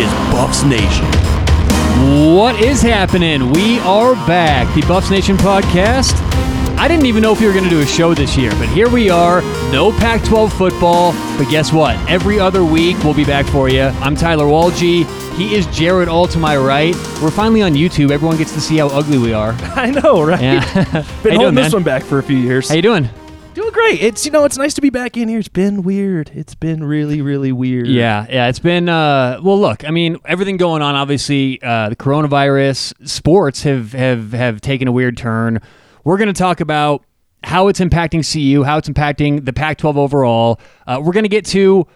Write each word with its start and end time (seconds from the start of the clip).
is 0.00 0.10
Buffs 0.32 0.62
Nation. 0.64 1.04
What 2.34 2.58
is 2.58 2.80
happening? 2.80 3.52
We 3.52 3.78
are 3.80 4.14
back. 4.26 4.74
The 4.74 4.80
Buffs 4.88 5.10
Nation 5.10 5.36
podcast. 5.36 6.14
I 6.78 6.88
didn't 6.88 7.04
even 7.04 7.22
know 7.22 7.32
if 7.32 7.40
we 7.40 7.46
were 7.46 7.52
going 7.52 7.64
to 7.64 7.70
do 7.70 7.80
a 7.80 7.86
show 7.86 8.14
this 8.14 8.34
year, 8.34 8.50
but 8.52 8.66
here 8.70 8.88
we 8.88 9.10
are. 9.10 9.42
No 9.70 9.92
Pac 9.92 10.24
12 10.24 10.54
football, 10.54 11.12
but 11.36 11.50
guess 11.50 11.70
what? 11.70 11.96
Every 12.08 12.40
other 12.40 12.64
week, 12.64 12.96
we'll 13.04 13.12
be 13.12 13.26
back 13.26 13.44
for 13.44 13.68
you. 13.68 13.82
I'm 13.82 14.16
Tyler 14.16 14.46
Walgie. 14.46 15.04
He 15.36 15.54
is 15.54 15.66
Jared 15.66 16.08
all 16.08 16.26
to 16.28 16.38
my 16.38 16.56
right. 16.56 16.94
We're 17.22 17.30
finally 17.30 17.60
on 17.60 17.74
YouTube. 17.74 18.10
Everyone 18.10 18.38
gets 18.38 18.54
to 18.54 18.60
see 18.62 18.78
how 18.78 18.88
ugly 18.88 19.18
we 19.18 19.34
are. 19.34 19.52
I 19.60 19.90
know, 19.90 20.22
right? 20.22 20.40
Yeah. 20.40 20.62
Been 21.22 21.34
holding 21.34 21.38
doing, 21.40 21.54
this 21.56 21.64
man? 21.64 21.72
one 21.72 21.82
back 21.82 22.04
for 22.04 22.18
a 22.18 22.22
few 22.22 22.38
years. 22.38 22.70
How 22.70 22.74
you 22.76 22.82
doing? 22.82 23.10
Doing 23.60 23.72
great. 23.74 24.00
It's 24.02 24.24
you 24.24 24.32
know, 24.32 24.44
it's 24.44 24.56
nice 24.56 24.72
to 24.72 24.80
be 24.80 24.88
back 24.88 25.18
in 25.18 25.28
here. 25.28 25.38
It's 25.38 25.46
been 25.46 25.82
weird. 25.82 26.30
It's 26.34 26.54
been 26.54 26.82
really, 26.82 27.20
really 27.20 27.52
weird. 27.52 27.88
Yeah, 27.88 28.24
yeah. 28.30 28.48
It's 28.48 28.58
been 28.58 28.88
uh, 28.88 29.38
well. 29.42 29.60
Look, 29.60 29.84
I 29.86 29.90
mean, 29.90 30.16
everything 30.24 30.56
going 30.56 30.80
on. 30.80 30.94
Obviously, 30.94 31.60
uh, 31.62 31.90
the 31.90 31.96
coronavirus, 31.96 33.06
sports 33.06 33.64
have 33.64 33.92
have 33.92 34.32
have 34.32 34.62
taken 34.62 34.88
a 34.88 34.92
weird 34.92 35.18
turn. 35.18 35.60
We're 36.04 36.16
going 36.16 36.32
to 36.32 36.38
talk 36.38 36.60
about 36.60 37.04
how 37.44 37.68
it's 37.68 37.80
impacting 37.80 38.24
CU, 38.24 38.62
how 38.62 38.78
it's 38.78 38.88
impacting 38.88 39.44
the 39.44 39.52
Pac-12 39.52 39.94
overall. 39.96 40.58
Uh, 40.86 40.98
we're 41.02 41.12
going 41.12 41.24
to 41.24 41.28
get 41.28 41.44
to 41.46 41.86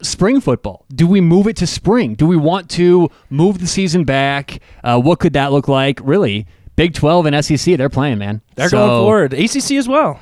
spring 0.00 0.40
football. 0.40 0.86
Do 0.94 1.06
we 1.06 1.20
move 1.20 1.46
it 1.46 1.56
to 1.58 1.66
spring? 1.66 2.14
Do 2.14 2.26
we 2.26 2.38
want 2.38 2.70
to 2.70 3.10
move 3.28 3.58
the 3.58 3.66
season 3.66 4.04
back? 4.04 4.60
Uh, 4.82 4.98
what 4.98 5.18
could 5.18 5.34
that 5.34 5.52
look 5.52 5.68
like? 5.68 6.00
Really, 6.02 6.46
Big 6.74 6.94
12 6.94 7.26
and 7.26 7.44
SEC, 7.44 7.76
they're 7.76 7.90
playing, 7.90 8.16
man. 8.16 8.40
They're 8.54 8.70
So- 8.70 8.78
going 8.78 9.02
forward. 9.02 9.34
ACC 9.34 9.72
as 9.76 9.86
well. 9.86 10.18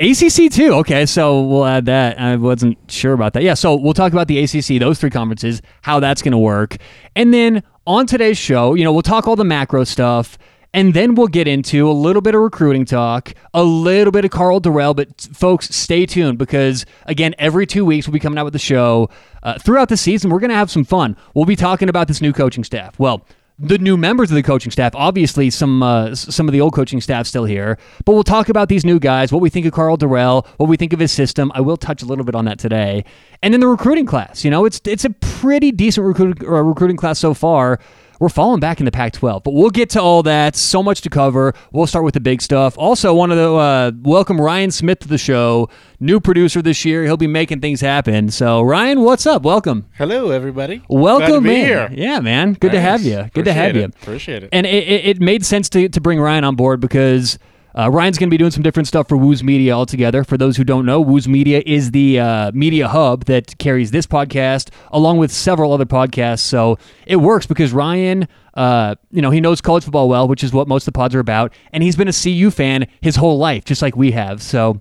ACC 0.00 0.50
too. 0.52 0.74
Okay, 0.74 1.06
so 1.06 1.42
we'll 1.42 1.66
add 1.66 1.86
that. 1.86 2.20
I 2.20 2.36
wasn't 2.36 2.78
sure 2.88 3.12
about 3.12 3.32
that. 3.32 3.42
Yeah, 3.42 3.54
so 3.54 3.74
we'll 3.74 3.94
talk 3.94 4.12
about 4.12 4.28
the 4.28 4.38
ACC, 4.38 4.80
those 4.80 5.00
three 5.00 5.10
conferences, 5.10 5.60
how 5.82 5.98
that's 5.98 6.22
going 6.22 6.32
to 6.32 6.38
work, 6.38 6.76
and 7.16 7.34
then 7.34 7.62
on 7.86 8.06
today's 8.06 8.38
show, 8.38 8.74
you 8.74 8.84
know, 8.84 8.92
we'll 8.92 9.02
talk 9.02 9.26
all 9.26 9.34
the 9.34 9.44
macro 9.44 9.82
stuff, 9.82 10.38
and 10.74 10.94
then 10.94 11.14
we'll 11.14 11.26
get 11.26 11.48
into 11.48 11.90
a 11.90 11.92
little 11.92 12.22
bit 12.22 12.34
of 12.34 12.42
recruiting 12.42 12.84
talk, 12.84 13.32
a 13.54 13.64
little 13.64 14.12
bit 14.12 14.24
of 14.24 14.30
Karl 14.30 14.60
Dorrell. 14.60 14.94
But 14.94 15.20
folks, 15.32 15.74
stay 15.74 16.06
tuned 16.06 16.38
because 16.38 16.86
again, 17.06 17.34
every 17.38 17.66
two 17.66 17.84
weeks 17.84 18.06
we'll 18.06 18.12
be 18.12 18.20
coming 18.20 18.38
out 18.38 18.44
with 18.44 18.52
the 18.52 18.58
show. 18.58 19.08
Uh, 19.42 19.58
throughout 19.58 19.88
the 19.88 19.96
season, 19.96 20.30
we're 20.30 20.40
going 20.40 20.50
to 20.50 20.56
have 20.56 20.70
some 20.70 20.84
fun. 20.84 21.16
We'll 21.34 21.46
be 21.46 21.56
talking 21.56 21.88
about 21.88 22.06
this 22.06 22.20
new 22.20 22.32
coaching 22.32 22.62
staff. 22.62 22.98
Well 22.98 23.24
the 23.58 23.78
new 23.78 23.96
members 23.96 24.30
of 24.30 24.36
the 24.36 24.42
coaching 24.42 24.70
staff. 24.70 24.94
Obviously, 24.94 25.50
some 25.50 25.82
uh, 25.82 26.14
some 26.14 26.48
of 26.48 26.52
the 26.52 26.60
old 26.60 26.72
coaching 26.74 27.00
staff 27.00 27.26
still 27.26 27.44
here, 27.44 27.78
but 28.04 28.12
we'll 28.12 28.24
talk 28.24 28.48
about 28.48 28.68
these 28.68 28.84
new 28.84 28.98
guys, 28.98 29.32
what 29.32 29.42
we 29.42 29.50
think 29.50 29.66
of 29.66 29.72
Karl 29.72 29.96
Dorrell, 29.96 30.46
what 30.58 30.68
we 30.68 30.76
think 30.76 30.92
of 30.92 31.00
his 31.00 31.12
system. 31.12 31.50
I 31.54 31.60
will 31.60 31.76
touch 31.76 32.02
a 32.02 32.06
little 32.06 32.24
bit 32.24 32.34
on 32.34 32.44
that 32.44 32.58
today, 32.58 33.04
and 33.42 33.52
then 33.52 33.60
the 33.60 33.68
recruiting 33.68 34.06
class. 34.06 34.44
You 34.44 34.50
know, 34.50 34.64
it's 34.64 34.80
it's 34.84 35.04
a 35.04 35.10
pretty 35.10 35.72
decent 35.72 36.06
recruiting 36.06 36.46
uh, 36.46 36.62
recruiting 36.62 36.96
class 36.96 37.18
so 37.18 37.34
far. 37.34 37.80
We're 38.20 38.28
falling 38.28 38.58
back 38.58 38.80
in 38.80 38.84
the 38.84 38.90
Pac-12, 38.90 39.44
but 39.44 39.54
we'll 39.54 39.70
get 39.70 39.90
to 39.90 40.02
all 40.02 40.24
that. 40.24 40.56
So 40.56 40.82
much 40.82 41.02
to 41.02 41.10
cover. 41.10 41.54
We'll 41.70 41.86
start 41.86 42.04
with 42.04 42.14
the 42.14 42.20
big 42.20 42.42
stuff. 42.42 42.76
Also, 42.76 43.14
wanted 43.14 43.36
to 43.36 43.54
uh, 43.54 43.92
welcome 44.02 44.40
Ryan 44.40 44.72
Smith 44.72 44.98
to 45.00 45.08
the 45.08 45.18
show, 45.18 45.68
new 46.00 46.18
producer 46.18 46.60
this 46.60 46.84
year. 46.84 47.04
He'll 47.04 47.16
be 47.16 47.28
making 47.28 47.60
things 47.60 47.80
happen. 47.80 48.30
So, 48.32 48.60
Ryan, 48.62 49.02
what's 49.02 49.24
up? 49.24 49.42
Welcome. 49.42 49.86
Hello, 49.96 50.30
everybody. 50.30 50.82
Welcome 50.88 51.28
Glad 51.28 51.34
to 51.36 51.40
be 51.42 51.60
in. 51.60 51.66
here. 51.66 51.88
Yeah, 51.92 52.18
man. 52.18 52.54
Good 52.54 52.72
to 52.72 52.80
have 52.80 53.02
you. 53.02 53.30
Good 53.34 53.44
to 53.44 53.52
have 53.52 53.70
Appreciate 53.70 53.94
you. 53.94 54.02
Appreciate 54.02 54.42
it. 54.42 54.48
And 54.50 54.66
it, 54.66 54.88
it, 54.88 55.06
it 55.06 55.20
made 55.20 55.46
sense 55.46 55.68
to, 55.70 55.88
to 55.88 56.00
bring 56.00 56.18
Ryan 56.18 56.42
on 56.42 56.56
board 56.56 56.80
because 56.80 57.38
uh, 57.76 57.90
Ryan's 57.90 58.18
going 58.18 58.28
to 58.28 58.30
be 58.30 58.38
doing 58.38 58.50
some 58.50 58.62
different 58.62 58.86
stuff 58.88 59.08
for 59.08 59.16
Woo's 59.16 59.42
Media 59.42 59.72
altogether. 59.72 60.24
For 60.24 60.36
those 60.36 60.56
who 60.56 60.64
don't 60.64 60.84
know, 60.86 61.00
Woo's 61.00 61.28
Media 61.28 61.62
is 61.64 61.90
the 61.92 62.18
uh, 62.18 62.52
media 62.52 62.88
hub 62.88 63.24
that 63.26 63.56
carries 63.58 63.90
this 63.90 64.06
podcast 64.06 64.70
along 64.90 65.18
with 65.18 65.30
several 65.30 65.72
other 65.72 65.84
podcasts. 65.86 66.40
So 66.40 66.78
it 67.06 67.16
works 67.16 67.46
because 67.46 67.72
Ryan, 67.72 68.26
uh, 68.54 68.96
you 69.10 69.22
know, 69.22 69.30
he 69.30 69.40
knows 69.40 69.60
college 69.60 69.84
football 69.84 70.08
well, 70.08 70.26
which 70.26 70.42
is 70.42 70.52
what 70.52 70.66
most 70.66 70.82
of 70.88 70.92
the 70.92 70.98
pods 70.98 71.14
are 71.14 71.20
about, 71.20 71.52
and 71.72 71.82
he's 71.82 71.94
been 71.96 72.08
a 72.08 72.12
CU 72.12 72.50
fan 72.50 72.86
his 73.00 73.16
whole 73.16 73.38
life, 73.38 73.64
just 73.64 73.82
like 73.82 73.96
we 73.96 74.10
have. 74.12 74.42
So. 74.42 74.80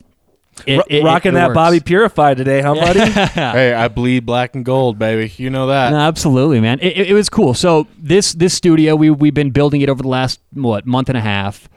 It, 0.65 0.81
it- 0.89 1.03
rocking 1.03 1.33
it 1.33 1.35
that 1.35 1.49
works. 1.49 1.53
Bobby 1.55 1.79
Purify 1.79 2.33
today, 2.33 2.61
huh, 2.63 2.73
buddy? 2.73 2.99
hey, 3.11 3.75
I 3.75 3.89
bleed 3.89 4.25
black 4.25 4.55
and 4.55 4.65
gold, 4.65 4.97
baby. 4.97 5.31
You 5.37 5.51
know 5.51 5.67
that. 5.67 5.91
No, 5.91 5.99
absolutely, 5.99 6.59
man. 6.59 6.79
It, 6.79 6.97
it, 6.97 7.07
it 7.09 7.13
was 7.13 7.29
cool. 7.29 7.53
So 7.53 7.85
this 7.99 8.33
this 8.33 8.55
studio, 8.55 8.95
we 8.95 9.11
we've 9.11 9.35
been 9.35 9.51
building 9.51 9.81
it 9.81 9.89
over 9.89 10.01
the 10.01 10.09
last 10.09 10.39
what 10.53 10.87
month 10.87 11.09
and 11.09 11.17
a 11.17 11.21
half, 11.21 11.69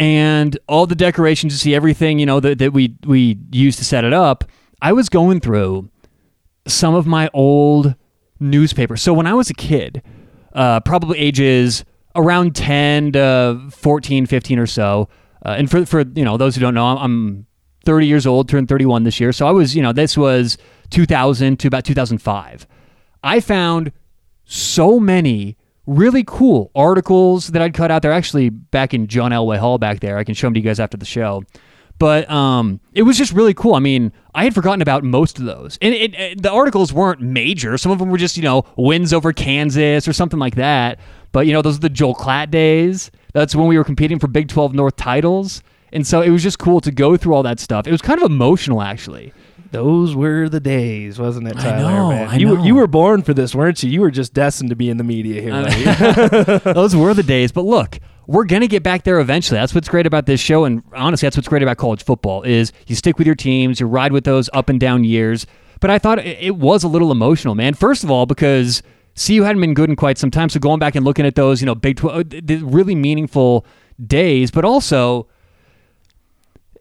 and 0.00 0.58
all 0.66 0.86
the 0.86 0.94
decorations, 0.94 1.52
you 1.52 1.58
see 1.58 1.74
everything, 1.74 2.18
you 2.18 2.26
know 2.26 2.40
that 2.40 2.58
that 2.58 2.72
we 2.72 2.96
we 3.04 3.38
used 3.52 3.78
to 3.78 3.84
set 3.84 4.02
it 4.02 4.14
up. 4.14 4.44
I 4.82 4.92
was 4.92 5.10
going 5.10 5.40
through 5.40 5.90
some 6.66 6.94
of 6.94 7.06
my 7.06 7.28
old 7.34 7.94
newspapers. 8.40 9.02
So 9.02 9.12
when 9.12 9.26
I 9.26 9.34
was 9.34 9.50
a 9.50 9.54
kid, 9.54 10.02
uh, 10.54 10.80
probably 10.80 11.18
ages 11.18 11.84
around 12.16 12.56
10 12.56 13.12
to 13.12 13.60
14, 13.70 14.24
15 14.24 14.58
or 14.58 14.66
so. 14.66 15.08
Uh, 15.44 15.56
and 15.58 15.70
for, 15.70 15.84
for, 15.84 16.00
you 16.14 16.24
know, 16.24 16.36
those 16.38 16.54
who 16.54 16.60
don't 16.62 16.74
know, 16.74 16.86
I'm, 16.86 16.98
I'm 16.98 17.46
30 17.84 18.06
years 18.06 18.26
old, 18.26 18.48
turned 18.48 18.68
31 18.68 19.04
this 19.04 19.20
year. 19.20 19.32
So 19.32 19.46
I 19.46 19.50
was, 19.50 19.76
you 19.76 19.82
know, 19.82 19.92
this 19.92 20.16
was 20.16 20.56
2000 20.90 21.58
to 21.60 21.68
about 21.68 21.84
2005. 21.84 22.66
I 23.22 23.40
found 23.40 23.92
so 24.44 24.98
many 24.98 25.56
really 25.90 26.22
cool 26.24 26.70
articles 26.74 27.48
that 27.48 27.60
I'd 27.60 27.74
cut 27.74 27.90
out. 27.90 28.02
They're 28.02 28.12
actually 28.12 28.48
back 28.48 28.94
in 28.94 29.08
John 29.08 29.32
Elway 29.32 29.58
Hall 29.58 29.76
back 29.76 30.00
there. 30.00 30.16
I 30.18 30.24
can 30.24 30.34
show 30.34 30.46
them 30.46 30.54
to 30.54 30.60
you 30.60 30.64
guys 30.64 30.78
after 30.78 30.96
the 30.96 31.04
show. 31.04 31.42
But 31.98 32.30
um, 32.30 32.80
it 32.94 33.02
was 33.02 33.18
just 33.18 33.32
really 33.32 33.52
cool. 33.52 33.74
I 33.74 33.80
mean, 33.80 34.12
I 34.34 34.44
had 34.44 34.54
forgotten 34.54 34.80
about 34.80 35.04
most 35.04 35.38
of 35.38 35.44
those, 35.44 35.78
and 35.82 35.92
it, 35.92 36.14
it, 36.14 36.42
the 36.42 36.50
articles 36.50 36.94
weren't 36.94 37.20
major. 37.20 37.76
Some 37.76 37.92
of 37.92 37.98
them 37.98 38.08
were 38.08 38.16
just 38.16 38.38
you 38.38 38.42
know 38.42 38.64
wins 38.76 39.12
over 39.12 39.34
Kansas 39.34 40.08
or 40.08 40.14
something 40.14 40.38
like 40.38 40.54
that. 40.54 40.98
But 41.32 41.46
you 41.46 41.52
know, 41.52 41.60
those 41.60 41.76
are 41.76 41.80
the 41.80 41.90
Joel 41.90 42.14
Klatt 42.14 42.50
days. 42.50 43.10
That's 43.34 43.54
when 43.54 43.66
we 43.66 43.76
were 43.76 43.84
competing 43.84 44.18
for 44.18 44.28
Big 44.28 44.48
12 44.48 44.72
North 44.72 44.96
titles, 44.96 45.62
and 45.92 46.06
so 46.06 46.22
it 46.22 46.30
was 46.30 46.42
just 46.42 46.58
cool 46.58 46.80
to 46.80 46.90
go 46.90 47.18
through 47.18 47.34
all 47.34 47.42
that 47.42 47.60
stuff. 47.60 47.86
It 47.86 47.92
was 47.92 48.00
kind 48.00 48.20
of 48.22 48.30
emotional, 48.30 48.80
actually. 48.80 49.34
Those 49.72 50.16
were 50.16 50.48
the 50.48 50.58
days, 50.58 51.18
wasn't 51.18 51.46
it, 51.48 51.56
I 51.58 51.62
Tyler? 51.62 51.90
know, 51.90 52.08
man? 52.08 52.28
I 52.28 52.36
you 52.36 52.46
know. 52.46 52.54
Were, 52.54 52.66
you 52.66 52.74
were 52.74 52.86
born 52.86 53.22
for 53.22 53.32
this, 53.32 53.54
weren't 53.54 53.82
you? 53.82 53.90
You 53.90 54.00
were 54.00 54.10
just 54.10 54.34
destined 54.34 54.70
to 54.70 54.76
be 54.76 54.90
in 54.90 54.96
the 54.96 55.04
media 55.04 55.40
here, 55.40 55.50
buddy. 55.52 56.58
those 56.72 56.96
were 56.96 57.14
the 57.14 57.22
days. 57.22 57.52
But 57.52 57.64
look, 57.64 58.00
we're 58.26 58.44
gonna 58.44 58.66
get 58.66 58.82
back 58.82 59.04
there 59.04 59.20
eventually. 59.20 59.58
That's 59.58 59.74
what's 59.74 59.88
great 59.88 60.06
about 60.06 60.26
this 60.26 60.40
show, 60.40 60.64
and 60.64 60.82
honestly, 60.92 61.26
that's 61.26 61.36
what's 61.36 61.48
great 61.48 61.62
about 61.62 61.76
college 61.76 62.02
football 62.02 62.42
is 62.42 62.72
you 62.86 62.96
stick 62.96 63.18
with 63.18 63.26
your 63.26 63.36
teams, 63.36 63.78
you 63.78 63.86
ride 63.86 64.12
with 64.12 64.24
those 64.24 64.50
up 64.52 64.68
and 64.68 64.80
down 64.80 65.04
years. 65.04 65.46
But 65.80 65.90
I 65.90 65.98
thought 65.98 66.18
it 66.18 66.38
it 66.40 66.56
was 66.56 66.82
a 66.82 66.88
little 66.88 67.12
emotional, 67.12 67.54
man. 67.54 67.74
First 67.74 68.02
of 68.02 68.10
all, 68.10 68.26
because 68.26 68.82
CU 69.16 69.42
hadn't 69.42 69.60
been 69.60 69.74
good 69.74 69.88
in 69.88 69.96
quite 69.96 70.18
some 70.18 70.30
time, 70.30 70.48
so 70.48 70.58
going 70.58 70.80
back 70.80 70.94
and 70.96 71.04
looking 71.04 71.26
at 71.26 71.36
those, 71.36 71.60
you 71.60 71.66
know, 71.66 71.74
Big 71.74 71.96
Twelve, 71.96 72.20
uh, 72.20 72.24
the 72.42 72.60
really 72.64 72.94
meaningful 72.94 73.64
days, 74.04 74.50
but 74.50 74.64
also 74.64 75.28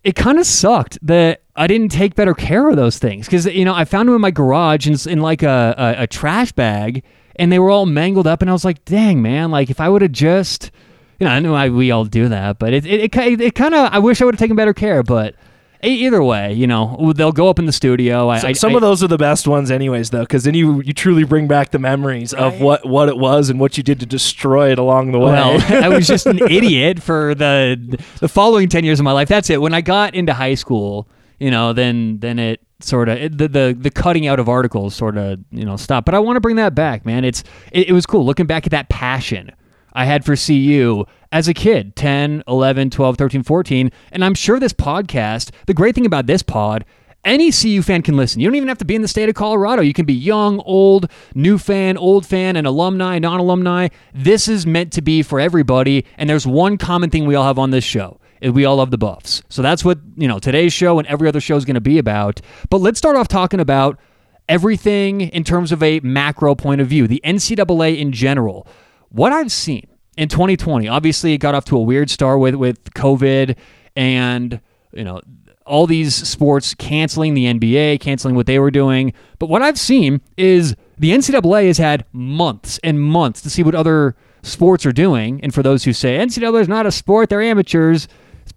it 0.03 0.15
kind 0.15 0.39
of 0.39 0.45
sucked 0.45 0.97
that 1.05 1.41
I 1.59 1.67
didn't 1.67 1.89
take 1.89 2.15
better 2.15 2.33
care 2.33 2.69
of 2.69 2.77
those 2.77 2.97
things 2.97 3.25
because 3.25 3.45
you 3.45 3.65
know 3.65 3.73
I 3.75 3.83
found 3.83 4.07
them 4.07 4.15
in 4.15 4.21
my 4.21 4.31
garage 4.31 4.87
in, 4.87 5.11
in 5.11 5.19
like 5.19 5.43
a, 5.43 5.75
a, 5.77 6.03
a 6.03 6.07
trash 6.07 6.53
bag 6.53 7.03
and 7.35 7.51
they 7.51 7.59
were 7.59 7.69
all 7.69 7.85
mangled 7.85 8.27
up 8.27 8.41
and 8.41 8.49
I 8.49 8.53
was 8.53 8.63
like, 8.63 8.85
dang 8.85 9.21
man, 9.21 9.51
like 9.51 9.69
if 9.69 9.81
I 9.81 9.89
would 9.89 10.01
have 10.01 10.13
just, 10.13 10.71
you 11.19 11.27
know, 11.27 11.33
I 11.33 11.39
know 11.39 11.53
I, 11.53 11.67
we 11.67 11.91
all 11.91 12.05
do 12.05 12.29
that, 12.29 12.59
but 12.59 12.71
it 12.71 12.85
it, 12.85 13.13
it, 13.13 13.41
it 13.41 13.55
kind 13.55 13.75
of 13.75 13.91
I 13.91 13.99
wish 13.99 14.21
I 14.21 14.25
would 14.25 14.35
have 14.35 14.39
taken 14.39 14.55
better 14.55 14.73
care, 14.73 15.03
but 15.03 15.35
either 15.83 16.23
way, 16.23 16.53
you 16.53 16.65
know, 16.67 17.11
they'll 17.13 17.31
go 17.31 17.49
up 17.49 17.59
in 17.59 17.65
the 17.65 17.71
studio. 17.71 18.29
I, 18.29 18.37
I, 18.47 18.53
Some 18.53 18.75
of 18.75 18.81
those 18.81 19.03
are 19.03 19.07
the 19.07 19.17
best 19.17 19.47
ones, 19.47 19.71
anyways, 19.71 20.09
though, 20.09 20.21
because 20.21 20.43
then 20.45 20.53
you 20.53 20.81
you 20.81 20.93
truly 20.93 21.23
bring 21.23 21.47
back 21.47 21.71
the 21.71 21.79
memories 21.79 22.33
of 22.33 22.61
what 22.61 22.87
what 22.87 23.09
it 23.09 23.17
was 23.17 23.49
and 23.49 23.59
what 23.59 23.77
you 23.77 23.83
did 23.83 23.99
to 23.99 24.05
destroy 24.05 24.71
it 24.71 24.79
along 24.79 25.11
the 25.11 25.19
way. 25.19 25.33
Well, 25.33 25.83
I 25.83 25.89
was 25.89 26.07
just 26.07 26.25
an 26.25 26.39
idiot 26.49 27.01
for 27.01 27.35
the 27.35 27.99
the 28.19 28.27
following 28.29 28.69
ten 28.69 28.83
years 28.83 28.99
of 28.99 29.03
my 29.03 29.11
life. 29.11 29.27
That's 29.27 29.49
it. 29.49 29.61
When 29.61 29.73
I 29.73 29.81
got 29.81 30.15
into 30.15 30.33
high 30.33 30.55
school, 30.55 31.07
you 31.39 31.51
know, 31.51 31.73
then 31.73 32.19
then 32.19 32.39
it 32.39 32.61
sort 32.81 33.09
of 33.09 33.37
the, 33.37 33.47
the 33.47 33.77
the 33.77 33.91
cutting 33.91 34.27
out 34.27 34.39
of 34.39 34.47
articles 34.47 34.95
sort 34.95 35.17
of 35.17 35.39
you 35.51 35.65
know 35.65 35.77
stopped. 35.77 36.05
But 36.05 36.15
I 36.15 36.19
want 36.19 36.37
to 36.37 36.41
bring 36.41 36.57
that 36.57 36.75
back, 36.75 37.05
man. 37.05 37.25
It's 37.25 37.43
it, 37.71 37.89
it 37.89 37.93
was 37.93 38.05
cool 38.05 38.25
looking 38.25 38.45
back 38.45 38.65
at 38.65 38.71
that 38.71 38.89
passion 38.89 39.51
I 39.93 40.05
had 40.05 40.25
for 40.25 40.35
CU 40.35 41.05
as 41.31 41.47
a 41.47 41.53
kid 41.53 41.95
10, 41.95 42.43
11, 42.47 42.89
12, 42.89 43.17
13, 43.17 43.43
14. 43.43 43.91
And 44.11 44.23
I'm 44.23 44.33
sure 44.33 44.59
this 44.59 44.73
podcast, 44.73 45.51
the 45.65 45.73
great 45.73 45.95
thing 45.95 46.05
about 46.05 46.25
this 46.25 46.43
pod, 46.43 46.85
any 47.25 47.51
CU 47.51 47.81
fan 47.81 48.01
can 48.01 48.15
listen. 48.15 48.39
You 48.39 48.47
don't 48.47 48.55
even 48.55 48.69
have 48.69 48.77
to 48.77 48.85
be 48.85 48.95
in 48.95 49.01
the 49.01 49.07
state 49.07 49.27
of 49.27 49.35
Colorado. 49.35 49.81
You 49.81 49.93
can 49.93 50.05
be 50.05 50.13
young, 50.13 50.59
old, 50.61 51.11
new 51.35 51.57
fan, 51.57 51.97
old 51.97 52.25
fan, 52.25 52.55
and 52.55 52.65
alumni, 52.65 53.19
non 53.19 53.39
alumni. 53.39 53.89
This 54.13 54.47
is 54.47 54.65
meant 54.65 54.93
to 54.93 55.01
be 55.01 55.21
for 55.21 55.39
everybody. 55.39 56.05
And 56.17 56.29
there's 56.29 56.47
one 56.47 56.77
common 56.77 57.09
thing 57.09 57.25
we 57.25 57.35
all 57.35 57.45
have 57.45 57.59
on 57.59 57.71
this 57.71 57.83
show. 57.83 58.19
We 58.41 58.65
all 58.65 58.77
love 58.77 58.91
the 58.91 58.97
Buffs. 58.97 59.41
So 59.49 59.61
that's 59.61 59.83
what, 59.83 59.99
you 60.15 60.27
know, 60.27 60.39
today's 60.39 60.73
show 60.73 60.99
and 60.99 61.07
every 61.07 61.27
other 61.27 61.41
show 61.41 61.55
is 61.55 61.65
going 61.65 61.75
to 61.75 61.81
be 61.81 61.97
about. 61.97 62.41
But 62.69 62.77
let's 62.77 62.97
start 62.97 63.15
off 63.15 63.27
talking 63.27 63.59
about 63.59 63.99
everything 64.47 65.21
in 65.21 65.43
terms 65.43 65.71
of 65.71 65.83
a 65.83 65.99
macro 66.01 66.55
point 66.55 66.81
of 66.81 66.87
view, 66.87 67.07
the 67.07 67.21
NCAA 67.23 67.97
in 67.99 68.11
general. 68.11 68.67
What 69.09 69.31
I've 69.31 69.51
seen 69.51 69.87
in 70.17 70.29
2020, 70.29 70.87
obviously 70.87 71.33
it 71.33 71.37
got 71.39 71.55
off 71.55 71.65
to 71.65 71.77
a 71.77 71.81
weird 71.81 72.09
start 72.09 72.39
with 72.39 72.55
with 72.55 72.83
COVID 72.93 73.55
and 73.95 74.59
you 74.93 75.03
know 75.03 75.21
all 75.65 75.85
these 75.85 76.15
sports 76.15 76.73
canceling 76.73 77.35
the 77.35 77.45
NBA, 77.45 77.99
canceling 77.99 78.35
what 78.35 78.47
they 78.47 78.57
were 78.57 78.71
doing. 78.71 79.13
But 79.37 79.49
what 79.49 79.61
I've 79.61 79.77
seen 79.77 80.19
is 80.35 80.75
The 80.99 81.11
NCAA 81.11 81.67
has 81.67 81.77
had 81.77 82.05
months 82.11 82.77
and 82.83 83.01
months 83.01 83.41
to 83.41 83.49
see 83.49 83.63
what 83.63 83.73
other 83.73 84.15
sports 84.41 84.85
are 84.85 84.91
doing. 84.91 85.39
And 85.41 85.53
for 85.53 85.63
those 85.63 85.85
who 85.85 85.93
say 85.93 86.17
NCAA 86.17 86.61
is 86.61 86.67
not 86.67 86.85
a 86.85 86.91
sport, 86.91 87.29
they're 87.29 87.41
amateurs, 87.41 88.09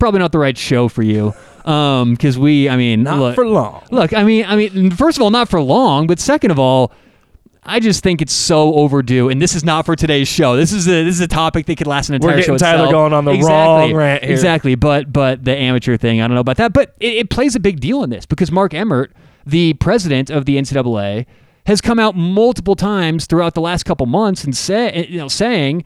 probably 0.02 0.18
not 0.18 0.32
the 0.32 0.38
right 0.38 0.58
show 0.58 0.88
for 0.88 1.04
you. 1.04 1.32
Um, 1.64 2.14
because 2.14 2.36
we, 2.36 2.68
I 2.68 2.76
mean, 2.76 3.04
Not 3.04 3.20
look, 3.20 3.34
for 3.36 3.46
long. 3.46 3.84
Look, 3.92 4.12
I 4.12 4.24
mean, 4.24 4.44
I 4.44 4.56
mean, 4.56 4.90
first 4.90 5.16
of 5.16 5.22
all, 5.22 5.30
not 5.30 5.48
for 5.48 5.62
long, 5.62 6.08
but 6.08 6.18
second 6.18 6.50
of 6.50 6.58
all, 6.58 6.90
I 7.62 7.78
just 7.78 8.02
think 8.02 8.20
it's 8.20 8.32
so 8.32 8.74
overdue, 8.74 9.28
and 9.28 9.40
this 9.40 9.54
is 9.54 9.62
not 9.62 9.86
for 9.86 9.94
today's 9.94 10.26
show. 10.26 10.56
This 10.56 10.72
is 10.72 10.88
a 10.88 11.04
this 11.04 11.14
is 11.14 11.20
a 11.20 11.28
topic 11.28 11.66
that 11.66 11.76
could 11.76 11.86
last 11.86 12.08
an 12.08 12.16
entire 12.16 12.34
We're 12.34 12.42
show. 12.42 12.58
getting 12.58 12.58
Tyler 12.58 12.90
going 12.90 13.12
on 13.12 13.24
the 13.24 13.30
exactly. 13.30 13.54
wrong 13.54 13.94
rant 13.94 14.24
here. 14.24 14.32
Exactly, 14.32 14.74
but 14.74 15.12
but 15.12 15.44
the 15.44 15.56
amateur 15.56 15.96
thing, 15.96 16.20
I 16.20 16.26
don't 16.26 16.34
know 16.34 16.40
about 16.40 16.56
that, 16.56 16.72
but 16.72 16.96
it, 16.98 17.14
it 17.14 17.30
plays 17.30 17.54
a 17.54 17.60
big 17.60 17.78
deal 17.78 18.02
in 18.02 18.10
this 18.10 18.26
because 18.26 18.50
Mark 18.50 18.74
Emmert, 18.74 19.12
the 19.46 19.74
president 19.74 20.28
of 20.30 20.46
the 20.46 20.56
NCAA, 20.56 21.26
has 21.66 21.80
come 21.80 22.00
out 22.00 22.16
multiple 22.16 22.74
times 22.74 23.26
throughout 23.26 23.54
the 23.54 23.60
last 23.60 23.84
couple 23.84 24.06
months 24.06 24.42
and 24.42 24.56
say 24.56 25.06
you 25.08 25.18
know 25.18 25.28
saying 25.28 25.84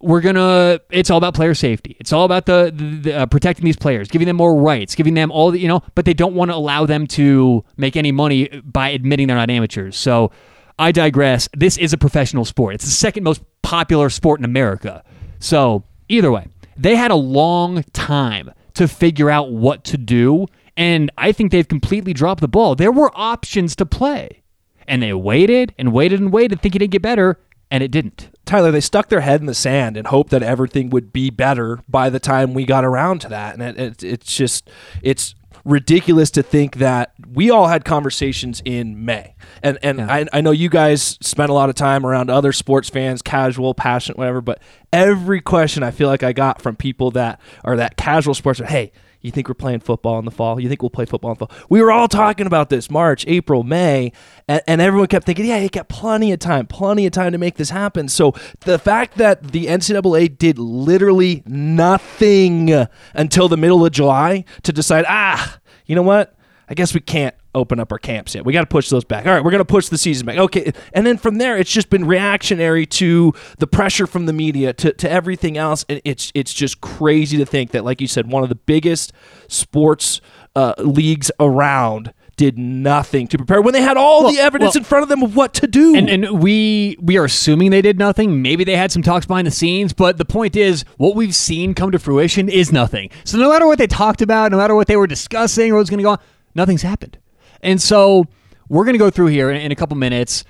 we're 0.00 0.20
gonna 0.20 0.80
it's 0.90 1.10
all 1.10 1.18
about 1.18 1.34
player 1.34 1.54
safety. 1.54 1.96
It's 1.98 2.12
all 2.12 2.24
about 2.24 2.46
the, 2.46 2.72
the, 2.74 2.84
the, 2.84 3.18
uh, 3.18 3.26
protecting 3.26 3.64
these 3.64 3.76
players 3.76 4.08
giving 4.08 4.26
them 4.26 4.36
more 4.36 4.54
rights 4.54 4.94
giving 4.94 5.14
them 5.14 5.30
all 5.30 5.50
the 5.50 5.58
you 5.58 5.68
know 5.68 5.82
but 5.94 6.04
they 6.04 6.14
don't 6.14 6.34
want 6.34 6.50
to 6.50 6.54
allow 6.54 6.86
them 6.86 7.06
to 7.08 7.64
make 7.76 7.96
any 7.96 8.12
money 8.12 8.48
by 8.64 8.90
admitting 8.90 9.26
they're 9.28 9.36
not 9.36 9.50
amateurs. 9.50 9.96
So 9.96 10.30
i 10.78 10.92
digress. 10.92 11.48
This 11.56 11.78
is 11.78 11.92
a 11.92 11.98
professional 11.98 12.44
sport. 12.44 12.74
It's 12.74 12.84
the 12.84 12.90
second 12.90 13.24
most 13.24 13.42
popular 13.62 14.10
sport 14.10 14.40
in 14.40 14.44
america. 14.44 15.02
So 15.38 15.84
either 16.08 16.30
way 16.30 16.48
they 16.76 16.96
had 16.96 17.10
a 17.10 17.16
long 17.16 17.82
time 17.92 18.52
to 18.74 18.86
figure 18.86 19.30
out 19.30 19.50
what 19.50 19.84
to 19.84 19.96
do 19.96 20.46
and 20.76 21.10
i 21.16 21.32
think 21.32 21.50
they've 21.50 21.66
completely 21.66 22.12
dropped 22.12 22.42
the 22.42 22.48
ball. 22.48 22.74
There 22.74 22.92
were 22.92 23.10
options 23.14 23.74
to 23.76 23.86
play 23.86 24.42
and 24.86 25.02
they 25.02 25.12
waited 25.14 25.74
and 25.78 25.92
waited 25.92 26.20
and 26.20 26.32
waited 26.32 26.60
thinking 26.60 26.80
it'd 26.80 26.90
get 26.90 27.02
better 27.02 27.38
and 27.70 27.82
it 27.82 27.90
didn't 27.90 28.28
Tyler, 28.46 28.70
they 28.70 28.80
stuck 28.80 29.08
their 29.08 29.20
head 29.20 29.40
in 29.40 29.46
the 29.46 29.54
sand 29.54 29.96
and 29.96 30.06
hoped 30.06 30.30
that 30.30 30.42
everything 30.42 30.88
would 30.90 31.12
be 31.12 31.30
better 31.30 31.80
by 31.88 32.08
the 32.08 32.20
time 32.20 32.54
we 32.54 32.64
got 32.64 32.84
around 32.84 33.20
to 33.22 33.28
that. 33.28 33.54
And 33.54 33.62
it, 33.62 33.78
it, 33.78 34.02
it's 34.04 34.34
just, 34.34 34.70
it's 35.02 35.34
ridiculous 35.64 36.30
to 36.30 36.42
think 36.44 36.76
that 36.76 37.12
we 37.32 37.50
all 37.50 37.66
had 37.66 37.84
conversations 37.84 38.62
in 38.64 39.04
May. 39.04 39.34
And 39.64 39.78
and 39.82 39.98
Yeah. 39.98 40.06
I, 40.08 40.26
I 40.32 40.40
know 40.40 40.52
you 40.52 40.68
guys 40.68 41.18
spent 41.20 41.50
a 41.50 41.52
lot 41.52 41.68
of 41.68 41.74
time 41.74 42.06
around 42.06 42.30
other 42.30 42.52
sports 42.52 42.88
fans, 42.88 43.20
casual, 43.20 43.74
passionate, 43.74 44.16
whatever, 44.16 44.40
but 44.40 44.62
every 44.92 45.40
question 45.40 45.82
I 45.82 45.90
feel 45.90 46.08
like 46.08 46.22
I 46.22 46.32
got 46.32 46.62
from 46.62 46.76
people 46.76 47.10
that 47.12 47.40
are 47.64 47.76
that 47.76 47.96
casual 47.96 48.34
sports 48.34 48.60
are, 48.60 48.66
hey, 48.66 48.92
you 49.26 49.32
think 49.32 49.48
we're 49.48 49.54
playing 49.54 49.80
football 49.80 50.18
in 50.18 50.24
the 50.24 50.30
fall? 50.30 50.60
You 50.60 50.68
think 50.68 50.82
we'll 50.82 50.90
play 50.90 51.04
football 51.04 51.32
in 51.32 51.36
the 51.38 51.46
fall? 51.46 51.66
We 51.68 51.82
were 51.82 51.90
all 51.90 52.08
talking 52.08 52.46
about 52.46 52.70
this 52.70 52.90
March, 52.90 53.24
April, 53.26 53.62
May, 53.62 54.12
and, 54.48 54.62
and 54.66 54.80
everyone 54.80 55.08
kept 55.08 55.26
thinking, 55.26 55.46
yeah, 55.46 55.58
you 55.58 55.68
got 55.68 55.88
plenty 55.88 56.32
of 56.32 56.38
time, 56.38 56.66
plenty 56.66 57.06
of 57.06 57.12
time 57.12 57.32
to 57.32 57.38
make 57.38 57.56
this 57.56 57.70
happen. 57.70 58.08
So 58.08 58.32
the 58.60 58.78
fact 58.78 59.18
that 59.18 59.52
the 59.52 59.66
NCAA 59.66 60.38
did 60.38 60.58
literally 60.58 61.42
nothing 61.46 62.70
until 63.14 63.48
the 63.48 63.56
middle 63.56 63.84
of 63.84 63.92
July 63.92 64.44
to 64.62 64.72
decide, 64.72 65.04
ah, 65.08 65.58
you 65.86 65.94
know 65.94 66.02
what? 66.02 66.36
I 66.68 66.74
guess 66.74 66.94
we 66.94 67.00
can't 67.00 67.34
open 67.56 67.80
up 67.80 67.90
our 67.90 67.98
camps 67.98 68.34
yet. 68.34 68.44
We 68.44 68.52
got 68.52 68.60
to 68.60 68.66
push 68.66 68.88
those 68.90 69.02
back. 69.04 69.26
All 69.26 69.32
right, 69.32 69.42
we're 69.42 69.50
going 69.50 69.58
to 69.58 69.64
push 69.64 69.88
the 69.88 69.98
season 69.98 70.26
back. 70.26 70.36
Okay. 70.38 70.72
And 70.92 71.04
then 71.06 71.16
from 71.18 71.38
there, 71.38 71.56
it's 71.56 71.72
just 71.72 71.90
been 71.90 72.04
reactionary 72.06 72.86
to 72.86 73.32
the 73.58 73.66
pressure 73.66 74.06
from 74.06 74.26
the 74.26 74.32
media, 74.32 74.72
to, 74.74 74.92
to 74.92 75.10
everything 75.10 75.56
else. 75.56 75.84
And 75.88 76.00
it's, 76.04 76.30
it's 76.34 76.52
just 76.54 76.80
crazy 76.80 77.36
to 77.38 77.46
think 77.46 77.72
that, 77.72 77.84
like 77.84 78.00
you 78.00 78.06
said, 78.06 78.30
one 78.30 78.42
of 78.44 78.48
the 78.48 78.54
biggest 78.54 79.12
sports 79.48 80.20
uh, 80.54 80.74
leagues 80.78 81.30
around 81.40 82.12
did 82.36 82.58
nothing 82.58 83.26
to 83.26 83.38
prepare 83.38 83.62
when 83.62 83.72
they 83.72 83.80
had 83.80 83.96
all 83.96 84.24
Well- 84.24 84.32
the 84.32 84.38
evidence 84.40 84.74
well- 84.74 84.80
in 84.80 84.84
front 84.84 85.02
of 85.04 85.08
them 85.08 85.22
of 85.22 85.34
what 85.34 85.54
to 85.54 85.66
do. 85.66 85.96
and 85.96 86.10
and 86.10 86.42
we 86.42 86.96
we 87.00 87.16
are 87.16 87.24
assuming 87.24 87.70
they 87.70 87.80
did 87.80 87.98
nothing. 87.98 88.42
Maybe 88.42 88.62
they 88.62 88.76
had 88.76 88.92
some 88.92 89.00
talks 89.02 89.24
behind 89.24 89.46
the 89.46 89.50
scenes, 89.50 89.94
but 89.94 90.18
the 90.18 90.26
point 90.26 90.54
is, 90.54 90.84
what 90.98 91.16
we've 91.16 91.34
seen 91.34 91.72
come 91.72 91.90
to 91.92 91.98
fruition 91.98 92.50
is 92.50 92.70
nothing. 92.72 93.08
So 93.24 93.38
no 93.38 93.50
matter 93.50 93.66
what 93.66 93.78
they 93.78 93.86
talked 93.86 94.20
about, 94.20 94.52
no 94.52 94.58
matter 94.58 94.74
what 94.74 94.86
they 94.86 94.96
were 94.96 95.06
discussing 95.06 95.72
or 95.72 95.76
what's 95.76 95.88
going 95.88 95.96
to 95.98 96.04
go 96.04 96.10
on, 96.10 96.18
nothing's 96.54 96.82
happened. 96.82 97.16
And 97.62 97.80
so 97.80 98.24
we're 98.68 98.84
going 98.84 98.94
to 98.94 98.98
go 98.98 99.10
through 99.10 99.26
here 99.28 99.50
in, 99.50 99.56
in 99.60 99.72
a 99.72 99.76
couple 99.76 99.96
minutes. 99.96 100.44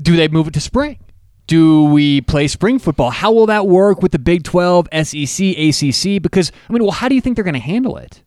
Do 0.00 0.16
they 0.16 0.28
move 0.28 0.48
it 0.48 0.54
to 0.54 0.60
spring? 0.60 0.98
Do 1.46 1.84
we 1.84 2.20
play 2.22 2.48
spring 2.48 2.78
football? 2.78 3.10
How 3.10 3.32
will 3.32 3.46
that 3.46 3.66
work 3.66 4.00
with 4.02 4.12
the 4.12 4.18
Big 4.18 4.42
12, 4.44 4.88
SEC, 5.02 5.46
ACC? 5.58 6.22
Because, 6.22 6.52
I 6.68 6.72
mean, 6.72 6.82
well, 6.82 6.92
how 6.92 7.08
do 7.08 7.14
you 7.14 7.20
think 7.20 7.36
they're 7.36 7.44
going 7.44 7.54
to 7.54 7.60
handle 7.60 7.96
it? 7.96 8.22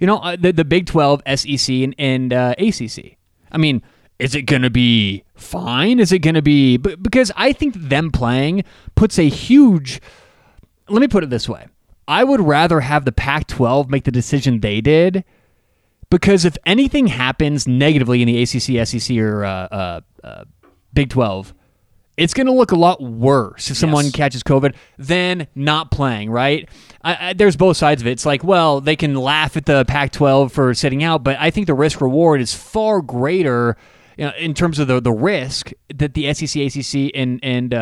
You 0.00 0.06
know, 0.06 0.18
uh, 0.18 0.36
the, 0.38 0.52
the 0.52 0.64
Big 0.64 0.86
12, 0.86 1.22
SEC, 1.36 1.68
and, 1.74 1.94
and 1.98 2.32
uh, 2.32 2.54
ACC. 2.58 3.16
I 3.50 3.56
mean, 3.58 3.82
is 4.18 4.34
it 4.34 4.42
going 4.42 4.62
to 4.62 4.70
be 4.70 5.24
fine? 5.36 6.00
Is 6.00 6.12
it 6.12 6.18
going 6.18 6.34
to 6.34 6.42
be. 6.42 6.76
b- 6.76 6.96
Because 6.96 7.30
I 7.36 7.52
think 7.52 7.74
them 7.74 8.10
playing 8.10 8.64
puts 8.94 9.18
a 9.18 9.28
huge. 9.28 10.00
Let 10.88 11.00
me 11.00 11.08
put 11.08 11.22
it 11.24 11.30
this 11.30 11.48
way 11.48 11.66
I 12.08 12.24
would 12.24 12.40
rather 12.40 12.80
have 12.80 13.04
the 13.04 13.12
Pac 13.12 13.46
12 13.46 13.88
make 13.90 14.04
the 14.04 14.10
decision 14.12 14.60
they 14.60 14.80
did 14.80 15.24
because 16.10 16.44
if 16.44 16.56
anything 16.66 17.06
happens 17.08 17.66
negatively 17.66 18.22
in 18.22 18.26
the 18.28 18.42
ACC, 18.42 18.86
SEC, 18.86 19.16
or 19.18 19.44
uh, 19.44 19.50
uh, 19.50 20.00
uh, 20.22 20.44
Big 20.92 21.10
12, 21.10 21.54
it's 22.16 22.32
going 22.32 22.46
to 22.46 22.52
look 22.52 22.72
a 22.72 22.76
lot 22.76 23.02
worse 23.02 23.70
if 23.70 23.76
someone 23.76 24.06
Yes. 24.06 24.14
catches 24.14 24.42
COVID 24.42 24.74
than 24.96 25.48
not 25.54 25.90
playing, 25.90 26.30
right? 26.30 26.68
I, 27.02 27.28
I, 27.28 27.32
there's 27.34 27.56
both 27.56 27.76
sides 27.76 28.00
of 28.00 28.06
it. 28.08 28.12
It's 28.12 28.24
like, 28.24 28.42
well, 28.42 28.80
they 28.80 28.96
can 28.96 29.14
laugh 29.14 29.56
at 29.56 29.66
the 29.66 29.84
Pac 29.84 30.12
12 30.12 30.52
for 30.52 30.72
sitting 30.72 31.02
out, 31.04 31.22
but 31.22 31.36
I 31.38 31.50
think 31.50 31.66
the 31.66 31.74
risk 31.74 32.00
reward 32.00 32.40
is 32.40 32.54
far 32.54 33.02
greater 33.02 33.76
you 34.16 34.24
know, 34.24 34.32
in 34.38 34.54
terms 34.54 34.78
of 34.78 34.88
the, 34.88 34.98
the 34.98 35.12
risk 35.12 35.72
that 35.94 36.14
the 36.14 36.32
SEC, 36.32 36.56
ACC, 36.62 37.10
and, 37.14 37.38
and 37.42 37.74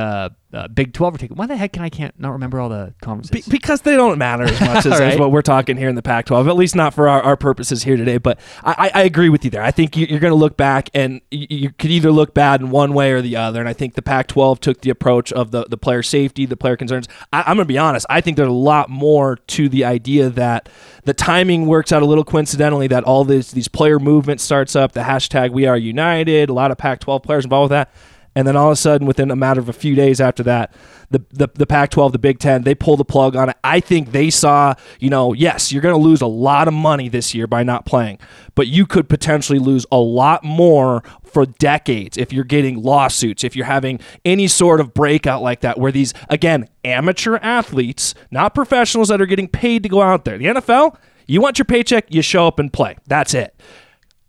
uh, 0.55 0.69
Big 0.69 0.93
12 0.93 1.15
are 1.15 1.19
taking. 1.19 1.37
Why 1.37 1.47
the 1.47 1.57
heck 1.57 1.73
can 1.73 1.83
I 1.83 1.89
can't 1.89 2.19
not 2.19 2.31
remember 2.31 2.61
all 2.61 2.69
the 2.69 2.95
conferences? 3.03 3.47
Be- 3.47 3.51
because 3.51 3.81
they 3.81 3.97
don't 3.97 4.19
matter 4.19 4.45
as 4.45 4.61
much 4.61 4.87
as, 4.87 4.93
All 4.93 5.03
as 5.03 5.19
what 5.19 5.33
we're 5.33 5.43
talking 5.43 5.77
here 5.77 5.89
in 5.89 5.95
the 5.95 6.03
Pac-12, 6.03 6.49
at 6.49 6.57
least 6.57 6.77
not 6.77 6.95
for 6.95 7.09
our, 7.09 7.21
our 7.23 7.37
purposes 7.37 7.83
here 7.83 7.97
today. 7.97 8.19
But 8.19 8.39
I, 8.63 8.91
I 8.95 9.03
agree 9.03 9.29
with 9.29 9.45
you 9.45 9.51
there. 9.51 9.63
I 9.63 9.71
think 9.71 9.97
you, 9.97 10.07
you're 10.07 10.21
going 10.21 10.31
to 10.31 10.37
look 10.37 10.57
back 10.57 10.91
and 10.95 11.21
you, 11.31 11.47
you 11.51 11.71
could 11.71 11.91
either 11.91 12.13
look 12.13 12.35
bad 12.35 12.61
in 12.61 12.71
one 12.71 12.95
way 12.95 13.13
or 13.13 13.21
the 13.21 13.37
other. 13.37 13.61
And 13.61 13.69
I 13.69 13.73
think 13.73 13.95
the 13.95 14.03
Pac-12 14.03 14.61
took 14.61 14.81
the 14.83 14.91
approach 14.91 15.33
of 15.33 15.51
the, 15.51 15.65
the 15.65 15.77
player 15.77 16.03
safety, 16.03 16.47
the 16.47 16.57
player 16.57 16.77
concerns. 16.77 17.09
I, 17.33 17.41
I'm 17.41 17.57
going 17.57 17.59
to 17.59 17.65
be 17.67 17.79
honest. 17.79 18.07
I 18.09 18.21
think 18.21 18.37
there's 18.37 18.49
a 18.49 18.53
lot 18.53 18.89
more 18.89 19.37
to 19.37 19.69
the 19.69 19.85
idea 19.85 20.31
that 20.31 20.69
the 21.05 21.15
timing 21.15 21.67
works 21.67 21.93
out 21.93 22.03
a 22.03 22.07
little 22.07 22.25
coincidentally. 22.25 22.87
That 22.87 23.05
all 23.05 23.25
this 23.25 23.51
these 23.51 23.69
player 23.69 23.99
movement 23.99 24.41
starts 24.41 24.77
up. 24.77 24.93
The 24.93 25.01
hashtag 25.01 25.51
We 25.51 25.67
Are 25.67 25.77
United. 25.77 26.49
A 26.49 26.53
lot 26.53 26.71
of 26.71 26.79
Pac-12 26.79 27.23
players 27.23 27.45
involved 27.45 27.71
with 27.71 27.77
that. 27.77 27.91
And 28.35 28.47
then 28.47 28.57
all 28.57 28.69
of 28.69 28.73
a 28.73 28.77
sudden, 28.77 29.07
within 29.07 29.31
a 29.31 29.37
matter 29.37 29.61
of 29.61 29.69
a 29.69 29.73
few 29.73 29.95
days 29.95 30.21
after 30.21 30.43
that, 30.43 30.75
the, 31.11 31.25
the, 31.31 31.49
the 31.55 31.67
Pac 31.67 31.91
12, 31.91 32.13
the 32.13 32.19
Big 32.19 32.39
Ten, 32.39 32.63
they 32.63 32.75
pull 32.75 32.97
the 32.97 33.05
plug 33.05 33.37
on 33.37 33.49
it. 33.49 33.57
I 33.63 33.81
think 33.81 34.11
they 34.11 34.31
saw, 34.31 34.75
you 34.99 35.11
know, 35.11 35.33
yes, 35.33 35.71
you're 35.71 35.83
going 35.83 35.95
to 35.95 36.01
lose 36.01 36.21
a 36.21 36.27
lot 36.27 36.67
of 36.67 36.75
money 36.75 37.09
this 37.09 37.35
year 37.35 37.47
by 37.47 37.63
not 37.63 37.87
playing, 37.87 38.19
but 38.55 38.67
you 38.67 38.87
could 38.87 39.09
potentially 39.09 39.59
lose 39.59 39.87
a 39.93 39.99
lot 39.99 40.43
more 40.43 41.03
for 41.23 41.47
decades 41.47 42.17
if 42.17 42.33
you're 42.33 42.45
getting 42.45 42.83
lawsuits, 42.83 43.45
if 43.45 43.55
you're 43.55 43.67
having 43.67 44.01
any 44.25 44.49
sort 44.49 44.81
of 44.81 44.95
breakout 44.95 45.43
like 45.43 45.61
that, 45.61 45.79
where 45.79 45.93
these, 45.93 46.13
again, 46.29 46.69
amateur 46.85 47.39
athletes, 47.43 48.15
not 48.31 48.55
professionals 48.55 49.09
that 49.09 49.21
are 49.21 49.27
getting 49.27 49.49
paid 49.49 49.83
to 49.85 49.89
go 49.89 50.03
out 50.03 50.25
there. 50.25 50.39
The 50.39 50.47
NFL, 50.47 50.97
you 51.27 51.41
want 51.41 51.59
your 51.59 51.67
paycheck, 51.67 52.13
you 52.13 52.23
show 52.23 52.47
up 52.47 52.59
and 52.59 52.73
play. 52.73 52.97
That's 53.07 53.35
it 53.35 53.55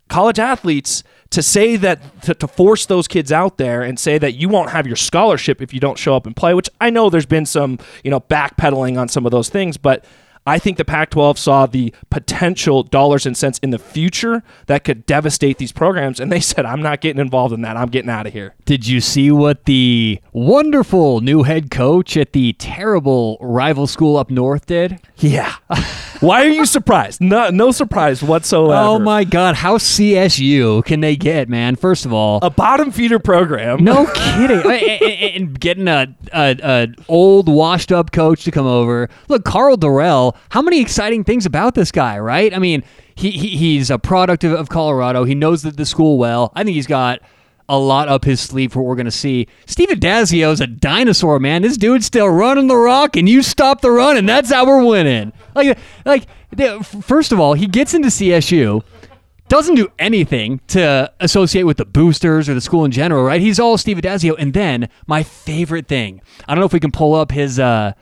college 0.08 0.38
athletes 0.38 1.02
to 1.30 1.42
say 1.42 1.76
that 1.76 2.22
to, 2.22 2.34
to 2.34 2.48
force 2.48 2.86
those 2.86 3.08
kids 3.08 3.32
out 3.32 3.58
there 3.58 3.82
and 3.82 3.98
say 3.98 4.18
that 4.18 4.34
you 4.34 4.48
won't 4.48 4.70
have 4.70 4.86
your 4.86 4.96
scholarship 4.96 5.60
if 5.60 5.74
you 5.74 5.80
don't 5.80 5.98
show 5.98 6.14
up 6.14 6.26
and 6.26 6.36
play 6.36 6.54
which 6.54 6.70
i 6.80 6.90
know 6.90 7.10
there's 7.10 7.26
been 7.26 7.46
some 7.46 7.78
you 8.04 8.10
know 8.10 8.20
backpedaling 8.20 8.98
on 8.98 9.08
some 9.08 9.26
of 9.26 9.32
those 9.32 9.48
things 9.48 9.76
but 9.76 10.04
i 10.46 10.58
think 10.58 10.76
the 10.76 10.84
pac 10.84 11.10
12 11.10 11.38
saw 11.38 11.66
the 11.66 11.92
potential 12.10 12.82
dollars 12.82 13.26
and 13.26 13.36
cents 13.36 13.58
in 13.62 13.70
the 13.70 13.78
future 13.78 14.42
that 14.66 14.84
could 14.84 15.04
devastate 15.06 15.58
these 15.58 15.72
programs 15.72 16.20
and 16.20 16.30
they 16.30 16.40
said 16.40 16.64
i'm 16.64 16.80
not 16.82 17.00
getting 17.00 17.20
involved 17.20 17.52
in 17.52 17.62
that 17.62 17.76
i'm 17.76 17.88
getting 17.88 18.10
out 18.10 18.26
of 18.26 18.32
here 18.32 18.54
Did 18.64 18.86
you 18.86 19.00
see 19.00 19.30
what 19.30 19.64
the 19.64 20.20
wonderful 20.32 21.20
new 21.20 21.42
head 21.42 21.70
coach 21.70 22.16
at 22.16 22.32
the 22.32 22.52
terrible 22.54 23.38
rival 23.40 23.86
school 23.86 24.16
up 24.16 24.30
north 24.30 24.66
did? 24.66 25.00
yeah 25.16 25.54
why 26.20 26.44
are 26.44 26.48
you 26.48 26.64
surprised 26.66 27.20
no, 27.20 27.50
no 27.50 27.70
surprise 27.70 28.22
whatsoever 28.22 28.86
Oh 28.86 28.98
my 28.98 29.24
God, 29.24 29.56
how 29.56 29.78
CSU 29.78 30.84
can 30.84 31.00
they 31.00 31.16
get, 31.16 31.48
man? 31.48 31.76
First 31.76 32.06
of 32.06 32.12
all, 32.12 32.38
a 32.42 32.50
bottom 32.50 32.90
feeder 32.90 33.18
program 33.18 33.82
no 33.82 34.06
kidding, 34.14 34.60
and, 35.34 35.58
getting 35.58 35.88
a, 35.88 36.14
a, 36.32 36.56
a 36.62 36.88
old 37.08 37.48
washed 37.48 37.90
up 37.90 38.12
coach 38.12 38.44
to 38.44 38.50
come 38.50 38.66
over. 38.66 39.08
Look, 39.28 39.44
Karl 39.44 39.76
Dorrell. 39.76 40.35
How 40.50 40.62
many 40.62 40.80
exciting 40.80 41.24
things 41.24 41.46
about 41.46 41.74
this 41.74 41.90
guy, 41.92 42.18
right? 42.18 42.54
I 42.54 42.58
mean, 42.58 42.82
he, 43.14 43.30
he 43.30 43.56
he's 43.56 43.90
a 43.90 43.98
product 43.98 44.44
of, 44.44 44.52
of 44.52 44.68
Colorado. 44.68 45.24
He 45.24 45.34
knows 45.34 45.62
the, 45.62 45.70
the 45.70 45.86
school 45.86 46.18
well. 46.18 46.52
I 46.54 46.64
think 46.64 46.74
he's 46.74 46.86
got 46.86 47.20
a 47.68 47.78
lot 47.78 48.08
up 48.08 48.24
his 48.24 48.40
sleeve 48.40 48.72
for 48.72 48.80
what 48.80 48.88
we're 48.88 48.96
going 48.96 49.06
to 49.06 49.10
see. 49.10 49.48
Steve 49.66 49.88
Addazio's 49.88 50.60
a 50.60 50.66
dinosaur, 50.66 51.38
man. 51.38 51.62
This 51.62 51.76
dude's 51.76 52.06
still 52.06 52.28
running 52.28 52.68
the 52.68 52.76
rock, 52.76 53.16
and 53.16 53.28
you 53.28 53.42
stop 53.42 53.80
the 53.80 53.90
run, 53.90 54.16
and 54.16 54.28
that's 54.28 54.52
how 54.52 54.66
we're 54.66 54.84
winning. 54.84 55.32
Like, 55.54 55.78
like, 56.04 56.26
first 56.84 57.32
of 57.32 57.40
all, 57.40 57.54
he 57.54 57.66
gets 57.66 57.94
into 57.94 58.08
CSU, 58.08 58.84
doesn't 59.48 59.74
do 59.74 59.88
anything 59.98 60.60
to 60.68 61.12
associate 61.20 61.64
with 61.64 61.76
the 61.76 61.84
boosters 61.84 62.48
or 62.48 62.54
the 62.54 62.60
school 62.60 62.84
in 62.84 62.90
general, 62.90 63.24
right? 63.24 63.40
He's 63.40 63.60
all 63.60 63.78
Steve 63.78 63.96
Addazio. 63.98 64.34
And 64.38 64.54
then 64.54 64.88
my 65.06 65.22
favorite 65.22 65.86
thing, 65.86 66.20
I 66.46 66.54
don't 66.54 66.60
know 66.60 66.66
if 66.66 66.72
we 66.72 66.80
can 66.80 66.92
pull 66.92 67.14
up 67.14 67.30
his 67.30 67.58
uh, 67.58 67.92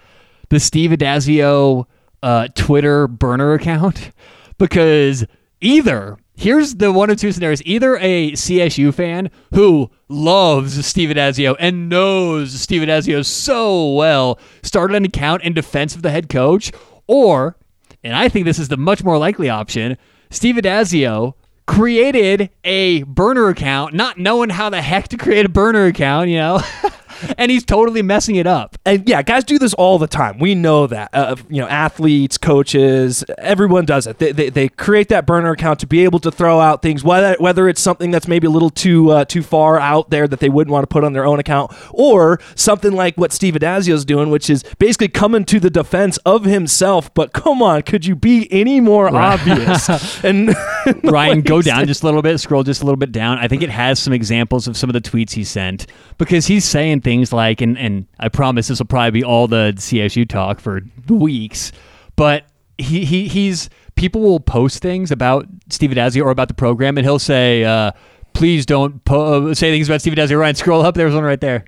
the 0.49 0.61
Steve 0.61 0.91
Addazio 0.91 1.87
uh, 2.25 2.49
Twitter 2.54 3.07
burner 3.07 3.52
account? 3.52 4.11
Because 4.57 5.26
either 5.61 6.16
here's 6.37 6.76
the 6.76 6.93
one 6.93 7.11
or 7.11 7.16
two 7.16 7.33
scenarios: 7.33 7.61
either 7.64 7.97
a 7.97 8.31
CSU 8.33 8.95
fan 8.95 9.33
who 9.52 9.90
loves 10.09 10.87
Steve 10.87 11.09
Addazio 11.09 11.57
and 11.59 11.88
knows 11.88 12.52
Steve 12.52 12.83
Addazio 12.83 13.25
so 13.25 13.93
well 13.95 14.38
started 14.62 14.97
an 14.97 15.04
account 15.04 15.43
in 15.43 15.52
defense 15.52 15.97
of 15.97 16.02
the 16.02 16.11
head 16.12 16.28
coach, 16.28 16.71
or 17.09 17.57
and 18.04 18.14
I 18.14 18.28
think 18.28 18.45
this 18.45 18.61
is 18.61 18.69
the 18.69 18.76
much 18.76 19.02
more 19.02 19.19
likely 19.19 19.50
option 19.50 19.99
Steve 20.31 20.54
Addazio 20.54 21.35
created 21.66 22.50
a 22.62 23.02
burner 23.04 23.49
account, 23.49 23.95
not 23.95 24.19
knowing 24.19 24.50
how 24.50 24.71
the 24.71 24.83
heck 24.83 25.09
to 25.09 25.16
create 25.16 25.47
a 25.47 25.49
burner 25.49 25.87
account, 25.87 26.28
you 26.28 26.37
know, 26.37 26.61
and 27.38 27.50
he's 27.50 27.64
totally 27.64 28.02
messing 28.02 28.37
it 28.37 28.47
up. 28.47 28.76
And 28.85 29.09
yeah, 29.09 29.23
guys 29.23 29.45
do 29.45 29.59
this 29.59 29.75
all 29.75 29.99
the 29.99 30.07
time. 30.07 30.38
We 30.38 30.54
know 30.54 30.87
that. 30.87 31.11
Uh, 31.12 31.37
you 31.49 31.61
know, 31.61 31.69
athletes, 31.69 32.38
coaches, 32.38 33.25
everyone 33.38 33.85
does 33.85 34.07
it. 34.07 34.19
They, 34.19 34.33
they, 34.33 34.50
they, 34.50 34.69
create 34.69 35.09
that 35.09 35.26
burner 35.26 35.52
account 35.52 35.81
to 35.81 35.87
be 35.87 36.04
able 36.04 36.19
to 36.21 36.31
throw 36.31 36.61
out 36.61 36.83
things, 36.83 37.04
whether 37.04 37.37
whether 37.38 37.69
it's 37.69 37.81
something 37.81 38.11
that's 38.11 38.26
maybe 38.26 38.47
a 38.47 38.50
little 38.50 38.71
too 38.71 39.11
uh, 39.11 39.25
too 39.25 39.43
far 39.43 39.78
out 39.78 40.11
there 40.11 40.26
that 40.26 40.40
they 40.40 40.49
wouldn't 40.49 40.73
want 40.73 40.83
to 40.83 40.87
put 40.87 41.04
on 41.04 41.12
their 41.12 41.25
own 41.25 41.38
account, 41.38 41.73
or 41.93 42.40
something 42.54 42.93
like 42.93 43.16
what 43.16 43.33
Steve 43.33 43.54
Addazio's 43.54 44.04
doing, 44.04 44.31
which 44.31 44.50
is 44.50 44.64
basically 44.78 45.09
coming 45.09 45.45
to 45.45 45.61
the 45.61 45.71
defense 45.71 46.19
of 46.19 46.45
himself. 46.45 47.12
But 47.14 47.33
come 47.33 47.62
on, 47.62 47.83
could 47.83 48.04
you 48.04 48.16
be 48.16 48.49
any 48.52 48.81
more 48.81 49.07
right. 49.07 49.40
obvious? 49.40 50.25
and 50.25 50.54
Ryan, 51.04 51.43
go 51.43 51.62
down 51.62 51.87
just 51.87 52.02
a 52.02 52.07
little 52.07 52.23
bit, 52.23 52.38
scroll 52.38 52.62
just 52.62 52.83
a 52.83 52.85
little 52.85 52.97
bit 52.97 53.12
down. 53.12 53.38
I 53.38 53.49
think 53.49 53.62
it 53.62 53.71
has 53.71 53.99
some 53.99 54.12
examples 54.12 54.66
of 54.66 54.76
some 54.76 54.90
of 54.90 54.95
the 54.95 55.00
tweets 55.00 55.33
he 55.33 55.45
sent 55.45 55.87
because 56.19 56.47
he's 56.47 56.64
saying 56.64 57.02
things 57.02 57.13
like, 57.33 57.61
and, 57.61 57.78
and 57.78 58.06
I 58.18 58.28
promise 58.28 58.68
this 58.68 58.78
will 58.78 58.87
probably 58.87 59.11
be 59.21 59.25
all 59.25 59.47
the 59.47 59.73
CSU 59.76 60.28
talk 60.28 60.61
for 60.61 60.83
weeks, 61.09 61.73
but 62.16 62.47
he, 62.78 63.04
he 63.04 63.28
he's 63.28 63.71
people 63.94 64.21
will 64.21 64.40
post 64.40 64.83
things 64.83 65.11
about 65.11 65.47
Steve 65.71 65.90
Addazio 65.90 66.25
or 66.25 66.30
about 66.30 66.49
the 66.49 66.54
program, 66.54 66.99
and 66.99 67.06
he'll 67.06 67.18
say, 67.18 67.64
uh, 67.64 67.92
"Please 68.33 68.66
don't 68.66 69.04
po- 69.04 69.50
uh, 69.50 69.54
say 69.54 69.71
things 69.71 69.88
about 69.88 70.00
Steve 70.00 70.14
Addazio." 70.14 70.38
Ryan, 70.38 70.54
scroll 70.54 70.83
up. 70.83 70.94
There's 70.94 71.14
one 71.14 71.25
right 71.25 71.40
there. 71.40 71.64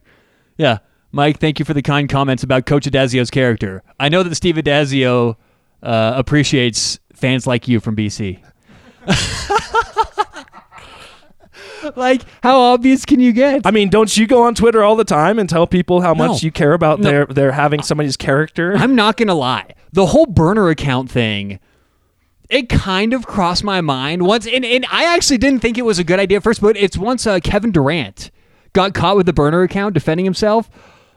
Yeah, 0.57 0.79
Mike, 1.13 1.39
thank 1.39 1.59
you 1.59 1.65
for 1.65 1.75
the 1.75 1.83
kind 1.83 2.09
comments 2.09 2.43
about 2.43 2.67
Coach 2.67 2.87
Addazio's 2.87 3.31
character. 3.31 3.83
I 4.01 4.09
know 4.09 4.23
that 4.23 4.35
Steve 4.35 4.57
Addazio 4.57 5.37
uh, 5.83 6.13
appreciates 6.17 6.99
fans 7.15 7.47
like 7.47 7.69
you 7.69 7.81
from 7.81 7.97
BC. 7.97 8.43
like, 11.97 12.23
how 12.43 12.61
obvious 12.61 13.05
can 13.05 13.21
you 13.21 13.33
get? 13.33 13.63
I 13.65 13.71
mean, 13.71 13.89
don't 13.89 14.15
you 14.17 14.27
go 14.27 14.43
on 14.43 14.55
Twitter 14.55 14.83
all 14.83 14.97
the 14.97 15.05
time 15.05 15.39
and 15.39 15.49
tell 15.49 15.67
people 15.67 16.01
how 16.01 16.15
much 16.15 16.43
you 16.43 16.51
care 16.51 16.73
about 16.73 17.01
no. 17.01 17.09
their 17.09 17.27
their 17.27 17.53
having 17.53 17.83
somebody's 17.83 18.17
character? 18.17 18.77
I'm 18.77 18.95
not 18.95 19.17
gonna 19.17 19.35
lie. 19.35 19.75
The 19.93 20.07
whole 20.07 20.27
burner 20.27 20.69
account 20.69 21.11
thing, 21.11 21.59
it 22.51 22.69
kind 22.69 23.13
of 23.13 23.27
crossed 23.27 23.65
my 23.65 23.81
mind 23.81 24.27
once, 24.27 24.47
and, 24.47 24.65
and 24.65 24.87
I 24.91 25.15
actually 25.15 25.39
didn't 25.39 25.61
think 25.61 25.79
it 25.79 25.85
was 25.85 25.99
a 25.99 26.05
good 26.05 26.21
idea 26.21 26.39
at 26.39 26.43
first. 26.43 26.61
But 26.61 26.77
it's 26.77 26.97
once 26.99 27.27
uh, 27.27 27.41
Kevin 27.41 27.73
Durant 27.73 28.31
got 28.73 28.95
caught 28.95 29.17
with 29.17 29.27
the 29.27 29.33
burner 29.33 29.63
account 29.63 29.95
defending 29.95 30.25
himself. 30.25 30.71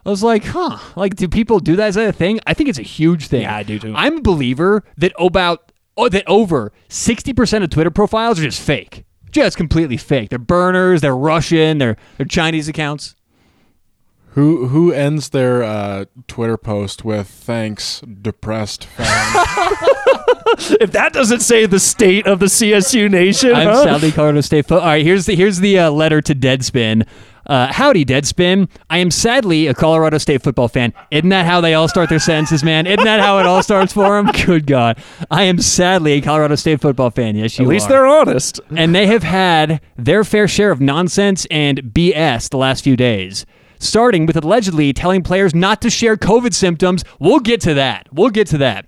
I 0.06 0.10
was 0.10 0.24
like, 0.24 0.46
huh, 0.46 0.80
like, 0.96 1.16
do 1.16 1.28
people 1.28 1.60
do 1.60 1.76
that 1.76 1.88
as 1.90 1.98
a 1.98 2.14
thing? 2.14 2.40
I 2.48 2.54
think 2.54 2.70
it's 2.70 2.80
a 2.80 2.84
huge 2.84 3.28
thing. 3.28 3.42
Yeah, 3.42 3.56
I 3.56 3.64
do 3.64 3.78
too. 3.78 3.94
I'm 3.96 4.20
a 4.20 4.22
believer 4.22 4.84
that 4.98 5.12
about 5.20 5.72
oh, 5.98 6.10
that 6.10 6.24
over 6.28 6.72
60% 6.88 7.64
of 7.64 7.70
Twitter 7.70 7.92
profiles 7.92 8.40
are 8.40 8.44
just 8.44 8.62
fake 8.62 9.04
just 9.46 9.58
completely 9.58 9.98
fake. 9.98 10.30
They're 10.30 10.40
burners. 10.40 11.02
They're 11.02 11.16
Russian. 11.16 11.78
They're 11.78 11.98
they're 12.18 12.26
Chinese 12.26 12.68
accounts. 12.68 13.16
Who 14.34 14.68
who 14.68 14.92
ends 14.92 15.30
their 15.30 15.64
uh, 15.64 16.06
Twitter 16.28 16.58
post 16.58 17.04
with 17.04 17.28
"Thanks, 17.28 18.02
depressed 18.02 18.86
fan"? 18.86 19.06
if 20.80 20.92
that 20.92 21.14
doesn't 21.14 21.40
say 21.42 21.66
the 21.66 21.80
state 21.80 22.28
of 22.28 22.40
the 22.40 22.46
CSU 22.46 23.10
nation, 23.10 23.54
I'm 23.56 23.68
huh? 23.68 23.84
sadly 23.84 24.12
Colorado 24.12 24.42
State. 24.42 24.68
Fo- 24.68 24.80
All 24.80 24.86
right, 24.86 25.04
here's 25.06 25.26
the 25.26 25.36
here's 25.36 25.60
the 25.60 25.80
uh, 25.80 25.92
letter 25.92 26.22
to 26.22 26.36
Deadspin. 26.36 27.08
Uh, 27.46 27.74
howdy, 27.74 28.06
Deadspin. 28.06 28.70
I 28.92 29.00
am 29.00 29.10
sadly 29.10 29.66
a 29.66 29.74
Colorado 29.74 30.20
State 30.20 30.44
football 30.44 30.68
fan. 30.68 30.94
Isn't 31.10 31.30
that 31.30 31.48
how 31.48 31.62
they 31.62 31.74
all 31.74 31.88
start 31.88 32.10
their 32.10 32.20
sentences, 32.20 32.64
man? 32.64 32.86
Isn't 32.86 33.04
that 33.06 33.20
how 33.22 33.40
it 33.40 33.48
all 33.48 33.64
starts 33.64 33.92
for 33.94 34.22
them? 34.22 34.32
Good 34.46 34.68
God. 34.68 35.00
I 35.32 35.44
am 35.44 35.60
sadly 35.60 36.14
a 36.14 36.22
Colorado 36.22 36.54
State 36.56 36.80
football 36.80 37.10
fan. 37.10 37.36
Yes, 37.36 37.58
you 37.58 37.66
At 37.66 37.70
least 37.70 37.88
are. 37.88 37.90
they're 37.90 38.06
honest. 38.06 38.60
And 38.76 38.94
they 38.94 39.08
have 39.08 39.24
had 39.24 39.82
their 39.98 40.24
fair 40.24 40.48
share 40.48 40.70
of 40.70 40.80
nonsense 40.80 41.48
and 41.50 41.80
BS 41.82 42.50
the 42.52 42.58
last 42.58 42.84
few 42.84 42.96
days. 42.96 43.48
Starting 43.80 44.26
with 44.26 44.36
allegedly 44.36 44.94
telling 44.94 45.24
players 45.24 45.56
not 45.56 45.82
to 45.82 45.90
share 45.90 46.18
COVID 46.18 46.54
symptoms. 46.54 47.04
We'll 47.20 47.40
get 47.40 47.62
to 47.62 47.74
that. 47.74 48.08
We'll 48.12 48.30
get 48.30 48.48
to 48.48 48.58
that. 48.60 48.86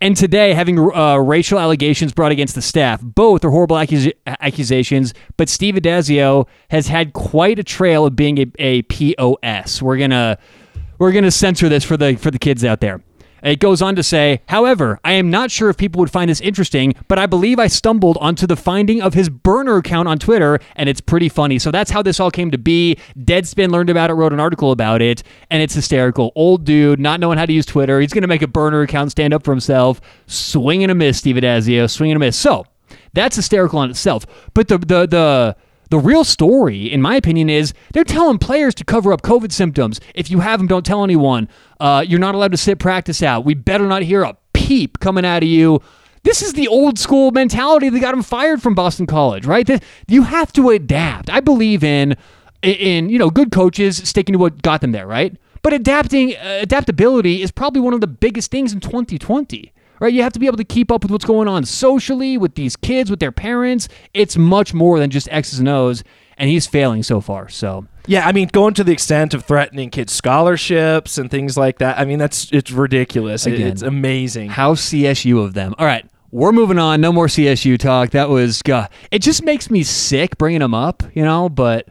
And 0.00 0.16
today, 0.16 0.52
having 0.52 0.80
uh, 0.80 1.18
racial 1.18 1.60
allegations 1.60 2.12
brought 2.12 2.32
against 2.32 2.56
the 2.56 2.60
staff. 2.62 3.00
Both 3.00 3.44
are 3.44 3.50
horrible 3.50 3.76
accus- 3.76 4.12
accusations, 4.26 5.14
but 5.36 5.48
Steve 5.48 5.76
Addazio 5.76 6.48
has 6.70 6.88
had 6.88 7.12
quite 7.12 7.60
a 7.60 7.62
trail 7.62 8.04
of 8.04 8.16
being 8.16 8.38
a, 8.38 8.46
a 8.58 8.82
POS. 8.82 9.80
We're 9.80 9.98
gonna 9.98 10.38
we're 10.98 11.12
gonna 11.12 11.30
censor 11.30 11.68
this 11.68 11.84
for 11.84 11.96
the 11.96 12.16
for 12.16 12.32
the 12.32 12.40
kids 12.40 12.64
out 12.64 12.80
there. 12.80 13.00
It 13.42 13.58
goes 13.58 13.82
on 13.82 13.96
to 13.96 14.02
say, 14.02 14.42
however, 14.48 15.00
I 15.04 15.12
am 15.12 15.30
not 15.30 15.50
sure 15.50 15.68
if 15.68 15.76
people 15.76 15.98
would 16.00 16.10
find 16.10 16.30
this 16.30 16.40
interesting, 16.40 16.94
but 17.08 17.18
I 17.18 17.26
believe 17.26 17.58
I 17.58 17.66
stumbled 17.66 18.16
onto 18.20 18.46
the 18.46 18.56
finding 18.56 19.02
of 19.02 19.14
his 19.14 19.28
burner 19.28 19.76
account 19.78 20.08
on 20.08 20.18
Twitter, 20.18 20.60
and 20.76 20.88
it's 20.88 21.00
pretty 21.00 21.28
funny. 21.28 21.58
So 21.58 21.70
that's 21.70 21.90
how 21.90 22.02
this 22.02 22.20
all 22.20 22.30
came 22.30 22.50
to 22.52 22.58
be. 22.58 22.96
Deadspin 23.18 23.70
learned 23.70 23.90
about 23.90 24.10
it, 24.10 24.14
wrote 24.14 24.32
an 24.32 24.40
article 24.40 24.70
about 24.70 25.02
it, 25.02 25.22
and 25.50 25.62
it's 25.62 25.74
hysterical. 25.74 26.32
Old 26.36 26.64
dude, 26.64 27.00
not 27.00 27.20
knowing 27.20 27.38
how 27.38 27.46
to 27.46 27.52
use 27.52 27.66
Twitter. 27.66 28.00
He's 28.00 28.12
going 28.12 28.22
to 28.22 28.28
make 28.28 28.42
a 28.42 28.48
burner 28.48 28.82
account 28.82 29.10
stand 29.10 29.34
up 29.34 29.44
for 29.44 29.50
himself. 29.50 30.00
Swing 30.26 30.82
and 30.82 30.92
a 30.92 30.94
miss, 30.94 31.18
Steve 31.18 31.36
Addazio. 31.36 31.90
Swing 31.90 32.12
and 32.12 32.16
a 32.16 32.20
miss. 32.20 32.36
So 32.36 32.64
that's 33.12 33.36
hysterical 33.36 33.80
on 33.80 33.90
itself. 33.90 34.24
But 34.54 34.68
the, 34.68 34.78
the, 34.78 35.06
the, 35.06 35.56
the 35.92 35.98
real 35.98 36.24
story, 36.24 36.90
in 36.90 37.02
my 37.02 37.16
opinion, 37.16 37.50
is 37.50 37.74
they're 37.92 38.02
telling 38.02 38.38
players 38.38 38.74
to 38.76 38.82
cover 38.82 39.12
up 39.12 39.20
COVID 39.20 39.52
symptoms. 39.52 40.00
If 40.14 40.30
you 40.30 40.40
have 40.40 40.58
them, 40.58 40.66
don't 40.66 40.86
tell 40.86 41.04
anyone. 41.04 41.50
Uh, 41.78 42.02
you're 42.08 42.18
not 42.18 42.34
allowed 42.34 42.52
to 42.52 42.56
sit 42.56 42.78
practice 42.78 43.22
out. 43.22 43.44
We 43.44 43.52
better 43.52 43.86
not 43.86 44.00
hear 44.00 44.22
a 44.22 44.34
peep 44.54 45.00
coming 45.00 45.26
out 45.26 45.42
of 45.42 45.50
you. 45.50 45.82
This 46.22 46.40
is 46.40 46.54
the 46.54 46.66
old 46.66 46.98
school 46.98 47.30
mentality 47.30 47.90
that 47.90 48.00
got 48.00 48.14
him 48.14 48.22
fired 48.22 48.62
from 48.62 48.74
Boston 48.74 49.04
College, 49.04 49.44
right? 49.44 49.68
You 50.08 50.22
have 50.22 50.50
to 50.54 50.70
adapt. 50.70 51.28
I 51.28 51.40
believe 51.40 51.84
in 51.84 52.16
in 52.62 53.10
you 53.10 53.18
know 53.18 53.28
good 53.28 53.52
coaches 53.52 53.98
sticking 53.98 54.32
to 54.32 54.38
what 54.38 54.62
got 54.62 54.80
them 54.80 54.92
there, 54.92 55.06
right? 55.06 55.36
But 55.60 55.74
adapting 55.74 56.36
uh, 56.36 56.60
adaptability 56.62 57.42
is 57.42 57.50
probably 57.50 57.82
one 57.82 57.92
of 57.92 58.00
the 58.00 58.06
biggest 58.06 58.50
things 58.50 58.72
in 58.72 58.80
2020 58.80 59.74
right? 60.02 60.12
You 60.12 60.22
have 60.24 60.32
to 60.32 60.40
be 60.40 60.46
able 60.46 60.56
to 60.56 60.64
keep 60.64 60.90
up 60.90 61.04
with 61.04 61.12
what's 61.12 61.24
going 61.24 61.46
on 61.46 61.64
socially 61.64 62.36
with 62.36 62.56
these 62.56 62.74
kids, 62.74 63.08
with 63.08 63.20
their 63.20 63.32
parents. 63.32 63.88
It's 64.12 64.36
much 64.36 64.74
more 64.74 64.98
than 64.98 65.10
just 65.10 65.28
X's 65.30 65.60
and 65.60 65.68
O's, 65.68 66.02
and 66.36 66.50
he's 66.50 66.66
failing 66.66 67.04
so 67.04 67.20
far. 67.20 67.48
So 67.48 67.86
yeah, 68.06 68.26
I 68.26 68.32
mean, 68.32 68.48
going 68.48 68.74
to 68.74 68.84
the 68.84 68.92
extent 68.92 69.32
of 69.32 69.44
threatening 69.44 69.90
kids' 69.90 70.12
scholarships 70.12 71.18
and 71.18 71.30
things 71.30 71.56
like 71.56 71.78
that. 71.78 72.00
I 72.00 72.04
mean, 72.04 72.18
that's 72.18 72.50
it's 72.52 72.72
ridiculous. 72.72 73.46
Again, 73.46 73.68
it's 73.68 73.82
amazing. 73.82 74.50
How 74.50 74.74
CSU 74.74 75.42
of 75.42 75.54
them. 75.54 75.74
All 75.78 75.86
right. 75.86 76.04
We're 76.32 76.52
moving 76.52 76.78
on. 76.78 77.00
No 77.02 77.12
more 77.12 77.26
CSU 77.26 77.78
talk. 77.78 78.10
That 78.10 78.30
was, 78.30 78.62
God, 78.62 78.88
it 79.10 79.20
just 79.20 79.44
makes 79.44 79.70
me 79.70 79.82
sick 79.82 80.38
bringing 80.38 80.60
them 80.60 80.74
up, 80.74 81.02
you 81.14 81.22
know, 81.22 81.48
but. 81.48 81.88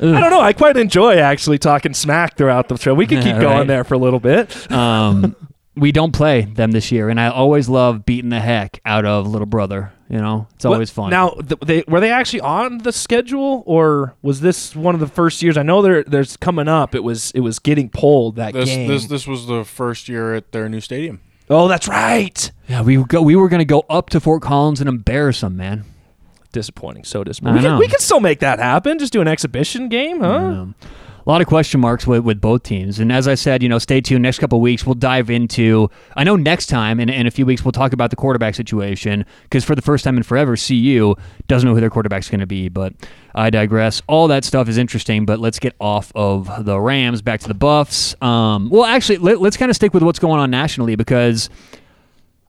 Ugh. 0.00 0.14
I 0.14 0.20
don't 0.20 0.30
know. 0.30 0.40
I 0.40 0.52
quite 0.52 0.76
enjoy 0.76 1.16
actually 1.16 1.58
talking 1.58 1.94
smack 1.94 2.36
throughout 2.36 2.68
the 2.68 2.76
show. 2.76 2.92
We 2.94 3.06
could 3.06 3.22
keep 3.24 3.40
going 3.40 3.66
there 3.66 3.82
for 3.82 3.94
a 3.94 3.98
little 3.98 4.20
bit. 4.20 4.70
Um, 4.70 5.34
we 5.76 5.92
don't 5.92 6.12
play 6.12 6.42
them 6.42 6.70
this 6.72 6.92
year, 6.92 7.08
and 7.08 7.20
I 7.20 7.28
always 7.28 7.68
love 7.68 8.06
beating 8.06 8.30
the 8.30 8.40
heck 8.40 8.80
out 8.84 9.04
of 9.04 9.26
Little 9.26 9.46
Brother. 9.46 9.92
You 10.08 10.18
know, 10.18 10.46
it's 10.54 10.64
always 10.64 10.90
fun. 10.90 11.10
Now, 11.10 11.30
they, 11.64 11.82
were 11.88 11.98
they 11.98 12.12
actually 12.12 12.42
on 12.42 12.78
the 12.78 12.92
schedule, 12.92 13.62
or 13.66 14.14
was 14.22 14.40
this 14.40 14.76
one 14.76 14.94
of 14.94 15.00
the 15.00 15.06
first 15.06 15.42
years? 15.42 15.56
I 15.56 15.62
know 15.62 15.82
there, 15.82 16.04
there's 16.04 16.36
coming 16.36 16.68
up. 16.68 16.94
It 16.94 17.02
was 17.02 17.32
it 17.32 17.40
was 17.40 17.58
getting 17.58 17.88
pulled 17.88 18.36
that 18.36 18.52
this, 18.52 18.68
game. 18.68 18.86
This 18.86 19.06
this 19.06 19.26
was 19.26 19.46
the 19.46 19.64
first 19.64 20.08
year 20.08 20.34
at 20.34 20.52
their 20.52 20.68
new 20.68 20.80
stadium. 20.80 21.20
Oh, 21.50 21.68
that's 21.68 21.88
right. 21.88 22.50
Yeah, 22.68 22.82
we 22.82 23.02
go. 23.02 23.22
We 23.22 23.34
were 23.34 23.48
going 23.48 23.60
to 23.60 23.64
go 23.64 23.84
up 23.90 24.10
to 24.10 24.20
Fort 24.20 24.42
Collins 24.42 24.80
and 24.80 24.88
embarrass 24.88 25.40
them, 25.40 25.56
man. 25.56 25.84
Disappointing. 26.52 27.04
So 27.04 27.24
disappointing. 27.24 27.62
We 27.62 27.68
can, 27.68 27.78
we 27.78 27.88
can, 27.88 27.98
still 27.98 28.20
make 28.20 28.40
that 28.40 28.60
happen. 28.60 28.98
Just 28.98 29.12
do 29.12 29.20
an 29.20 29.28
exhibition 29.28 29.88
game, 29.88 30.20
huh? 30.20 30.66
A 31.26 31.30
lot 31.30 31.40
of 31.40 31.46
question 31.46 31.80
marks 31.80 32.06
with, 32.06 32.22
with 32.22 32.40
both 32.40 32.62
teams. 32.62 32.98
And 32.98 33.10
as 33.10 33.26
I 33.26 33.34
said, 33.34 33.62
you 33.62 33.68
know, 33.68 33.78
stay 33.78 34.00
tuned. 34.00 34.22
Next 34.22 34.38
couple 34.38 34.60
weeks, 34.60 34.84
we'll 34.84 34.94
dive 34.94 35.30
into. 35.30 35.90
I 36.16 36.24
know 36.24 36.36
next 36.36 36.66
time 36.66 37.00
in, 37.00 37.08
in 37.08 37.26
a 37.26 37.30
few 37.30 37.46
weeks 37.46 37.64
we'll 37.64 37.72
talk 37.72 37.92
about 37.92 38.10
the 38.10 38.16
quarterback 38.16 38.54
situation 38.54 39.24
because 39.44 39.64
for 39.64 39.74
the 39.74 39.82
first 39.82 40.04
time 40.04 40.16
in 40.16 40.22
forever, 40.22 40.56
CU 40.56 41.14
doesn't 41.48 41.66
know 41.66 41.74
who 41.74 41.80
their 41.80 41.90
quarterback's 41.90 42.28
going 42.28 42.40
to 42.40 42.46
be. 42.46 42.68
But 42.68 42.92
I 43.34 43.50
digress. 43.50 44.02
All 44.06 44.28
that 44.28 44.44
stuff 44.44 44.68
is 44.68 44.76
interesting, 44.76 45.24
but 45.24 45.38
let's 45.38 45.58
get 45.58 45.74
off 45.80 46.12
of 46.14 46.64
the 46.64 46.78
Rams 46.78 47.22
back 47.22 47.40
to 47.40 47.48
the 47.48 47.54
Buffs. 47.54 48.14
Um, 48.22 48.68
well, 48.68 48.84
actually, 48.84 49.18
let, 49.18 49.40
let's 49.40 49.56
kind 49.56 49.70
of 49.70 49.76
stick 49.76 49.94
with 49.94 50.02
what's 50.02 50.18
going 50.18 50.40
on 50.40 50.50
nationally 50.50 50.94
because 50.94 51.48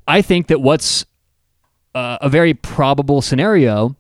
I 0.08 0.22
think 0.22 0.48
that 0.48 0.60
what's 0.60 1.06
uh, 1.94 2.18
a 2.22 2.30
very 2.30 2.54
probable 2.54 3.22
scenario 3.22 3.96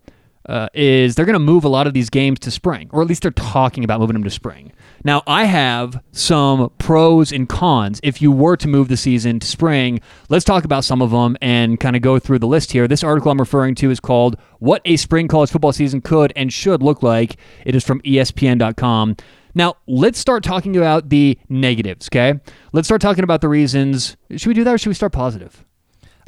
uh, 0.47 0.67
is 0.73 1.15
they're 1.15 1.25
going 1.25 1.33
to 1.33 1.39
move 1.39 1.63
a 1.63 1.69
lot 1.69 1.87
of 1.87 1.93
these 1.93 2.09
games 2.09 2.39
to 2.39 2.51
spring, 2.51 2.89
or 2.91 3.01
at 3.01 3.07
least 3.07 3.23
they're 3.23 3.31
talking 3.31 3.83
about 3.83 3.99
moving 3.99 4.13
them 4.13 4.23
to 4.23 4.29
spring. 4.29 4.71
Now, 5.03 5.23
I 5.27 5.45
have 5.45 6.01
some 6.11 6.71
pros 6.77 7.31
and 7.31 7.47
cons 7.47 7.99
if 8.03 8.21
you 8.21 8.31
were 8.31 8.57
to 8.57 8.67
move 8.67 8.87
the 8.87 8.97
season 8.97 9.39
to 9.39 9.47
spring. 9.47 9.99
Let's 10.29 10.45
talk 10.45 10.65
about 10.65 10.83
some 10.83 11.01
of 11.01 11.11
them 11.11 11.37
and 11.41 11.79
kind 11.79 11.95
of 11.95 12.01
go 12.01 12.19
through 12.19 12.39
the 12.39 12.47
list 12.47 12.71
here. 12.71 12.87
This 12.87 13.03
article 13.03 13.31
I'm 13.31 13.39
referring 13.39 13.75
to 13.75 13.91
is 13.91 13.99
called 13.99 14.37
What 14.59 14.81
a 14.85 14.97
Spring 14.97 15.27
College 15.27 15.51
Football 15.51 15.73
Season 15.73 16.01
Could 16.01 16.33
and 16.35 16.51
Should 16.51 16.81
Look 16.81 17.03
Like. 17.03 17.37
It 17.65 17.75
is 17.75 17.83
from 17.83 18.01
ESPN.com. 18.01 19.17
Now, 19.57 19.75
let's 19.87 20.19
start 20.19 20.43
talking 20.43 20.75
about 20.75 21.09
the 21.09 21.39
negatives, 21.47 22.09
okay? 22.09 22.39
Let's 22.73 22.87
start 22.87 23.01
talking 23.01 23.23
about 23.23 23.39
the 23.39 23.47
reasons. 23.47 24.17
Should 24.35 24.47
we 24.47 24.53
do 24.53 24.65
that 24.65 24.73
or 24.73 24.77
should 24.77 24.89
we 24.89 24.95
start 24.95 25.13
positive? 25.13 25.63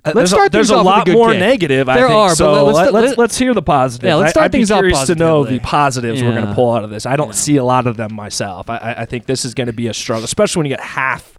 Uh, 0.08 0.12
Let's 0.14 0.16
there's 0.16 0.30
start 0.32 0.48
a, 0.48 0.50
there's 0.52 0.70
things 0.70 0.78
a 0.86 0.90
off 0.90 1.06
with 1.08 1.16
a 1.16 1.18
lot 1.18 1.20
more 1.20 1.32
kick. 1.32 1.40
negative. 1.40 1.90
I 1.90 1.98
There 1.98 2.08
think. 2.08 2.18
are, 2.18 2.36
so 2.36 2.52
let- 2.52 2.62
let's- 2.64 2.76
let, 2.78 2.94
let's 2.94 3.08
let- 3.10 3.18
let's 3.18 3.38
hear 3.38 3.54
the 3.54 3.62
positives. 3.62 4.08
Yeah, 4.08 4.16
let's 4.16 4.32
start 4.32 4.46
I'd 4.46 4.52
be 4.52 4.60
things 4.60 4.72
off 4.72 4.80
curious 4.80 5.06
to 5.08 5.16
know 5.16 5.44
the 5.46 5.60
positives 5.60 6.22
we're 6.24 6.34
going 6.34 6.48
to 6.48 6.54
pull 6.54 6.74
out 6.74 6.84
of 6.84 6.90
this. 6.90 7.06
I 7.06 7.16
don't 7.16 7.34
see 7.36 7.58
a 7.58 7.64
lot 7.64 7.88
of 7.88 7.98
them 7.98 8.14
myself. 8.14 8.70
I, 8.70 8.78
I, 8.78 9.02
I 9.02 9.06
think 9.06 9.26
this 9.26 9.46
is 9.46 9.54
going 9.54 9.68
to 9.68 9.74
be 9.74 9.88
a 9.88 9.94
struggle, 9.94 10.24
especially 10.26 10.60
when 10.62 10.66
you 10.72 10.76
get 10.78 10.84
half 10.86 11.38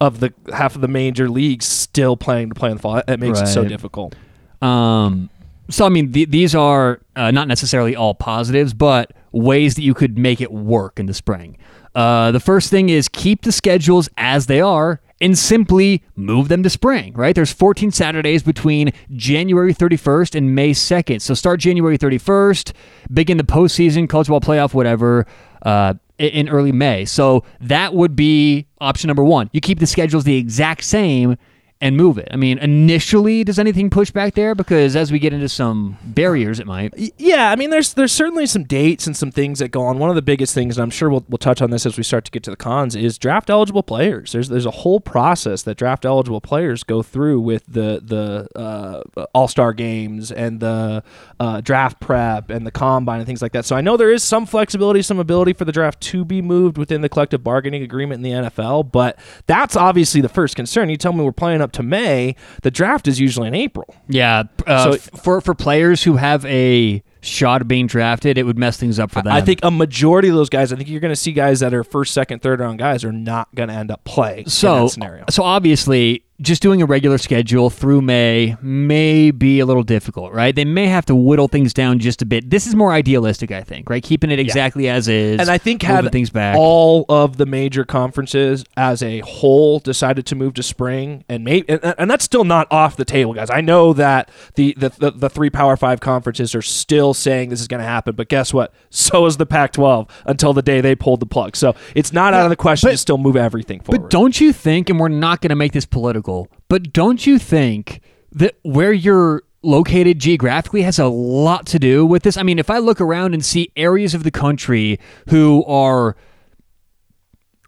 of 0.00 0.20
the 0.20 0.32
half 0.52 0.74
of 0.74 0.80
the 0.80 0.88
major 0.88 1.28
leagues 1.28 1.66
still 1.66 2.16
playing 2.16 2.48
to 2.48 2.54
play 2.54 2.70
in 2.70 2.76
the 2.76 2.82
fall. 2.82 3.02
It 3.06 3.20
makes 3.20 3.40
it 3.40 3.46
so 3.48 3.64
difficult. 3.64 4.14
Um, 4.62 5.30
so 5.68 5.86
I 5.86 5.88
mean, 5.88 6.12
th- 6.12 6.30
these 6.30 6.54
are 6.54 7.00
uh, 7.16 7.30
not 7.30 7.48
necessarily 7.48 7.94
all 7.96 8.14
positives, 8.14 8.74
but 8.74 9.12
ways 9.32 9.74
that 9.76 9.82
you 9.82 9.94
could 9.94 10.18
make 10.18 10.40
it 10.40 10.50
work 10.52 10.98
in 10.98 11.06
the 11.06 11.14
spring. 11.14 11.56
Uh, 11.94 12.30
the 12.32 12.40
first 12.40 12.70
thing 12.70 12.88
is 12.88 13.08
keep 13.08 13.42
the 13.42 13.52
schedules 13.52 14.08
as 14.16 14.46
they 14.46 14.60
are 14.60 15.00
and 15.20 15.36
simply 15.36 16.02
move 16.16 16.48
them 16.48 16.62
to 16.62 16.70
spring. 16.70 17.12
Right? 17.14 17.34
There's 17.34 17.52
14 17.52 17.90
Saturdays 17.90 18.42
between 18.42 18.92
January 19.12 19.74
31st 19.74 20.34
and 20.34 20.54
May 20.54 20.70
2nd. 20.70 21.20
So 21.20 21.34
start 21.34 21.60
January 21.60 21.98
31st, 21.98 22.72
begin 23.12 23.36
the 23.36 23.44
postseason, 23.44 24.08
college 24.08 24.28
ball 24.28 24.40
playoff, 24.40 24.74
whatever. 24.74 25.26
Uh, 25.62 25.94
in 26.20 26.50
early 26.50 26.70
May. 26.70 27.06
So 27.06 27.44
that 27.60 27.94
would 27.94 28.14
be 28.14 28.66
option 28.78 29.08
number 29.08 29.24
one. 29.24 29.48
You 29.54 29.60
keep 29.62 29.78
the 29.78 29.86
schedules 29.86 30.24
the 30.24 30.36
exact 30.36 30.84
same 30.84 31.36
and 31.82 31.96
move 31.96 32.18
it. 32.18 32.28
I 32.30 32.36
mean, 32.36 32.58
initially, 32.58 33.42
does 33.42 33.58
anything 33.58 33.88
push 33.88 34.10
back 34.10 34.34
there? 34.34 34.54
Because 34.54 34.96
as 34.96 35.10
we 35.10 35.18
get 35.18 35.32
into 35.32 35.48
some 35.48 35.96
barriers, 36.04 36.60
it 36.60 36.66
might. 36.66 36.92
Yeah, 37.16 37.50
I 37.50 37.56
mean, 37.56 37.70
there's 37.70 37.94
there's 37.94 38.12
certainly 38.12 38.46
some 38.46 38.64
dates 38.64 39.06
and 39.06 39.16
some 39.16 39.30
things 39.30 39.60
that 39.60 39.68
go 39.68 39.82
on. 39.82 39.98
One 39.98 40.10
of 40.10 40.16
the 40.16 40.22
biggest 40.22 40.52
things, 40.52 40.76
and 40.76 40.82
I'm 40.82 40.90
sure 40.90 41.08
we'll, 41.08 41.24
we'll 41.28 41.38
touch 41.38 41.62
on 41.62 41.70
this 41.70 41.86
as 41.86 41.96
we 41.96 42.02
start 42.02 42.26
to 42.26 42.30
get 42.30 42.42
to 42.44 42.50
the 42.50 42.56
cons, 42.56 42.94
is 42.94 43.16
draft 43.16 43.48
eligible 43.48 43.82
players. 43.82 44.32
There's 44.32 44.50
there's 44.50 44.66
a 44.66 44.70
whole 44.70 45.00
process 45.00 45.62
that 45.62 45.78
draft 45.78 46.04
eligible 46.04 46.42
players 46.42 46.84
go 46.84 47.02
through 47.02 47.40
with 47.40 47.64
the 47.66 48.00
the 48.04 48.48
uh, 48.58 49.24
All 49.32 49.48
Star 49.48 49.72
games 49.72 50.30
and 50.30 50.60
the 50.60 51.02
uh, 51.38 51.62
draft 51.62 51.98
prep 52.00 52.50
and 52.50 52.66
the 52.66 52.70
combine 52.70 53.20
and 53.20 53.26
things 53.26 53.40
like 53.40 53.52
that. 53.52 53.64
So 53.64 53.74
I 53.74 53.80
know 53.80 53.96
there 53.96 54.12
is 54.12 54.22
some 54.22 54.44
flexibility, 54.44 55.00
some 55.00 55.18
ability 55.18 55.54
for 55.54 55.64
the 55.64 55.72
draft 55.72 56.00
to 56.02 56.26
be 56.26 56.42
moved 56.42 56.76
within 56.76 57.00
the 57.00 57.08
collective 57.08 57.42
bargaining 57.42 57.82
agreement 57.82 58.24
in 58.24 58.30
the 58.30 58.50
NFL, 58.50 58.92
but 58.92 59.18
that's 59.46 59.76
obviously 59.76 60.20
the 60.20 60.28
first 60.28 60.56
concern. 60.56 60.90
You 60.90 60.98
tell 60.98 61.14
me 61.14 61.24
we're 61.24 61.32
playing 61.32 61.62
up 61.62 61.69
to 61.74 61.82
May, 61.82 62.36
the 62.62 62.70
draft 62.70 63.08
is 63.08 63.18
usually 63.20 63.48
in 63.48 63.54
April. 63.54 63.94
Yeah. 64.08 64.44
Uh, 64.66 64.92
So- 64.92 64.98
for 65.18 65.40
for 65.40 65.54
players 65.54 66.02
who 66.02 66.16
have 66.16 66.44
a 66.46 67.02
shot 67.22 67.60
of 67.60 67.68
being 67.68 67.86
drafted, 67.86 68.38
it 68.38 68.44
would 68.44 68.58
mess 68.58 68.76
things 68.78 68.98
up 68.98 69.10
for 69.10 69.20
them. 69.22 69.32
I 69.32 69.40
think 69.42 69.60
a 69.62 69.70
majority 69.70 70.28
of 70.28 70.34
those 70.34 70.48
guys, 70.48 70.72
I 70.72 70.76
think 70.76 70.88
you're 70.88 71.00
going 71.00 71.12
to 71.12 71.16
see 71.16 71.32
guys 71.32 71.60
that 71.60 71.74
are 71.74 71.84
first, 71.84 72.14
second, 72.14 72.40
third 72.40 72.60
round 72.60 72.78
guys 72.78 73.04
are 73.04 73.12
not 73.12 73.54
going 73.54 73.68
to 73.68 73.74
end 73.74 73.90
up 73.90 74.04
playing 74.04 74.44
in 74.44 74.50
so. 74.50 74.84
that 74.84 74.90
scenario. 74.90 75.24
So 75.28 75.42
obviously, 75.42 76.24
just 76.40 76.62
doing 76.62 76.80
a 76.80 76.86
regular 76.86 77.18
schedule 77.18 77.68
through 77.70 78.00
May 78.00 78.56
may 78.62 79.30
be 79.30 79.60
a 79.60 79.66
little 79.66 79.82
difficult, 79.82 80.32
right? 80.32 80.54
They 80.54 80.64
may 80.64 80.86
have 80.86 81.04
to 81.06 81.14
whittle 81.14 81.48
things 81.48 81.74
down 81.74 81.98
just 81.98 82.22
a 82.22 82.26
bit. 82.26 82.48
This 82.50 82.66
is 82.66 82.74
more 82.74 82.92
idealistic, 82.92 83.50
I 83.50 83.62
think, 83.62 83.90
right? 83.90 84.02
Keeping 84.02 84.30
it 84.30 84.38
exactly 84.38 84.88
as 84.88 85.08
is, 85.08 85.38
And 85.40 85.50
I 85.50 85.58
think 85.58 85.82
had 85.82 86.10
things 86.12 86.30
back. 86.30 86.56
all 86.56 87.04
of 87.08 87.36
the 87.36 87.46
major 87.46 87.84
conferences 87.84 88.64
as 88.76 89.02
a 89.02 89.20
whole 89.20 89.78
decided 89.80 90.26
to 90.26 90.34
move 90.34 90.54
to 90.54 90.62
spring, 90.62 91.24
and 91.28 91.44
maybe, 91.44 91.68
and, 91.68 91.94
and 91.98 92.10
that's 92.10 92.24
still 92.24 92.44
not 92.44 92.66
off 92.70 92.96
the 92.96 93.04
table, 93.04 93.34
guys. 93.34 93.50
I 93.50 93.60
know 93.60 93.92
that 93.94 94.30
the 94.54 94.74
the, 94.78 94.88
the, 94.90 95.10
the 95.10 95.30
three 95.30 95.50
Power 95.50 95.76
Five 95.76 96.00
conferences 96.00 96.54
are 96.54 96.62
still 96.62 97.12
saying 97.14 97.50
this 97.50 97.60
is 97.60 97.68
going 97.68 97.80
to 97.80 97.86
happen, 97.86 98.14
but 98.14 98.28
guess 98.28 98.52
what? 98.54 98.72
So 99.10 99.26
is 99.26 99.38
the 99.38 99.46
Pac-12 99.46 100.08
until 100.26 100.52
the 100.52 100.62
day 100.62 100.80
they 100.80 100.94
pulled 100.94 101.20
the 101.20 101.26
plug. 101.26 101.56
So 101.56 101.74
it's 101.96 102.12
not 102.12 102.32
out 102.34 102.44
of 102.44 102.50
the 102.50 102.56
question 102.56 102.88
but- 102.88 102.92
to 102.92 102.96
still 102.98 103.18
move 103.18 103.34
everything 103.36 103.80
forward. 103.80 104.02
But 104.02 104.10
don't 104.10 104.40
you 104.40 104.52
think, 104.52 104.88
and 104.90 105.00
we're 105.00 105.08
not 105.08 105.40
going 105.40 105.48
to 105.50 105.56
make 105.56 105.72
this 105.72 105.86
political, 105.86 106.29
but 106.68 106.92
don't 106.92 107.26
you 107.26 107.38
think 107.38 108.00
that 108.32 108.54
where 108.62 108.92
you're 108.92 109.42
located 109.62 110.18
geographically 110.18 110.82
has 110.82 110.98
a 110.98 111.06
lot 111.06 111.66
to 111.66 111.78
do 111.78 112.06
with 112.06 112.22
this? 112.22 112.36
I 112.36 112.42
mean, 112.42 112.58
if 112.58 112.70
I 112.70 112.78
look 112.78 113.00
around 113.00 113.34
and 113.34 113.44
see 113.44 113.70
areas 113.76 114.14
of 114.14 114.22
the 114.22 114.30
country 114.30 114.98
who 115.28 115.64
are 115.66 116.16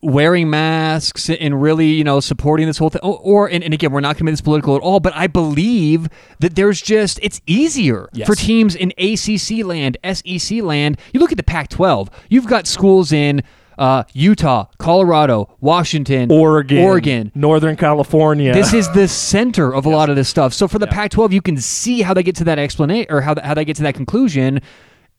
wearing 0.04 0.50
masks 0.50 1.30
and 1.30 1.62
really, 1.62 1.86
you 1.86 2.02
know, 2.02 2.18
supporting 2.18 2.66
this 2.66 2.76
whole 2.78 2.90
thing, 2.90 3.00
or, 3.04 3.18
or 3.22 3.48
and, 3.48 3.62
and 3.62 3.72
again, 3.72 3.92
we're 3.92 4.00
not 4.00 4.14
going 4.16 4.18
to 4.18 4.24
make 4.24 4.32
this 4.32 4.40
political 4.40 4.74
at 4.74 4.82
all, 4.82 4.98
but 4.98 5.14
I 5.14 5.28
believe 5.28 6.08
that 6.40 6.56
there's 6.56 6.82
just, 6.82 7.20
it's 7.22 7.40
easier 7.46 8.08
Yes. 8.12 8.26
for 8.26 8.34
teams 8.34 8.74
in 8.74 8.92
ACC 8.98 9.64
land, 9.64 9.96
SEC 10.12 10.60
land. 10.62 10.98
You 11.12 11.20
look 11.20 11.30
at 11.30 11.36
the 11.38 11.44
Pac 11.44 11.68
12, 11.68 12.10
you've 12.28 12.48
got 12.48 12.66
schools 12.66 13.12
in 13.12 13.42
uh, 13.78 14.04
Utah, 14.12 14.66
Colorado, 14.78 15.54
Washington, 15.60 16.30
Oregon, 16.30 16.78
Oregon. 16.78 17.32
Northern 17.34 17.76
California. 17.76 18.52
This 18.52 18.72
is 18.72 18.90
the 18.90 19.08
center 19.32 19.74
of 19.74 19.86
a 19.86 19.88
lot 19.88 20.10
of 20.10 20.16
this 20.16 20.28
stuff. 20.28 20.52
So 20.52 20.68
for 20.68 20.78
the 20.78 20.86
Pac-12, 20.86 21.32
you 21.32 21.42
can 21.42 21.56
see 21.56 22.02
how 22.02 22.14
they 22.14 22.22
get 22.22 22.36
to 22.36 22.44
that 22.44 22.58
explanation 22.58 23.12
or 23.12 23.20
how 23.20 23.34
how 23.42 23.54
they 23.54 23.64
get 23.64 23.76
to 23.76 23.82
that 23.84 23.94
conclusion. 23.94 24.60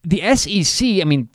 The 0.04 0.36
SEC, 0.36 0.86
I 1.02 1.06
mean, 1.06 1.30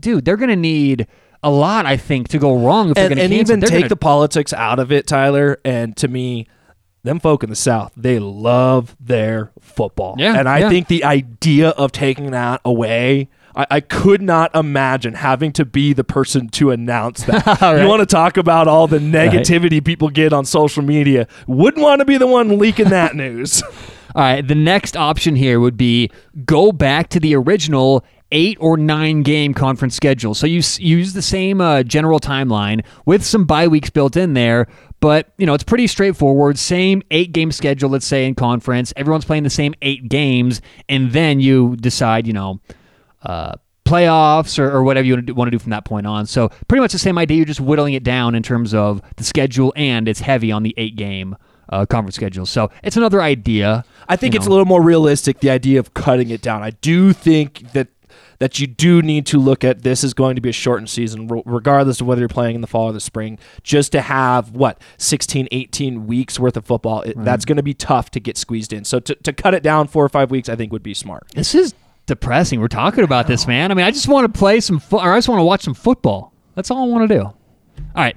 dude, 0.00 0.24
they're 0.24 0.38
going 0.38 0.48
to 0.48 0.56
need 0.56 1.06
a 1.42 1.50
lot, 1.50 1.84
I 1.86 1.96
think, 1.96 2.28
to 2.28 2.38
go 2.38 2.56
wrong 2.56 2.90
if 2.90 2.94
they're 2.94 3.10
and, 3.10 3.20
and 3.20 3.30
cancel. 3.30 3.52
even 3.54 3.60
They're 3.60 3.68
take 3.68 3.80
gonna- 3.80 3.88
the 3.90 3.96
politics 3.96 4.52
out 4.52 4.78
of 4.78 4.90
it, 4.90 5.06
Tyler. 5.06 5.60
And 5.64 5.96
to 5.98 6.08
me, 6.08 6.46
them 7.02 7.20
folk 7.20 7.42
in 7.44 7.50
the 7.50 7.56
South, 7.56 7.92
they 7.96 8.18
love 8.18 8.96
their 8.98 9.52
football. 9.60 10.16
Yeah, 10.18 10.38
and 10.38 10.48
I 10.48 10.60
yeah. 10.60 10.68
think 10.70 10.88
the 10.88 11.04
idea 11.04 11.68
of 11.70 11.92
taking 11.92 12.30
that 12.32 12.60
away. 12.64 13.28
I, 13.56 13.66
I 13.70 13.80
could 13.80 14.20
not 14.22 14.54
imagine 14.54 15.14
having 15.14 15.52
to 15.54 15.64
be 15.64 15.92
the 15.92 16.04
person 16.04 16.48
to 16.50 16.70
announce 16.70 17.24
that. 17.24 17.46
Right. 17.62 17.82
You 17.82 17.88
want 17.88 18.00
to 18.00 18.06
talk 18.06 18.36
about 18.36 18.68
all 18.68 18.86
the 18.86 18.98
negativity 18.98 19.82
people 19.84 20.08
get 20.10 20.32
on 20.32 20.44
social 20.44 20.82
media? 20.82 21.26
Wouldn't 21.46 21.82
want 21.82 22.00
to 22.00 22.04
be 22.04 22.18
the 22.18 22.26
one 22.26 22.58
leaking 22.58 22.90
that 22.90 23.16
news. 23.16 23.62
All 24.14 24.22
right, 24.22 24.46
the 24.46 24.54
next 24.54 24.96
option 24.96 25.36
here 25.36 25.58
would 25.60 25.76
be 25.76 26.10
go 26.44 26.70
back 26.72 27.08
to 27.10 27.20
the 27.20 27.34
original 27.34 28.04
eight 28.32 28.56
or 28.60 28.76
nine 28.76 29.22
game 29.22 29.54
conference 29.54 29.94
schedule. 29.94 30.34
So 30.34 30.46
you 30.46 30.58
s- 30.58 30.78
use 30.80 31.12
the 31.12 31.22
same 31.22 31.60
uh, 31.60 31.82
general 31.82 32.18
timeline 32.18 32.84
with 33.04 33.24
some 33.24 33.44
bye 33.44 33.68
weeks 33.68 33.90
built 33.90 34.16
in 34.16 34.34
there, 34.34 34.66
but 35.00 35.32
you 35.38 35.46
know 35.46 35.54
it's 35.54 35.64
pretty 35.64 35.86
straightforward. 35.86 36.58
Same 36.58 37.02
eight 37.10 37.32
game 37.32 37.52
schedule, 37.52 37.90
let's 37.90 38.06
say 38.06 38.26
in 38.26 38.34
conference. 38.34 38.92
Everyone's 38.96 39.24
playing 39.24 39.42
the 39.44 39.50
same 39.50 39.74
eight 39.82 40.08
games, 40.08 40.60
and 40.88 41.12
then 41.12 41.38
you 41.40 41.76
decide, 41.76 42.26
you 42.26 42.32
know. 42.32 42.60
Uh, 43.26 43.56
playoffs 43.84 44.58
or, 44.58 44.68
or 44.70 44.82
whatever 44.82 45.06
you 45.06 45.14
want 45.34 45.46
to 45.46 45.50
do 45.52 45.58
from 45.60 45.70
that 45.70 45.84
point 45.84 46.06
on. 46.06 46.26
So 46.26 46.48
pretty 46.66 46.80
much 46.80 46.92
the 46.92 46.98
same 46.98 47.18
idea. 47.18 47.36
You're 47.36 47.46
just 47.46 47.60
whittling 47.60 47.94
it 47.94 48.02
down 48.02 48.34
in 48.34 48.42
terms 48.42 48.74
of 48.74 49.00
the 49.16 49.22
schedule, 49.22 49.72
and 49.76 50.08
it's 50.08 50.20
heavy 50.20 50.50
on 50.50 50.64
the 50.64 50.74
eight 50.76 50.96
game 50.96 51.36
uh, 51.68 51.86
conference 51.86 52.16
schedule. 52.16 52.46
So 52.46 52.70
it's 52.82 52.96
another 52.96 53.22
idea. 53.22 53.84
I 54.08 54.16
think 54.16 54.34
you 54.34 54.38
it's 54.38 54.46
know. 54.46 54.50
a 54.50 54.54
little 54.54 54.66
more 54.66 54.82
realistic 54.82 55.40
the 55.40 55.50
idea 55.50 55.78
of 55.78 55.94
cutting 55.94 56.30
it 56.30 56.42
down. 56.42 56.62
I 56.62 56.70
do 56.70 57.12
think 57.12 57.72
that 57.72 57.88
that 58.38 58.58
you 58.58 58.66
do 58.66 59.00
need 59.00 59.24
to 59.26 59.38
look 59.38 59.64
at 59.64 59.82
this 59.82 60.04
is 60.04 60.12
going 60.12 60.34
to 60.36 60.42
be 60.42 60.50
a 60.50 60.52
shortened 60.52 60.90
season 60.90 61.26
regardless 61.46 62.00
of 62.00 62.06
whether 62.06 62.20
you're 62.20 62.28
playing 62.28 62.54
in 62.54 62.60
the 62.60 62.66
fall 62.66 62.86
or 62.86 62.92
the 62.92 63.00
spring 63.00 63.38
just 63.62 63.92
to 63.92 64.00
have 64.02 64.50
what 64.50 64.80
16 64.98 65.48
18 65.50 66.06
weeks 66.06 66.38
worth 66.38 66.56
of 66.56 66.66
football 66.66 67.00
it, 67.00 67.16
that's 67.24 67.46
going 67.46 67.56
to 67.56 67.62
be 67.62 67.72
tough 67.72 68.10
to 68.10 68.20
get 68.20 68.36
squeezed 68.36 68.74
in 68.74 68.84
so 68.84 69.00
to, 69.00 69.14
to 69.14 69.32
cut 69.32 69.54
it 69.54 69.62
down 69.62 69.88
four 69.88 70.04
or 70.04 70.08
five 70.10 70.30
weeks 70.30 70.50
i 70.50 70.56
think 70.56 70.70
would 70.70 70.82
be 70.82 70.92
smart 70.94 71.26
This 71.34 71.54
is 71.54 71.74
depressing. 72.06 72.60
We're 72.60 72.68
talking 72.68 73.04
about 73.04 73.26
this, 73.26 73.46
man. 73.46 73.70
I 73.70 73.74
mean, 73.74 73.84
I 73.84 73.90
just 73.90 74.08
want 74.08 74.32
to 74.32 74.38
play 74.38 74.60
some, 74.60 74.78
fo- 74.78 74.98
or 75.00 75.12
I 75.12 75.18
just 75.18 75.28
want 75.28 75.40
to 75.40 75.44
watch 75.44 75.62
some 75.62 75.74
football. 75.74 76.32
That's 76.54 76.70
all 76.70 76.84
I 76.84 76.86
want 76.86 77.08
to 77.08 77.14
do. 77.14 77.22
All 77.22 77.34
right, 77.94 78.16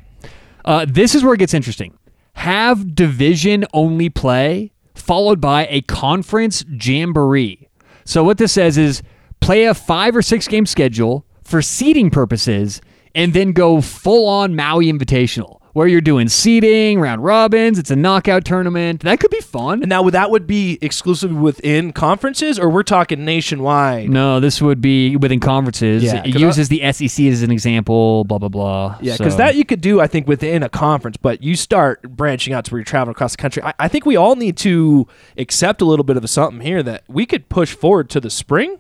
uh, 0.66 0.86
this 0.88 1.16
is 1.16 1.24
where 1.24 1.34
it 1.34 1.40
gets 1.40 1.54
interesting. 1.54 1.98
Have 2.34 2.96
division 2.96 3.66
only 3.74 4.10
play 4.10 4.72
followed 4.96 5.42
by 5.42 5.68
a 5.70 5.82
conference 5.82 6.64
jamboree. 6.70 7.68
So 8.06 8.24
what 8.24 8.38
this 8.38 8.54
says 8.54 8.78
is 8.78 9.02
play 9.40 9.66
a 9.66 9.74
five 9.74 10.16
or 10.16 10.22
six 10.22 10.48
game 10.48 10.66
schedule 10.66 11.26
for 11.44 11.62
seeding 11.62 12.10
purposes, 12.10 12.82
and 13.16 13.34
then 13.34 13.54
go 13.54 13.82
full 13.82 14.28
on 14.28 14.56
Maui 14.56 14.92
Invitational. 14.92 15.59
Where 15.74 15.88
you're 15.88 16.02
doing 16.02 16.28
seeding, 16.30 17.00
round 17.00 17.24
robins. 17.24 17.78
It's 17.80 17.92
a 17.92 17.96
knockout 17.96 18.46
tournament. 18.46 19.02
That 19.02 19.20
could 19.20 19.32
be 19.32 19.42
fun. 19.42 19.82
And 19.82 19.90
now 19.90 20.10
that 20.10 20.32
would 20.32 20.48
be 20.48 20.78
exclusively 20.82 21.38
within 21.38 21.94
conferences, 21.94 22.58
or 22.60 22.70
we're 22.70 22.84
talking 22.84 23.24
nationwide. 23.26 24.10
No, 24.10 24.40
this 24.40 24.62
would 24.62 24.82
be 24.82 25.16
within 25.16 25.40
conferences. 25.40 26.04
Yeah, 26.04 26.24
it 26.24 26.34
'cause 26.34 26.42
uses 26.42 26.70
the 26.70 26.82
SEC 26.84 27.28
as 27.30 27.42
an 27.44 27.52
example. 27.52 28.24
Blah 28.24 28.38
blah 28.40 28.50
blah. 28.50 28.96
Yeah, 29.02 29.16
because 29.18 29.34
So- 29.34 29.38
that 29.38 29.56
you 29.56 29.66
could 29.66 29.82
do, 29.82 30.00
I 30.02 30.08
think, 30.08 30.28
within 30.28 30.64
a 30.64 30.70
conference, 30.70 31.18
but 31.18 31.44
you 31.44 31.56
start 31.56 32.02
branching 32.16 32.54
out 32.54 32.66
to 32.66 32.72
where 32.72 32.80
you're 32.80 32.86
traveling 32.86 33.12
across 33.12 33.32
the 33.36 33.42
country. 33.42 33.64
I, 33.64 33.74
I 33.80 33.88
think 33.88 34.06
we 34.06 34.16
all 34.16 34.36
need 34.36 34.58
to 34.58 35.08
accept 35.38 35.82
a 35.82 35.86
little 35.86 36.04
bit 36.04 36.18
of 36.18 36.24
a 36.24 36.28
something 36.28 36.62
here 36.62 36.82
that 36.84 37.04
we 37.08 37.26
could 37.26 37.50
push 37.50 37.74
forward 37.74 38.10
to 38.12 38.20
the 38.20 38.30
spring. 38.30 38.78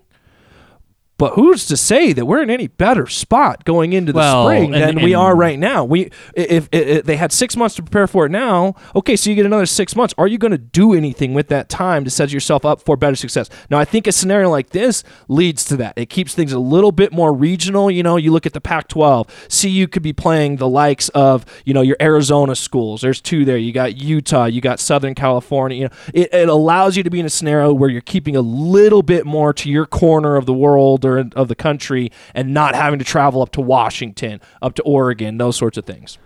But 1.19 1.33
who's 1.33 1.67
to 1.67 1.77
say 1.77 2.13
that 2.13 2.25
we're 2.25 2.41
in 2.41 2.49
any 2.49 2.65
better 2.67 3.05
spot 3.05 3.65
going 3.65 3.93
into 3.93 4.11
the 4.13 4.17
Well, 4.17 4.45
spring 4.45 4.73
and- 4.73 4.97
than 4.97 5.03
we 5.03 5.13
are 5.13 5.35
right 5.35 5.59
now? 5.59 5.83
We 5.85 6.09
if, 6.33 6.67
if, 6.69 6.69
if 6.71 7.05
they 7.05 7.17
had 7.17 7.31
six 7.31 7.55
months 7.55 7.75
to 7.75 7.83
prepare 7.83 8.07
for 8.07 8.25
it 8.25 8.31
now, 8.31 8.73
okay, 8.95 9.15
so 9.15 9.29
you 9.29 9.35
get 9.35 9.45
another 9.45 9.65
six 9.67 9.95
months. 9.95 10.15
Are 10.17 10.27
you 10.27 10.37
going 10.37 10.51
to 10.53 10.57
do 10.57 10.93
anything 10.93 11.33
with 11.35 11.49
that 11.49 11.69
time 11.69 12.03
to 12.05 12.09
set 12.09 12.31
yourself 12.31 12.65
up 12.65 12.81
for 12.81 12.95
better 12.97 13.17
success? 13.17 13.49
Now, 13.69 13.77
I 13.77 13.85
think 13.85 14.07
a 14.07 14.11
scenario 14.13 14.49
like 14.49 14.69
this 14.69 15.03
leads 15.27 15.65
to 15.65 15.75
that. 15.77 15.93
It 15.97 16.09
keeps 16.09 16.33
things 16.33 16.53
a 16.53 16.59
little 16.59 16.93
bit 16.93 17.11
more 17.11 17.33
regional. 17.33 17.91
You 17.91 18.01
know, 18.01 18.15
you 18.15 18.31
look 18.31 18.45
at 18.45 18.53
the 18.53 18.61
Pac-12. 18.61 19.27
CU 19.61 19.87
could 19.87 20.01
be 20.03 20.13
playing 20.13 20.55
the 20.55 20.69
likes 20.69 21.09
of 21.09 21.45
you 21.65 21.73
know 21.73 21.81
your 21.81 21.97
Arizona 22.01 22.55
schools. 22.55 23.01
There's 23.01 23.19
two 23.19 23.43
there. 23.43 23.57
You 23.57 23.73
got 23.73 23.97
Utah. 23.97 24.45
You 24.45 24.61
got 24.61 24.79
Southern 24.79 25.15
California. 25.15 25.77
You 25.77 25.83
know, 25.89 25.95
it, 26.13 26.33
it 26.33 26.47
allows 26.49 26.95
you 26.95 27.03
to 27.03 27.09
be 27.09 27.19
in 27.19 27.25
a 27.25 27.29
scenario 27.29 27.73
where 27.73 27.89
you're 27.89 27.99
keeping 27.99 28.37
a 28.37 28.41
little 28.41 29.03
bit 29.03 29.25
more 29.25 29.51
to 29.53 29.69
your 29.69 29.85
corner 29.85 30.37
of 30.37 30.45
the 30.45 30.53
world 30.53 31.01
of 31.17 31.47
the 31.47 31.55
country, 31.55 32.11
and 32.35 32.53
not 32.53 32.75
having 32.75 32.99
to 32.99 33.05
travel 33.05 33.41
up 33.41 33.51
to 33.53 33.61
Washington, 33.61 34.39
up 34.61 34.75
to 34.75 34.83
Oregon, 34.83 35.37
those 35.37 35.57
sorts 35.57 35.77
of 35.77 35.85
things. 35.85 36.17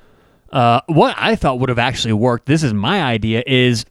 Uh, 0.52 0.82
what 0.88 1.16
I 1.18 1.36
thought 1.36 1.60
would 1.60 1.70
have 1.70 1.80
actually 1.80 2.14
worked, 2.14 2.46
this 2.46 2.62
is 2.62 2.74
my 2.74 3.02
idea, 3.02 3.44
is 3.48 3.86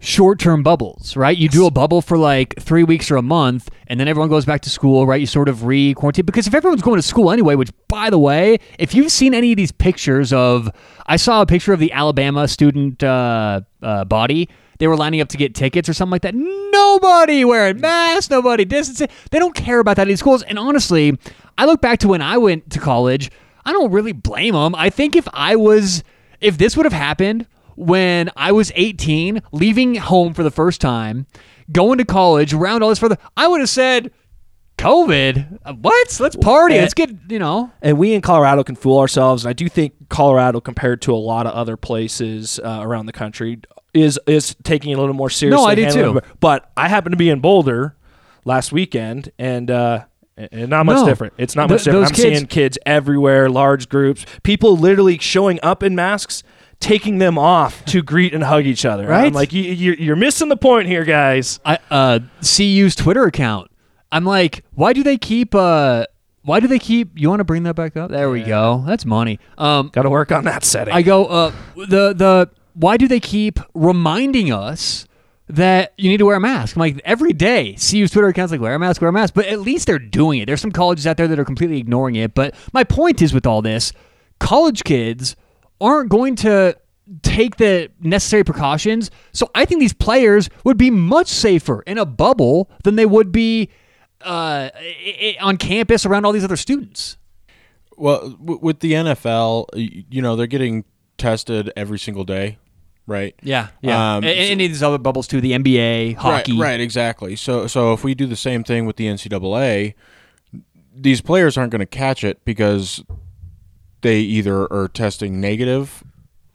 short 0.00 0.38
term 0.38 0.62
bubbles, 0.62 1.14
right? 1.14 1.36
You 1.36 1.48
do 1.48 1.66
a 1.66 1.70
bubble 1.70 2.00
for 2.00 2.18
like 2.18 2.54
three 2.58 2.84
weeks 2.84 3.10
or 3.10 3.16
a 3.16 3.22
month, 3.22 3.70
and 3.86 4.00
then 4.00 4.08
everyone 4.08 4.30
goes 4.30 4.44
back 4.44 4.62
to 4.62 4.70
school, 4.70 5.06
right? 5.06 5.20
You 5.20 5.26
sort 5.26 5.48
of 5.48 5.64
re 5.64 5.94
quarantine. 5.94 6.24
Because 6.24 6.46
if 6.46 6.54
everyone's 6.54 6.82
going 6.82 6.96
to 6.96 7.02
school 7.02 7.30
anyway, 7.30 7.54
which, 7.54 7.70
by 7.88 8.10
the 8.10 8.18
way, 8.18 8.58
if 8.78 8.94
you've 8.94 9.12
seen 9.12 9.34
any 9.34 9.52
of 9.52 9.56
these 9.56 9.72
pictures 9.72 10.32
of, 10.32 10.70
I 11.06 11.16
saw 11.16 11.42
a 11.42 11.46
picture 11.46 11.72
of 11.72 11.78
the 11.78 11.92
Alabama 11.92 12.48
student 12.48 13.02
uh, 13.02 13.60
uh, 13.82 14.04
body. 14.06 14.48
They 14.80 14.88
were 14.88 14.96
lining 14.96 15.20
up 15.20 15.28
to 15.28 15.36
get 15.36 15.54
tickets 15.54 15.90
or 15.90 15.92
something 15.92 16.12
like 16.12 16.22
that. 16.22 16.34
Nobody 16.34 17.44
wearing 17.44 17.80
masks, 17.80 18.30
nobody 18.30 18.64
distancing. 18.64 19.08
They 19.30 19.38
don't 19.38 19.54
care 19.54 19.78
about 19.78 19.96
that 19.96 20.08
in 20.08 20.16
schools. 20.16 20.42
And 20.42 20.58
honestly, 20.58 21.18
I 21.58 21.66
look 21.66 21.82
back 21.82 21.98
to 22.00 22.08
when 22.08 22.22
I 22.22 22.38
went 22.38 22.70
to 22.70 22.80
college. 22.80 23.30
I 23.66 23.72
don't 23.72 23.92
really 23.92 24.12
blame 24.12 24.54
them. 24.54 24.74
I 24.74 24.88
think 24.88 25.16
if 25.16 25.28
I 25.34 25.54
was, 25.54 26.02
if 26.40 26.56
this 26.56 26.78
would 26.78 26.86
have 26.86 26.94
happened 26.94 27.46
when 27.76 28.30
I 28.36 28.52
was 28.52 28.72
18, 28.74 29.42
leaving 29.52 29.96
home 29.96 30.32
for 30.32 30.42
the 30.42 30.50
first 30.50 30.80
time, 30.80 31.26
going 31.70 31.98
to 31.98 32.06
college, 32.06 32.54
around 32.54 32.82
all 32.82 32.88
this 32.88 32.98
further, 32.98 33.18
I 33.36 33.48
would 33.48 33.60
have 33.60 33.68
said, 33.68 34.10
COVID? 34.78 35.82
What? 35.82 36.20
Let's 36.20 36.36
party. 36.36 36.76
Eh. 36.76 36.80
Let's 36.80 36.94
get, 36.94 37.10
you 37.28 37.38
know. 37.38 37.70
And 37.82 37.98
we 37.98 38.14
in 38.14 38.22
Colorado 38.22 38.64
can 38.64 38.76
fool 38.76 38.98
ourselves, 38.98 39.44
and 39.44 39.50
I 39.50 39.52
do 39.52 39.68
think 39.68 39.92
Colorado, 40.08 40.58
compared 40.62 41.02
to 41.02 41.12
a 41.12 41.16
lot 41.20 41.46
of 41.46 41.52
other 41.52 41.76
places 41.76 42.58
uh, 42.60 42.78
around 42.80 43.04
the 43.04 43.12
country, 43.12 43.60
is 43.94 44.18
is 44.26 44.54
taking 44.62 44.90
it 44.92 44.94
a 44.98 45.00
little 45.00 45.14
more 45.14 45.30
seriously. 45.30 45.62
No, 45.62 45.68
I 45.68 45.74
do 45.74 45.90
too. 45.90 46.18
it. 46.18 46.24
But 46.40 46.70
I 46.76 46.88
happened 46.88 47.12
to 47.12 47.16
be 47.18 47.30
in 47.30 47.40
Boulder 47.40 47.96
last 48.44 48.72
weekend, 48.72 49.30
and. 49.38 49.70
Uh, 49.70 50.04
and 50.52 50.70
not 50.70 50.86
much 50.86 50.96
No. 50.96 51.04
different. 51.06 51.34
It's 51.36 51.54
not 51.54 51.68
Th- 51.68 51.80
much 51.80 51.84
different. 51.84 52.06
I'm 52.06 52.14
kids- 52.14 52.22
seeing 52.38 52.46
kids 52.46 52.78
everywhere, 52.86 53.50
large 53.50 53.90
groups, 53.90 54.24
people 54.42 54.74
literally 54.74 55.18
showing 55.18 55.58
up 55.62 55.82
in 55.82 55.94
masks, 55.94 56.42
taking 56.78 57.18
them 57.18 57.36
off 57.36 57.84
to 57.86 58.00
greet 58.00 58.32
and 58.32 58.42
hug 58.44 58.64
each 58.64 58.86
other. 58.86 59.06
Right? 59.06 59.26
I'm 59.26 59.34
like, 59.34 59.52
you, 59.52 59.62
you're, 59.64 59.96
you're 59.96 60.16
missing 60.16 60.48
the 60.48 60.56
point 60.56 60.86
here, 60.88 61.04
guys. 61.04 61.60
I 61.62 61.76
uh 61.90 62.20
CU's 62.40 62.94
Twitter 62.94 63.24
account. 63.24 63.70
I'm 64.10 64.24
like, 64.24 64.64
why 64.72 64.94
do 64.94 65.02
they 65.02 65.18
keep 65.18 65.54
uh 65.54 66.06
why 66.42 66.58
do 66.60 66.68
they 66.68 66.78
keep 66.78 67.10
you 67.18 67.28
want 67.28 67.40
to 67.40 67.44
bring 67.44 67.64
that 67.64 67.74
back 67.74 67.98
up? 67.98 68.10
There 68.10 68.30
we 68.30 68.42
go. 68.42 68.82
That's 68.86 69.04
money. 69.04 69.40
Um 69.58 69.90
Got 69.92 70.02
to 70.04 70.10
work 70.10 70.32
on 70.32 70.44
that 70.44 70.64
setting. 70.64 70.94
I 70.94 71.02
go 71.02 71.26
uh 71.26 71.52
the 71.76 72.14
the 72.14 72.50
why 72.80 72.96
do 72.96 73.06
they 73.06 73.20
keep 73.20 73.60
reminding 73.74 74.50
us 74.50 75.06
that 75.48 75.92
you 75.98 76.08
need 76.08 76.16
to 76.16 76.26
wear 76.26 76.36
a 76.36 76.40
mask? 76.40 76.76
I'm 76.76 76.80
like 76.80 77.00
every 77.04 77.34
day 77.34 77.74
CU's 77.74 78.10
Twitter 78.10 78.28
account's 78.28 78.52
like 78.52 78.60
wear 78.60 78.74
a 78.74 78.78
mask, 78.78 79.02
wear 79.02 79.10
a 79.10 79.12
mask, 79.12 79.34
but 79.34 79.46
at 79.46 79.60
least 79.60 79.86
they're 79.86 79.98
doing 79.98 80.40
it. 80.40 80.46
There's 80.46 80.62
some 80.62 80.72
colleges 80.72 81.06
out 81.06 81.18
there 81.18 81.28
that 81.28 81.38
are 81.38 81.44
completely 81.44 81.78
ignoring 81.78 82.14
it, 82.16 82.34
but 82.34 82.54
my 82.72 82.84
point 82.84 83.20
is 83.20 83.34
with 83.34 83.46
all 83.46 83.60
this, 83.60 83.92
college 84.38 84.82
kids 84.84 85.36
aren't 85.78 86.08
going 86.08 86.36
to 86.36 86.76
take 87.22 87.56
the 87.56 87.90
necessary 88.00 88.44
precautions. 88.44 89.10
So 89.32 89.50
I 89.54 89.66
think 89.66 89.80
these 89.80 89.92
players 89.92 90.48
would 90.64 90.78
be 90.78 90.90
much 90.90 91.28
safer 91.28 91.82
in 91.82 91.98
a 91.98 92.06
bubble 92.06 92.70
than 92.84 92.96
they 92.96 93.06
would 93.06 93.30
be 93.30 93.68
uh, 94.22 94.70
on 95.40 95.58
campus 95.58 96.06
around 96.06 96.24
all 96.24 96.32
these 96.32 96.44
other 96.44 96.56
students. 96.56 97.18
Well, 97.96 98.36
with 98.40 98.80
the 98.80 98.92
NFL, 98.92 99.66
you 99.74 100.22
know, 100.22 100.34
they're 100.36 100.46
getting 100.46 100.84
tested 101.18 101.70
every 101.76 101.98
single 101.98 102.24
day, 102.24 102.58
right? 103.10 103.34
Yeah, 103.42 103.68
yeah. 103.82 104.16
Um, 104.16 104.24
any 104.24 104.64
of 104.64 104.70
these 104.70 104.82
other 104.82 104.96
bubbles 104.96 105.26
too, 105.26 105.40
the 105.40 105.52
NBA, 105.52 106.16
hockey. 106.16 106.52
Right, 106.52 106.60
right, 106.60 106.80
exactly. 106.80 107.36
So, 107.36 107.66
so 107.66 107.92
if 107.92 108.04
we 108.04 108.14
do 108.14 108.26
the 108.26 108.36
same 108.36 108.64
thing 108.64 108.86
with 108.86 108.96
the 108.96 109.06
NCAA, 109.06 109.94
these 110.94 111.20
players 111.20 111.58
aren't 111.58 111.72
going 111.72 111.80
to 111.80 111.86
catch 111.86 112.24
it 112.24 112.42
because 112.44 113.02
they 114.02 114.20
either 114.20 114.72
are 114.72 114.88
testing 114.88 115.40
negative 115.40 116.04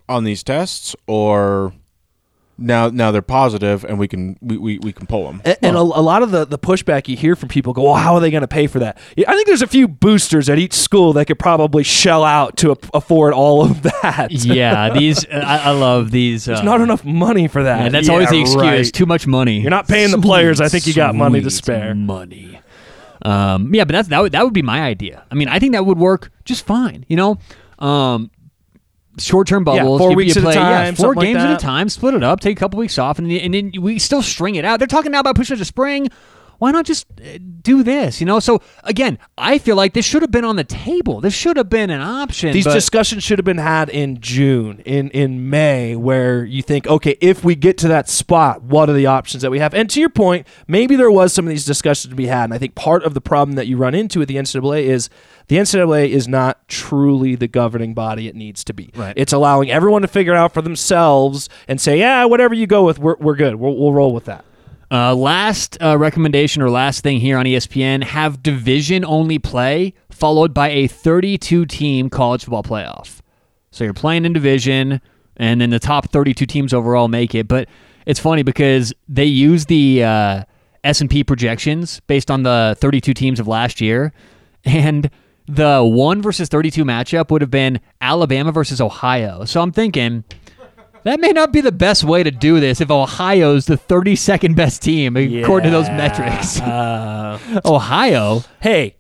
on 0.08 0.24
these 0.24 0.44
tests 0.44 0.96
or 1.08 1.74
now 2.58 2.90
now 2.90 3.12
they're 3.12 3.22
positive 3.22 3.84
and 3.84 4.00
we 4.00 4.08
can 4.08 4.38
we, 4.42 4.58
we, 4.58 4.80
we 4.80 4.94
can 4.94 5.08
pull 5.08 5.26
them. 5.28 5.42
And, 5.44 5.58
and 5.62 5.76
a, 5.76 5.80
a 5.80 5.82
lot 5.82 6.24
of 6.24 6.32
the, 6.32 6.46
the 6.46 6.58
pushback 6.58 7.08
you 7.08 7.18
hear 7.18 7.36
from 7.36 7.50
people 7.50 7.74
go, 7.74 7.84
well, 7.84 7.96
how 7.96 8.14
are 8.16 8.20
they 8.22 8.32
going 8.32 8.42
to 8.42 8.48
pay 8.48 8.68
for 8.68 8.80
that? 8.80 8.98
Yeah, 9.18 9.30
I 9.30 9.36
think 9.36 9.48
there's 9.48 9.62
a 9.62 9.68
few 9.68 9.88
boosters 9.88 10.50
at 10.50 10.58
each 10.58 10.74
school 10.74 11.14
that 11.14 11.26
could 11.26 11.40
probably 11.40 11.84
shell 11.84 12.24
out 12.24 12.56
to 12.58 12.72
a- 12.72 12.78
afford 12.94 13.34
all 13.34 13.64
of 13.64 13.82
that. 14.02 14.28
yeah, 14.32 14.90
these 14.92 15.26
I, 15.32 15.58
I 15.66 15.72
love 15.72 16.12
these. 16.12 16.48
Uh, 16.48 16.54
There's 16.54 16.66
not 16.66 16.82
enough 16.82 17.04
money 17.04 17.48
for 17.48 17.64
that. 17.64 17.84
Yeah, 17.84 17.90
that's 17.90 18.10
always 18.10 18.30
the 18.30 18.40
excuse. 18.42 18.62
right. 18.62 18.86
Too 18.94 19.06
much 19.06 19.28
money. 19.28 19.60
You're 19.60 19.70
not 19.72 19.88
paying 19.88 20.12
the 20.12 20.18
players. 20.20 20.62
I 20.62 20.70
think 20.70 20.88
you 20.88 20.94
got 20.94 21.14
money 21.16 21.42
to 21.42 21.50
spare. 21.50 21.94
Money. 21.94 22.60
Um, 23.22 23.74
yeah, 23.74 23.86
but 23.86 23.94
that's 23.94 24.10
that 24.10 24.22
would 24.22 24.32
that 24.34 24.44
would 24.44 24.54
be 24.54 24.62
my 24.62 24.82
idea. 24.84 25.24
I 25.32 25.36
mean, 25.36 25.48
I 25.48 25.58
think 25.60 25.72
that 25.74 25.86
would 25.86 25.98
work 25.98 26.32
just 26.44 26.66
fine. 26.66 27.06
You 27.08 27.16
know, 27.16 27.40
um, 27.80 28.30
short 29.18 29.48
term 29.48 29.64
bubbles. 29.64 30.00
four 30.00 30.12
you, 30.12 30.18
weeks 30.18 30.36
you 30.36 30.42
at 30.42 30.44
a 30.44 30.46
play, 30.48 30.56
time, 30.56 30.72
Yeah, 30.72 30.92
four 30.92 30.96
something 30.96 31.18
like 31.18 31.26
games 31.28 31.44
at 31.44 31.54
a 31.54 31.58
time. 31.58 31.90
Split 31.90 32.14
it 32.14 32.24
up. 32.24 32.40
Take 32.40 32.58
a 32.58 32.60
couple 32.60 32.80
weeks 32.80 32.98
off, 32.98 33.20
and 33.20 33.30
then, 33.30 33.40
and 33.40 33.54
then 33.54 33.72
we 33.82 34.00
still 34.00 34.22
string 34.22 34.56
it 34.56 34.66
out. 34.66 34.80
They're 34.80 34.88
talking 34.88 35.12
now 35.12 35.20
about 35.20 35.36
pushing 35.36 35.56
it 35.56 35.60
to 35.60 35.66
spring. 35.66 36.10
Why 36.60 36.72
not 36.72 36.86
just 36.86 37.08
uh, 37.20 37.38
do 37.62 37.84
this? 37.84 38.20
You 38.20 38.26
know. 38.26 38.40
So 38.40 38.62
again, 38.84 39.18
I 39.38 39.58
feel 39.58 39.76
like 39.76 39.94
this 39.94 40.06
should 40.06 40.22
have 40.22 40.32
been 40.32 40.46
on 40.46 40.56
the 40.56 40.64
table. 40.64 41.22
This 41.22 41.34
should 41.34 41.58
have 41.58 41.70
been 41.70 41.90
an 41.90 42.02
option. 42.02 42.54
These 42.54 42.66
discussions 42.66 43.24
should 43.24 43.40
have 43.40 43.46
been 43.46 43.58
had 43.58 43.90
in 43.90 44.20
June, 44.22 44.82
in 44.86 45.10
in 45.12 45.50
May, 45.50 45.96
where 45.96 46.46
you 46.46 46.62
think, 46.62 46.88
okay, 46.88 47.18
if 47.22 47.44
we 47.44 47.56
get 47.56 47.78
to 47.80 47.88
that 47.90 48.10
spot, 48.10 48.64
what 48.64 48.90
are 48.90 48.94
the 48.94 49.08
options 49.08 49.42
that 49.44 49.52
we 49.52 49.60
have? 49.60 49.74
And 49.74 49.90
to 49.90 50.00
your 50.00 50.10
point, 50.10 50.48
maybe 50.68 50.96
there 50.96 51.12
was 51.12 51.34
some 51.34 51.46
of 51.46 51.50
these 51.50 51.66
discussions 51.66 52.12
to 52.12 52.16
be 52.16 52.28
had. 52.28 52.46
And 52.46 52.54
I 52.54 52.58
think 52.58 52.76
part 52.76 53.04
of 53.04 53.14
the 53.14 53.22
problem 53.22 53.56
that 53.56 53.68
you 53.68 53.78
run 53.78 53.96
into 53.96 54.20
with 54.20 54.28
the 54.28 54.36
NCAA 54.36 54.84
is 54.84 55.10
the 55.48 55.58
NCAA 55.58 56.10
is 56.10 56.28
not 56.28 56.68
truly 56.68 57.36
the 57.36 57.48
governing 57.48 57.94
body 57.94 58.28
it 58.28 58.36
needs 58.36 58.64
to 58.66 58.74
be. 58.74 58.92
Right. 58.96 59.14
It's 59.16 59.34
allowing 59.34 59.70
everyone 59.70 60.02
to 60.02 60.08
figure 60.08 60.34
out 60.34 60.54
for 60.54 60.62
themselves 60.62 61.50
and 61.68 61.80
say, 61.80 62.00
yeah, 62.00 62.26
whatever 62.26 62.54
you 62.54 62.68
go 62.68 62.84
with, 62.84 63.00
we're, 63.00 63.16
we're 63.20 63.36
good. 63.36 63.56
We'll, 63.56 63.76
we'll 63.76 63.94
roll 63.94 64.14
with 64.14 64.26
that. 64.26 64.46
Uh, 64.96 65.14
last 65.14 65.78
uh, 65.84 65.98
recommendation 65.98 66.62
or 66.62 66.70
last 66.70 67.04
thing 67.04 67.20
here 67.20 67.38
on 67.38 67.46
ESPN 67.46 68.02
have 68.02 68.42
division 68.42 69.04
only 69.04 69.38
play 69.38 69.94
followed 70.10 70.54
by 70.54 70.70
a 70.70 70.88
32 70.88 71.66
team 71.66 72.10
college 72.10 72.46
football 72.46 72.64
playoff. 72.64 73.20
So 73.72 73.84
you're 73.84 73.94
playing 73.94 74.24
in 74.24 74.32
division, 74.32 75.02
and 75.36 75.60
then 75.60 75.70
the 75.70 75.80
top 75.80 76.12
32 76.12 76.46
teams 76.46 76.74
overall 76.74 77.10
make 77.10 77.36
it. 77.36 77.46
But 77.46 77.68
it's 78.06 78.22
funny 78.22 78.42
because 78.42 78.94
they 79.10 79.26
use 79.26 79.66
the 79.66 80.02
uh, 80.02 80.44
S&P 80.86 81.26
projections 81.26 82.00
based 82.08 82.32
on 82.32 82.44
the 82.44 82.78
32 82.80 83.14
teams 83.14 83.42
of 83.42 83.50
last 83.50 83.82
year, 83.82 84.14
and 84.64 85.10
the 85.46 85.84
one 85.84 86.22
versus 86.22 86.48
32 86.48 86.86
matchup 86.86 87.32
would 87.32 87.42
have 87.42 87.52
been 87.52 87.82
Alabama 88.00 88.54
versus 88.54 88.80
Ohio. 88.80 89.44
So 89.44 89.60
I'm 89.60 89.74
thinking. 89.74 90.24
That 91.06 91.20
may 91.20 91.32
not 91.32 91.54
be 91.54 91.62
the 91.62 91.72
best 91.72 92.04
way 92.04 92.24
to 92.24 92.32
do 92.32 92.60
this 92.60 92.82
if 92.82 92.90
Ohio's 92.90 93.68
the 93.68 93.78
32nd 93.78 94.56
best 94.56 94.82
team 94.82 95.16
according 95.16 95.70
to 95.70 95.78
those 95.78 95.88
metrics. 95.88 96.60
Uh, 96.60 97.38
Ohio, 97.66 98.44
hey, 98.60 98.96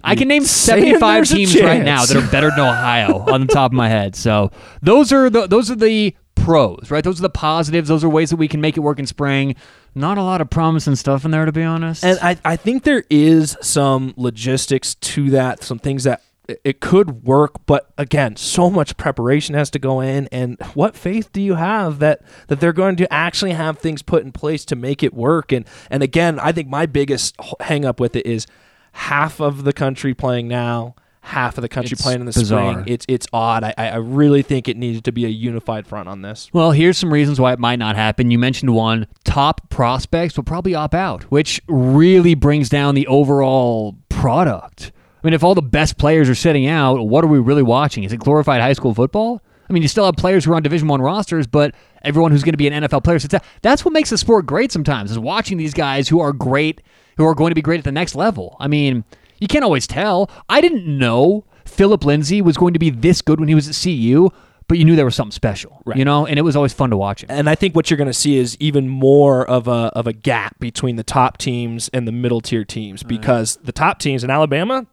I 0.00 0.14
can 0.14 0.28
name 0.28 0.44
75 0.44 1.26
teams 1.26 1.60
right 1.60 1.82
now 1.82 2.04
that 2.04 2.16
are 2.16 2.30
better 2.30 2.50
than 2.50 2.60
Ohio 2.60 3.18
on 3.32 3.40
the 3.40 3.52
top 3.52 3.72
of 3.72 3.76
my 3.76 3.88
head. 3.88 4.14
So 4.14 4.52
those 4.82 5.12
are 5.12 5.28
the 5.28 5.48
those 5.48 5.68
are 5.68 5.74
the 5.74 6.14
pros, 6.36 6.92
right? 6.92 7.02
Those 7.02 7.18
are 7.18 7.22
the 7.22 7.28
positives. 7.28 7.88
Those 7.88 8.04
are 8.04 8.08
ways 8.08 8.30
that 8.30 8.36
we 8.36 8.46
can 8.46 8.60
make 8.60 8.76
it 8.76 8.80
work 8.80 9.00
in 9.00 9.06
spring. 9.06 9.56
Not 9.96 10.16
a 10.16 10.22
lot 10.22 10.40
of 10.40 10.48
promising 10.48 10.94
stuff 10.94 11.24
in 11.24 11.32
there, 11.32 11.44
to 11.44 11.50
be 11.50 11.64
honest. 11.64 12.04
And 12.04 12.20
I, 12.22 12.36
I 12.44 12.54
think 12.54 12.84
there 12.84 13.02
is 13.10 13.56
some 13.60 14.14
logistics 14.16 14.94
to 14.94 15.30
that, 15.30 15.64
some 15.64 15.80
things 15.80 16.04
that 16.04 16.22
it- 16.64 16.80
could 16.80 17.24
work, 17.24 17.52
but 17.66 17.90
again, 17.98 18.36
so 18.36 18.70
much 18.70 18.96
preparation 18.96 19.54
has 19.54 19.68
to 19.70 19.78
go 19.78 20.00
in. 20.00 20.28
And 20.32 20.56
what 20.74 20.96
faith 20.96 21.32
do 21.32 21.40
you 21.42 21.54
have 21.54 21.98
that 21.98 22.20
that 22.48 22.60
they're 22.60 22.72
going 22.72 22.96
to 22.96 23.12
actually 23.12 23.52
have 23.52 23.78
things 23.78 24.02
put 24.02 24.22
in 24.24 24.32
place 24.32 24.64
to 24.66 24.76
make 24.76 25.02
it 25.02 25.12
work? 25.14 25.52
And 25.52 25.66
and 25.90 26.02
again, 26.02 26.38
I 26.40 26.52
think 26.52 26.68
my 26.68 26.86
biggest 26.86 27.34
h- 27.42 27.52
hang 27.60 27.84
up 27.84 28.00
with 28.00 28.16
it 28.16 28.24
is 28.26 28.46
half 28.92 29.40
of 29.40 29.64
the 29.64 29.72
country 29.72 30.14
playing 30.14 30.48
now, 30.48 30.94
half 31.20 31.58
of 31.58 31.62
the 31.62 31.68
country 31.68 31.92
It's 31.92 32.02
playing 32.02 32.20
in 32.20 32.26
the 32.26 32.32
bizarre. 32.32 32.72
spring. 32.72 32.84
It's 32.88 33.04
it's 33.08 33.26
odd. 33.32 33.64
I, 33.64 33.74
I 33.76 33.96
really 33.96 34.42
think 34.42 34.68
it 34.68 34.76
needed 34.76 35.04
to 35.04 35.12
be 35.12 35.24
a 35.26 35.28
unified 35.28 35.86
front 35.86 36.08
on 36.08 36.22
this. 36.22 36.48
Well, 36.52 36.70
here's 36.70 36.96
some 36.96 37.12
reasons 37.12 37.38
why 37.40 37.52
it 37.52 37.58
might 37.58 37.78
not 37.78 37.96
happen. 37.96 38.30
You 38.30 38.38
mentioned 38.38 38.72
one 38.74 39.06
top 39.24 39.68
prospects 39.68 40.36
will 40.36 40.44
probably 40.44 40.74
opt 40.74 40.94
out, 40.94 41.24
which 41.24 41.60
really 41.68 42.34
brings 42.34 42.68
down 42.68 42.94
the 42.94 43.06
overall 43.08 43.96
product. 44.08 44.92
I 45.22 45.26
mean, 45.26 45.34
if 45.34 45.42
all 45.42 45.54
the 45.54 45.62
best 45.62 45.98
players 45.98 46.28
are 46.28 46.34
sitting 46.34 46.66
out, 46.66 47.02
what 47.08 47.24
are 47.24 47.28
we 47.28 47.38
really 47.38 47.62
watching? 47.62 48.04
Is 48.04 48.12
it 48.12 48.18
glorified 48.18 48.60
high 48.60 48.72
school 48.72 48.94
football? 48.94 49.42
I 49.68 49.72
mean, 49.72 49.82
you 49.82 49.88
still 49.88 50.06
have 50.06 50.16
players 50.16 50.44
who 50.44 50.52
are 50.52 50.54
on 50.54 50.62
Division 50.62 50.88
One 50.88 51.02
rosters, 51.02 51.46
but 51.46 51.74
everyone 52.02 52.30
who's 52.32 52.42
going 52.42 52.52
to 52.52 52.58
be 52.58 52.68
an 52.68 52.84
NFL 52.84 53.04
player 53.04 53.18
sits 53.18 53.34
out. 53.34 53.44
That's 53.62 53.84
what 53.84 53.92
makes 53.92 54.10
the 54.10 54.18
sport 54.18 54.46
great 54.46 54.72
sometimes, 54.72 55.10
is 55.10 55.18
watching 55.18 55.58
these 55.58 55.74
guys 55.74 56.08
who 56.08 56.20
are 56.20 56.32
great, 56.32 56.80
who 57.16 57.26
are 57.26 57.34
going 57.34 57.50
to 57.50 57.54
be 57.54 57.62
great 57.62 57.78
at 57.78 57.84
the 57.84 57.92
next 57.92 58.14
level. 58.14 58.56
I 58.60 58.68
mean, 58.68 59.04
you 59.38 59.48
can't 59.48 59.64
always 59.64 59.86
tell. 59.86 60.30
I 60.48 60.60
didn't 60.60 60.86
know 60.86 61.44
Phillip 61.66 62.04
Lindsay 62.04 62.40
was 62.40 62.56
going 62.56 62.72
to 62.72 62.78
be 62.78 62.90
this 62.90 63.20
good 63.20 63.40
when 63.40 63.48
he 63.48 63.54
was 63.54 63.68
at 63.68 63.80
CU, 63.80 64.30
but 64.68 64.78
you 64.78 64.84
knew 64.84 64.96
there 64.96 65.04
was 65.04 65.14
something 65.14 65.32
special, 65.32 65.82
right. 65.84 65.96
you 65.96 66.04
know, 66.04 66.26
and 66.26 66.38
it 66.38 66.42
was 66.42 66.56
always 66.56 66.72
fun 66.72 66.90
to 66.90 66.96
watch 66.96 67.22
him. 67.22 67.30
and 67.30 67.48
I 67.48 67.54
think 67.54 67.74
what 67.74 67.90
you're 67.90 67.96
going 67.96 68.06
to 68.06 68.12
see 68.12 68.36
is 68.36 68.56
even 68.60 68.88
more 68.88 69.48
of 69.48 69.66
a 69.66 69.90
of 69.94 70.06
a 70.06 70.12
gap 70.12 70.58
between 70.58 70.96
the 70.96 71.02
top 71.02 71.38
teams 71.38 71.88
and 71.90 72.06
the 72.06 72.12
middle 72.12 72.40
tier 72.40 72.64
teams 72.64 73.02
because 73.02 73.56
the 73.62 73.72
top 73.72 73.98
teams 73.98 74.24
in 74.24 74.30
Alabama, 74.30 74.86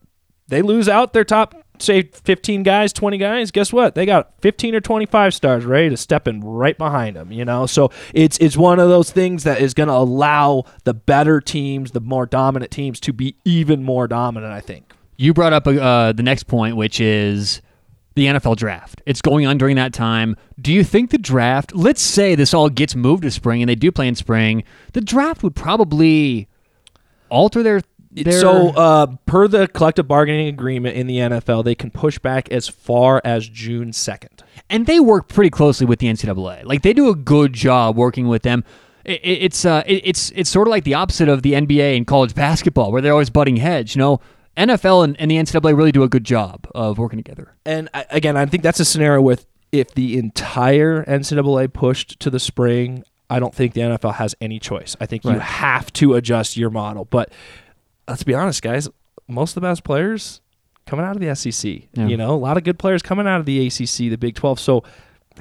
they 0.48 0.62
lose 0.62 0.88
out 0.88 1.14
their 1.14 1.24
top 1.24 1.56
say 1.80 2.04
15 2.04 2.64
guys, 2.64 2.94
20 2.94 3.18
guys. 3.18 3.52
Guess 3.52 3.74
what? 3.74 3.96
They 3.96 4.06
got 4.06 4.34
15 4.42 4.76
or 4.76 4.82
25 4.82 5.34
stars 5.34 5.66
ready 5.66 5.90
to 5.90 5.98
step 5.98 6.28
in 6.28 6.42
right 6.42 6.78
behind 6.78 7.16
them. 7.16 7.32
You 7.32 7.46
know, 7.46 7.66
so 7.66 7.92
it's 8.14 8.38
it's 8.40 8.58
one 8.58 8.80
of 8.80 8.90
those 8.90 9.12
things 9.12 9.44
that 9.44 9.62
is 9.62 9.74
going 9.74 9.90
to 9.90 9.96
allow 9.96 10.66
the 10.84 10.94
better 10.94 11.42
teams, 11.42 11.92
the 11.92 12.00
more 12.00 12.26
dominant 12.26 12.72
teams, 12.72 13.00
to 13.02 13.14
be 13.14 13.36
even 13.46 13.84
more 13.84 14.08
dominant. 14.08 14.54
I 14.54 14.62
think. 14.62 14.94
You 15.18 15.34
brought 15.34 15.54
up 15.54 15.66
uh, 15.66 16.12
the 16.12 16.24
next 16.24 16.44
point, 16.44 16.76
which 16.76 17.00
is 17.00 17.62
the 18.16 18.26
NFL 18.26 18.58
draft. 18.58 19.02
It's 19.06 19.22
going 19.22 19.46
on 19.46 19.58
during 19.58 19.76
that 19.78 19.94
time. 19.94 20.36
Do 20.60 20.74
you 20.74 20.84
think 20.84 21.12
the 21.12 21.18
draft, 21.18 21.74
let's 21.74 22.02
say 22.02 22.36
this 22.36 22.54
all 22.54 22.70
gets 22.70 22.96
moved 22.96 23.24
to 23.24 23.32
spring 23.32 23.62
and 23.62 23.70
they 23.70 23.76
do 23.76 23.92
play 23.92 24.08
in 24.08 24.16
spring, 24.16 24.64
the 24.94 25.02
draft 25.02 25.44
would 25.44 25.56
probably 25.56 26.48
alter 27.30 27.64
their. 27.64 27.82
Their 28.24 28.40
So, 28.40 28.70
uh, 28.70 29.08
per 29.26 29.48
the 29.48 29.68
collective 29.68 30.08
bargaining 30.08 30.48
agreement 30.48 30.96
in 30.96 31.08
the 31.08 31.18
NFL, 31.18 31.64
they 31.64 31.76
can 31.76 31.92
push 31.92 32.18
back 32.20 32.50
as 32.52 32.68
far 32.68 33.22
as 33.26 33.48
June 33.50 33.92
2nd. 33.92 34.42
and 34.70 34.86
they 34.88 35.00
work 35.00 35.28
pretty 35.28 35.50
closely 35.50 35.86
with 35.86 36.00
the 36.00 36.08
NCAA. 36.08 36.64
Like 36.66 36.82
they 36.82 36.94
do 36.94 37.10
a 37.10 37.16
good 37.16 37.54
job 37.54 37.96
working 37.98 38.28
with 38.28 38.44
them. 38.44 38.64
It, 39.04 39.22
it- 39.24 39.44
it's 39.44 39.66
uh, 39.66 39.84
it, 39.86 40.02
it's 40.06 40.32
it's 40.36 40.50
sort 40.50 40.68
of 40.68 40.72
like 40.72 40.84
the 40.86 40.94
opposite 40.96 41.30
of 41.30 41.42
the 41.44 41.54
NBA 41.54 41.96
and 41.98 42.08
college 42.08 42.34
basketball, 42.34 42.92
where 42.92 43.02
they're 43.02 43.12
always 43.12 43.30
butting 43.30 43.58
heads. 43.58 43.96
You 43.96 44.00
know, 44.00 44.20
NFL 44.58 45.04
and, 45.04 45.20
and 45.20 45.30
the 45.30 45.36
NCAA 45.36 45.76
really 45.78 45.92
do 45.92 46.02
a 46.04 46.10
good 46.10 46.24
job 46.24 46.66
of 46.74 46.98
working 46.98 47.20
together. 47.20 47.54
And 47.66 47.90
I, 47.94 48.06
again, 48.10 48.38
I 48.38 48.46
think 48.48 48.64
that's 48.64 48.80
a 48.80 48.86
scenario 48.86 49.22
with 49.22 49.46
if 49.72 49.94
the 49.94 50.18
entire 50.18 51.04
NCAA 51.06 51.72
pushed 51.74 52.20
to 52.22 52.30
the 52.30 52.40
spring, 52.40 53.04
I 53.30 53.40
don't 53.40 53.54
think 53.54 53.74
the 53.74 53.82
NFL 53.82 54.16
has 54.16 54.34
any 54.40 54.58
choice. 54.60 54.96
I 55.02 55.06
think 55.06 55.24
you 55.26 55.32
have 55.40 55.92
to 55.94 56.14
adjust 56.14 56.56
your 56.58 56.70
model. 56.70 57.06
But 57.06 57.32
let's 58.08 58.24
be 58.24 58.34
honest, 58.34 58.62
guys, 58.62 58.88
most 59.28 59.52
of 59.52 59.56
the 59.56 59.68
best 59.68 59.84
players 59.84 60.42
coming 60.86 61.06
out 61.06 61.16
of 61.16 61.22
the 61.22 61.34
SEC. 61.36 61.84
Yeah. 61.94 62.08
You 62.08 62.18
know, 62.18 62.34
a 62.34 62.38
lot 62.38 62.58
of 62.58 62.64
good 62.64 62.80
players 62.80 63.02
coming 63.02 63.28
out 63.28 63.40
of 63.40 63.46
the 63.46 63.66
ACC, 63.68 64.10
the 64.10 64.18
Big 64.18 64.36
12. 64.36 64.60
So, 64.60 64.84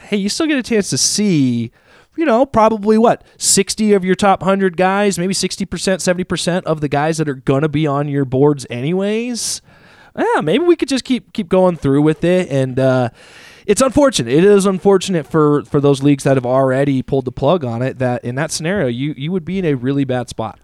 hey, 0.01 0.17
you 0.17 0.29
still 0.29 0.47
get 0.47 0.59
a 0.59 0.63
chance 0.63 0.91
to 0.91 0.99
see, 0.99 1.71
you 2.17 2.25
know, 2.25 2.47
probably 2.47 2.99
what, 2.99 3.25
60 3.39 3.93
of 3.93 4.05
your 4.05 4.15
top 4.15 4.41
100 4.41 4.77
guys, 4.77 5.19
maybe 5.19 5.35
60%, 5.35 5.67
70% 5.67 6.63
of 6.65 6.81
the 6.81 6.89
guys 6.89 7.19
that 7.19 7.29
are 7.29 7.35
going 7.35 7.63
to 7.63 7.69
be 7.69 7.87
on 7.87 8.09
your 8.09 8.25
boards 8.25 8.67
anyways. 8.71 9.61
Yeah, 10.17 10.41
maybe 10.43 10.65
we 10.65 10.77
could 10.77 10.89
just 10.89 11.05
keep 11.05 11.33
keep 11.33 11.49
going 11.49 11.77
through 11.77 12.03
with 12.03 12.23
it 12.23 12.49
and 12.49 12.79
uh 12.79 13.09
it's 13.67 13.83
unfortunate. 13.83 14.33
It 14.33 14.45
is 14.45 14.65
unfortunate 14.65 15.27
for 15.27 15.65
for 15.65 15.81
those 15.81 16.05
leagues 16.05 16.23
that 16.23 16.37
have 16.37 16.47
already 16.47 17.03
pulled 17.03 17.25
the 17.25 17.33
plug 17.33 17.65
on 17.65 17.83
it 17.83 17.99
that 17.99 18.25
in 18.25 18.37
that 18.37 18.53
scenario 18.53 18.87
you 18.87 19.13
you 19.17 19.33
would 19.33 19.45
be 19.45 19.59
in 19.59 19.65
a 19.65 19.75
really 19.75 20.05
bad 20.05 20.29
spot. 20.29 20.61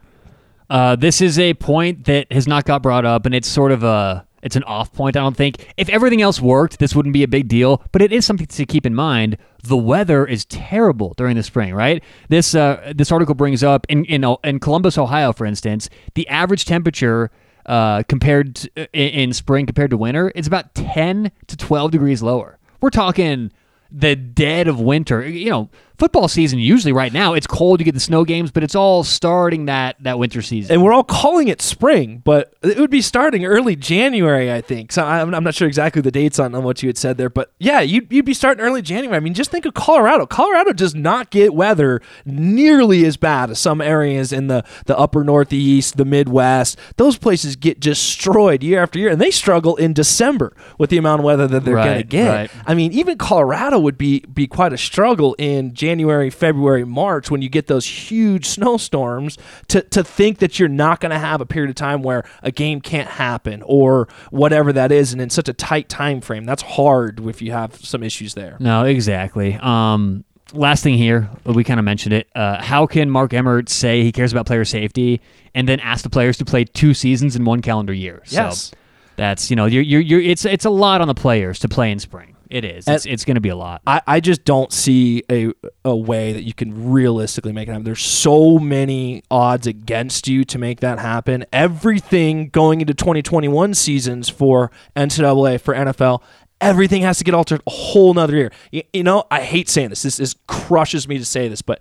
Uh, 0.70 0.94
this 0.94 1.20
is 1.20 1.36
a 1.38 1.52
point 1.54 2.04
that 2.04 2.32
has 2.32 2.46
not 2.46 2.64
got 2.64 2.80
brought 2.80 3.04
up, 3.04 3.26
and 3.26 3.34
it's 3.34 3.48
sort 3.48 3.72
of 3.72 3.82
a 3.82 4.24
it's 4.42 4.56
an 4.56 4.62
off 4.64 4.92
point. 4.92 5.16
I 5.16 5.20
don't 5.20 5.36
think 5.36 5.72
if 5.76 5.88
everything 5.90 6.22
else 6.22 6.40
worked, 6.40 6.78
this 6.78 6.94
wouldn't 6.94 7.12
be 7.12 7.22
a 7.22 7.28
big 7.28 7.48
deal. 7.48 7.82
But 7.92 8.00
it 8.00 8.12
is 8.12 8.24
something 8.24 8.46
to 8.46 8.64
keep 8.64 8.86
in 8.86 8.94
mind. 8.94 9.36
The 9.64 9.76
weather 9.76 10.24
is 10.24 10.46
terrible 10.46 11.12
during 11.16 11.36
the 11.36 11.42
spring, 11.42 11.74
right? 11.74 12.02
This 12.28 12.54
uh, 12.54 12.92
this 12.94 13.10
article 13.10 13.34
brings 13.34 13.64
up 13.64 13.84
in 13.88 14.04
in 14.04 14.24
in 14.44 14.60
Columbus, 14.60 14.96
Ohio, 14.96 15.32
for 15.32 15.44
instance, 15.44 15.90
the 16.14 16.26
average 16.28 16.64
temperature. 16.64 17.30
Uh, 17.66 18.02
compared 18.08 18.56
to, 18.56 18.70
in, 18.94 19.10
in 19.10 19.32
spring 19.34 19.66
compared 19.66 19.90
to 19.90 19.96
winter, 19.96 20.32
it's 20.34 20.48
about 20.48 20.74
10 20.74 21.30
to 21.46 21.56
12 21.58 21.90
degrees 21.90 22.22
lower. 22.22 22.58
We're 22.80 22.90
talking 22.90 23.52
the 23.92 24.16
dead 24.16 24.66
of 24.66 24.80
winter. 24.80 25.26
You 25.26 25.50
know, 25.50 25.70
football 26.00 26.28
season 26.28 26.58
usually 26.58 26.92
right 26.92 27.12
now 27.12 27.34
it's 27.34 27.46
cold. 27.46 27.78
You 27.78 27.84
get 27.84 27.94
the 27.94 28.00
snow 28.00 28.24
games, 28.24 28.50
but 28.50 28.64
it's 28.64 28.74
all 28.74 29.04
starting 29.04 29.66
that 29.66 29.96
that 30.00 30.18
winter 30.18 30.42
season. 30.42 30.72
And 30.72 30.82
we're 30.82 30.92
all 30.92 31.04
calling 31.04 31.48
it 31.48 31.60
spring, 31.62 32.22
but 32.24 32.54
it 32.62 32.78
would 32.78 32.90
be 32.90 33.02
starting 33.02 33.44
early 33.44 33.76
January, 33.76 34.52
I 34.52 34.60
think. 34.60 34.92
So 34.92 35.04
I'm, 35.04 35.34
I'm 35.34 35.44
not 35.44 35.54
sure 35.54 35.68
exactly 35.68 36.02
the 36.02 36.10
dates 36.10 36.38
on, 36.38 36.54
on 36.54 36.64
what 36.64 36.82
you 36.82 36.88
had 36.88 36.98
said 36.98 37.18
there, 37.18 37.28
but 37.28 37.52
yeah, 37.58 37.80
you'd, 37.80 38.12
you'd 38.12 38.24
be 38.24 38.34
starting 38.34 38.64
early 38.64 38.82
January. 38.82 39.16
I 39.16 39.20
mean, 39.20 39.34
just 39.34 39.50
think 39.50 39.66
of 39.66 39.74
Colorado. 39.74 40.26
Colorado 40.26 40.72
does 40.72 40.94
not 40.94 41.30
get 41.30 41.54
weather 41.54 42.00
nearly 42.24 43.04
as 43.04 43.16
bad 43.16 43.50
as 43.50 43.58
some 43.58 43.80
areas 43.80 44.32
in 44.32 44.46
the, 44.46 44.64
the 44.86 44.98
upper 44.98 45.22
Northeast, 45.22 45.96
the 45.96 46.04
Midwest. 46.04 46.78
Those 46.96 47.18
places 47.18 47.56
get 47.56 47.78
destroyed 47.78 48.62
year 48.62 48.82
after 48.82 48.98
year, 48.98 49.10
and 49.10 49.20
they 49.20 49.30
struggle 49.30 49.76
in 49.76 49.92
December 49.92 50.54
with 50.78 50.90
the 50.90 50.96
amount 50.96 51.20
of 51.20 51.24
weather 51.24 51.46
that 51.46 51.64
they're 51.64 51.74
going 51.74 51.98
to 51.98 52.04
get. 52.04 52.28
right. 52.28 52.50
I 52.66 52.74
mean, 52.74 52.92
even 52.92 53.18
Colorado 53.18 53.78
would 53.78 53.98
be 53.98 54.20
be 54.20 54.46
quite 54.46 54.72
a 54.72 54.78
struggle 54.78 55.34
in 55.38 55.74
January, 55.74 55.89
February, 56.30 56.84
March 56.84 57.30
when 57.30 57.42
you 57.42 57.48
get 57.48 57.66
those 57.66 57.86
huge 57.86 58.46
snowstorms. 58.46 59.38
To 59.68 59.82
to 59.82 60.04
think 60.04 60.38
that 60.38 60.58
you're 60.58 60.68
not 60.68 61.00
going 61.00 61.10
to 61.10 61.18
have 61.18 61.40
a 61.40 61.46
period 61.46 61.70
of 61.70 61.76
time 61.76 62.02
where 62.02 62.24
a 62.42 62.50
game 62.50 62.80
can't 62.80 63.08
happen 63.08 63.62
or 63.64 64.08
whatever 64.30 64.72
that 64.72 64.92
is, 64.92 65.12
and 65.12 65.20
in 65.20 65.30
such 65.30 65.48
a 65.48 65.52
tight 65.52 65.88
time 65.88 66.20
frame, 66.20 66.44
that's 66.44 66.62
hard 66.62 67.20
if 67.26 67.42
you 67.42 67.52
have 67.52 67.74
some 67.76 68.02
issues 68.02 68.34
there. 68.34 68.56
No, 68.60 68.84
exactly. 68.84 69.54
Um, 69.54 70.24
last 70.52 70.82
thing 70.82 70.96
here, 70.96 71.30
we 71.44 71.64
kind 71.64 71.78
of 71.78 71.84
mentioned 71.84 72.12
it. 72.12 72.28
Uh, 72.34 72.62
how 72.62 72.86
can 72.86 73.10
Mark 73.10 73.32
Emmert 73.32 73.68
say 73.68 74.02
he 74.02 74.12
cares 74.12 74.32
about 74.32 74.46
player 74.46 74.64
safety 74.64 75.20
and 75.54 75.68
then 75.68 75.80
ask 75.80 76.02
the 76.02 76.10
players 76.10 76.36
to 76.38 76.44
play 76.44 76.64
two 76.64 76.94
seasons 76.94 77.36
in 77.36 77.44
one 77.44 77.62
calendar 77.62 77.92
year? 77.92 78.22
Yes. 78.26 78.62
So 78.62 78.76
that's 79.16 79.50
you 79.50 79.56
know 79.56 79.66
you're, 79.66 79.82
you're, 79.82 80.00
you're 80.00 80.20
it's 80.20 80.44
it's 80.44 80.64
a 80.64 80.70
lot 80.70 81.00
on 81.00 81.08
the 81.08 81.14
players 81.14 81.58
to 81.60 81.68
play 81.68 81.90
in 81.90 81.98
spring. 81.98 82.36
It 82.50 82.64
is. 82.64 82.88
It's, 82.88 83.06
it's 83.06 83.24
going 83.24 83.36
to 83.36 83.40
be 83.40 83.48
a 83.48 83.56
lot. 83.56 83.80
I, 83.86 84.02
I 84.08 84.20
just 84.20 84.44
don't 84.44 84.72
see 84.72 85.22
a 85.30 85.52
a 85.84 85.96
way 85.96 86.32
that 86.32 86.42
you 86.42 86.52
can 86.52 86.90
realistically 86.90 87.52
make 87.52 87.68
it 87.68 87.70
happen. 87.70 87.84
There's 87.84 88.04
so 88.04 88.58
many 88.58 89.22
odds 89.30 89.68
against 89.68 90.26
you 90.26 90.44
to 90.46 90.58
make 90.58 90.80
that 90.80 90.98
happen. 90.98 91.44
Everything 91.52 92.48
going 92.48 92.80
into 92.80 92.92
2021 92.92 93.74
seasons 93.74 94.28
for 94.28 94.72
NCAA 94.96 95.60
for 95.60 95.74
NFL, 95.74 96.22
everything 96.60 97.02
has 97.02 97.18
to 97.18 97.24
get 97.24 97.34
altered 97.34 97.62
a 97.68 97.70
whole 97.70 98.12
nother 98.12 98.36
year. 98.36 98.52
You, 98.72 98.82
you 98.92 99.04
know, 99.04 99.24
I 99.30 99.42
hate 99.42 99.68
saying 99.68 99.90
this. 99.90 100.02
This 100.02 100.18
is 100.18 100.34
crushes 100.48 101.06
me 101.06 101.18
to 101.18 101.24
say 101.24 101.46
this, 101.46 101.62
but 101.62 101.80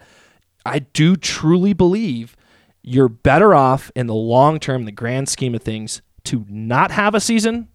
I 0.67 0.79
do 0.79 1.15
truly 1.15 1.73
believe 1.73 2.37
you're 2.83 3.09
better 3.09 3.55
off 3.55 3.91
in 3.95 4.05
the 4.05 4.13
long 4.13 4.59
term, 4.59 4.85
the 4.85 4.91
grand 4.91 5.29
scheme 5.29 5.55
of 5.55 5.63
things, 5.63 6.03
to 6.25 6.45
not 6.47 6.91
have 6.91 7.15
a 7.15 7.19
season 7.19 7.69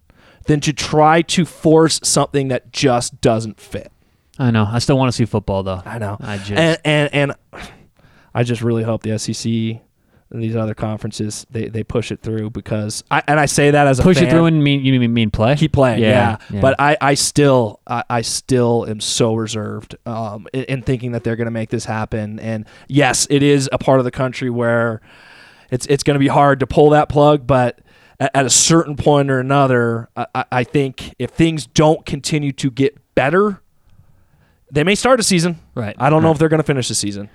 than 0.45 0.59
to 0.61 0.73
try 0.73 1.21
to 1.23 1.45
force 1.45 1.99
something 2.03 2.49
that 2.49 2.71
just 2.71 3.19
doesn't 3.21 3.59
fit. 3.59 3.91
I 4.37 4.51
know. 4.51 4.67
I 4.69 4.79
still 4.79 4.97
want 4.97 5.09
to 5.09 5.15
see 5.15 5.25
football 5.25 5.63
though. 5.63 5.81
I 5.85 5.97
know. 5.97 6.17
I 6.19 6.37
just 6.37 6.51
and, 6.51 6.77
and 6.83 7.13
and 7.13 7.33
I 8.33 8.43
just 8.43 8.61
really 8.61 8.83
hope 8.83 9.01
the 9.03 9.17
SEC 9.17 9.81
and 10.31 10.43
these 10.43 10.55
other 10.55 10.73
conferences 10.73 11.45
they, 11.49 11.69
they 11.69 11.83
push 11.83 12.11
it 12.11 12.21
through 12.21 12.49
because 12.49 13.03
I 13.09 13.23
and 13.27 13.39
I 13.39 13.45
say 13.45 13.71
that 13.71 13.87
as 13.87 13.99
a 13.99 14.03
push 14.03 14.21
it 14.21 14.29
through 14.29 14.45
and 14.45 14.63
mean 14.63 14.83
you 14.83 14.99
mean, 14.99 15.13
mean 15.13 15.31
play. 15.31 15.55
keep 15.55 15.71
playing, 15.71 16.01
yeah. 16.01 16.37
yeah. 16.49 16.61
But 16.61 16.75
I, 16.79 16.97
I 16.99 17.13
still 17.13 17.79
I, 17.87 18.03
I 18.09 18.21
still 18.21 18.85
am 18.87 18.99
so 18.99 19.35
reserved 19.35 19.95
um, 20.05 20.47
in, 20.51 20.63
in 20.65 20.81
thinking 20.81 21.13
that 21.13 21.23
they're 21.23 21.35
going 21.37 21.45
to 21.45 21.51
make 21.51 21.69
this 21.69 21.85
happen. 21.85 22.39
And 22.39 22.65
yes, 22.87 23.27
it 23.29 23.43
is 23.43 23.69
a 23.71 23.77
part 23.77 23.99
of 23.99 24.05
the 24.05 24.11
country 24.11 24.49
where 24.49 25.01
it's 25.71 25.85
it's 25.85 26.03
going 26.03 26.15
to 26.15 26.19
be 26.19 26.27
hard 26.27 26.59
to 26.59 26.67
pull 26.67 26.89
that 26.89 27.07
plug, 27.07 27.47
but 27.47 27.79
at, 28.19 28.45
a 28.45 28.49
certain 28.49 28.95
point 28.95 29.29
or 29.29 29.39
another, 29.39 30.09
I, 30.15 30.45
I- 30.51 30.63
think 30.63 31.13
if 31.19 31.31
things 31.31 31.65
don't 31.67 32.05
continue 32.05 32.51
to 32.53 32.71
get 32.71 32.97
better, 33.15 33.61
they 34.71 34.83
may 34.83 34.95
start 34.95 35.19
a 35.19 35.23
season. 35.23 35.59
Right. 35.75 35.95
I 35.99 36.09
don't 36.09 36.23
know 36.23 36.31
if 36.31 36.37
they're 36.37 36.49
going 36.49 36.61
to 36.61 36.65
finish 36.65 36.87
the 36.87 36.95
season. 36.95 37.29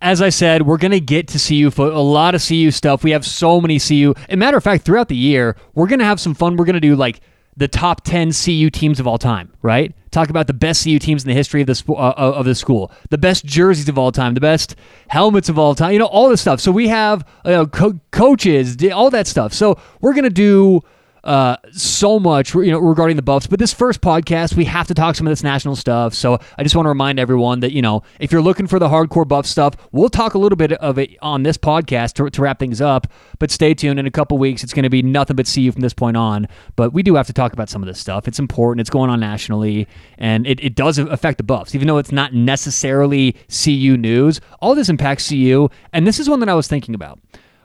as 0.00 0.20
I 0.22 0.28
said, 0.28 0.62
we're 0.62 0.76
gonna 0.76 0.98
get 1.00 1.28
to 1.28 1.38
CU 1.38 1.70
fo- 1.70 1.96
a 1.96 2.02
lot 2.02 2.34
of 2.34 2.46
CU 2.46 2.70
stuff. 2.70 3.04
We 3.04 3.12
have 3.12 3.24
so 3.24 3.60
many 3.60 3.78
CU. 3.78 4.12
And 4.28 4.38
matter 4.40 4.56
of 4.56 4.64
fact, 4.64 4.84
throughout 4.84 5.08
the 5.08 5.16
year, 5.16 5.56
we're 5.74 5.86
gonna 5.86 6.04
have 6.04 6.20
some 6.20 6.34
fun. 6.34 6.56
We're 6.56 6.64
gonna 6.64 6.80
do 6.80 6.96
like 6.96 7.20
the 7.56 7.68
top 7.68 8.02
10 8.04 8.32
CU 8.32 8.70
teams 8.70 8.98
of 9.00 9.06
all 9.06 9.18
time, 9.18 9.52
right? 9.62 9.94
Talk 10.14 10.30
about 10.30 10.46
the 10.46 10.54
best 10.54 10.84
CU 10.84 11.00
teams 11.00 11.24
in 11.24 11.28
the 11.28 11.34
history 11.34 11.60
of 11.60 11.66
the 11.66 11.92
uh, 11.92 12.14
of 12.16 12.44
the 12.44 12.54
school, 12.54 12.92
the 13.10 13.18
best 13.18 13.44
jerseys 13.44 13.88
of 13.88 13.98
all 13.98 14.12
time, 14.12 14.34
the 14.34 14.40
best 14.40 14.76
helmets 15.08 15.48
of 15.48 15.58
all 15.58 15.74
time, 15.74 15.92
you 15.92 15.98
know, 15.98 16.06
all 16.06 16.28
this 16.28 16.40
stuff. 16.40 16.60
So 16.60 16.70
we 16.70 16.86
have 16.86 17.26
you 17.44 17.50
know, 17.50 17.66
co- 17.66 17.98
coaches, 18.12 18.76
all 18.92 19.10
that 19.10 19.26
stuff. 19.26 19.52
So 19.52 19.76
we're 20.00 20.12
to 20.22 20.30
do 20.30 20.82
uh, 21.24 21.56
so 21.72 22.20
much, 22.20 22.54
you 22.54 22.70
know, 22.70 22.78
regarding 22.78 23.16
the 23.16 23.22
Buffs. 23.22 23.46
But 23.46 23.58
this 23.58 23.72
first 23.72 24.02
podcast, 24.02 24.54
we 24.54 24.66
have 24.66 24.86
to 24.88 24.94
talk 24.94 25.16
some 25.16 25.26
of 25.26 25.30
this 25.30 25.42
national 25.42 25.74
stuff. 25.74 26.14
So 26.14 26.38
I 26.58 26.62
just 26.62 26.76
want 26.76 26.84
to 26.84 26.90
remind 26.90 27.18
everyone 27.18 27.60
that 27.60 27.72
you 27.72 27.82
know, 27.82 28.02
if 28.20 28.30
you're 28.30 28.42
looking 28.42 28.66
for 28.66 28.78
the 28.78 28.88
hardcore 28.88 29.26
Buff 29.26 29.46
stuff, 29.46 29.74
we'll 29.90 30.10
talk 30.10 30.34
a 30.34 30.38
little 30.38 30.56
bit 30.56 30.72
of 30.72 30.98
it 30.98 31.16
on 31.22 31.42
this 31.42 31.56
podcast 31.56 32.12
to, 32.14 32.28
to 32.28 32.42
wrap 32.42 32.58
things 32.58 32.80
up. 32.80 33.06
But 33.38 33.50
stay 33.50 33.74
tuned. 33.74 33.98
In 33.98 34.06
a 34.06 34.10
couple 34.10 34.36
weeks, 34.36 34.62
it's 34.62 34.74
going 34.74 34.84
to 34.84 34.90
be 34.90 35.02
nothing 35.02 35.36
but 35.36 35.50
CU 35.52 35.72
from 35.72 35.80
this 35.80 35.94
point 35.94 36.16
on. 36.16 36.46
But 36.76 36.92
we 36.92 37.02
do 37.02 37.14
have 37.14 37.26
to 37.26 37.32
talk 37.32 37.52
about 37.54 37.70
some 37.70 37.82
of 37.82 37.86
this 37.86 37.98
stuff. 37.98 38.28
It's 38.28 38.38
important. 38.38 38.82
It's 38.82 38.90
going 38.90 39.08
on 39.08 39.20
nationally, 39.20 39.88
and 40.18 40.46
it, 40.46 40.62
it 40.62 40.74
does 40.74 40.98
affect 40.98 41.38
the 41.38 41.44
Buffs, 41.44 41.74
even 41.74 41.88
though 41.88 41.98
it's 41.98 42.12
not 42.12 42.34
necessarily 42.34 43.36
CU 43.48 43.96
news. 43.96 44.40
All 44.60 44.74
this 44.74 44.90
impacts 44.90 45.28
CU, 45.28 45.68
and 45.92 46.06
this 46.06 46.18
is 46.18 46.28
one 46.28 46.40
that 46.40 46.48
I 46.50 46.54
was 46.54 46.68
thinking 46.68 46.94
about 46.94 47.18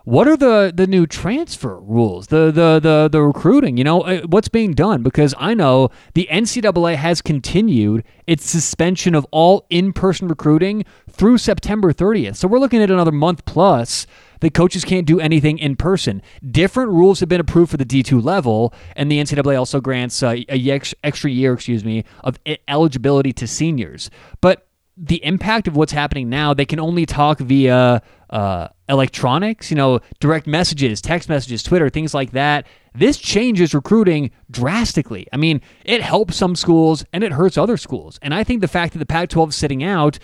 what 0.06 0.28
are 0.28 0.38
the 0.38 0.72
the 0.74 0.88
new 0.88 1.06
transfer 1.06 1.80
rules 1.80 2.28
the 2.28 2.52
the 2.52 2.80
the, 2.80 3.10
the 3.12 3.22
recruiting 3.22 3.78
you 3.78 3.84
know 3.84 4.02
uh, 4.02 4.22
what's 4.28 4.50
being 4.50 4.74
done 4.74 5.04
because 5.04 5.34
i 5.38 5.54
know 5.54 5.90
the 6.14 6.28
ncaa 6.32 6.96
has 6.96 7.22
continued 7.22 8.04
its 8.28 8.46
suspension 8.46 9.16
of 9.16 9.26
all 9.32 9.66
in-person 9.70 10.28
recruiting 10.28 10.84
through 11.10 11.38
september 11.38 11.94
30th 11.94 12.36
so 12.36 12.48
we're 12.48 12.60
looking 12.60 12.82
at 12.82 12.90
another 12.90 13.12
month 13.12 13.46
plus 13.46 14.08
the 14.40 14.50
coaches 14.50 14.86
can't 14.86 15.06
do 15.06 15.20
anything 15.20 15.58
in 15.58 15.76
person. 15.76 16.22
Different 16.50 16.92
rules 16.92 17.20
have 17.20 17.28
been 17.28 17.42
approved 17.42 17.72
for 17.72 17.78
the 17.78 17.86
D2 17.86 18.24
level, 18.24 18.74
and 18.96 19.12
the 19.12 19.20
NCAA 19.20 19.58
also 19.58 19.82
grants 19.82 20.24
uh, 20.24 20.38
a 20.48 20.82
extra 21.04 21.30
year, 21.30 21.54
excuse 21.54 21.84
me, 21.84 22.06
of 22.24 22.40
eligibility 22.68 23.34
to 23.34 23.48
seniors. 23.48 24.10
But 24.40 24.69
the 25.02 25.24
impact 25.24 25.68
of 25.68 25.78
what's 25.78 25.94
happening 25.94 26.30
now, 26.30 26.54
they 26.54 26.66
can 26.66 26.80
only 26.80 27.06
talk 27.06 27.40
via 27.40 28.02
uh, 28.30 28.68
electronics, 28.90 29.72
you 29.72 29.78
know, 29.78 30.02
direct 30.20 30.46
messages, 30.46 31.00
text 31.00 31.30
messages, 31.30 31.64
Twitter, 31.64 31.90
things 31.90 32.14
like 32.14 32.32
that. 32.32 32.68
This 32.94 33.18
changes 33.18 33.74
recruiting 33.74 34.32
drastically. 34.52 35.28
I 35.32 35.38
mean, 35.38 35.62
it 35.86 36.02
helps 36.02 36.36
some 36.36 36.56
schools 36.56 37.06
and 37.14 37.24
it 37.24 37.32
hurts 37.32 37.58
other 37.58 37.78
schools. 37.78 38.20
And 38.22 38.34
I 38.34 38.44
think 38.44 38.60
the 38.60 38.68
fact 38.68 38.94
that 38.94 39.00
the 39.00 39.06
Pac-12 39.06 39.50
is 39.50 39.56
sitting 39.56 39.84
out, 39.84 40.20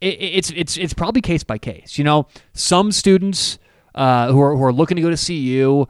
it, 0.00 0.20
it's 0.20 0.50
it's 0.50 0.76
it's 0.76 0.94
probably 0.94 1.22
case 1.22 1.42
by 1.42 1.58
case. 1.58 1.96
You 1.96 2.04
know, 2.04 2.26
some 2.52 2.92
students 2.92 3.58
uh, 3.94 4.30
who 4.30 4.40
are 4.40 4.56
who 4.56 4.62
are 4.62 4.72
looking 4.72 4.96
to 4.96 5.02
go 5.02 5.10
to 5.10 5.16
CU. 5.16 5.86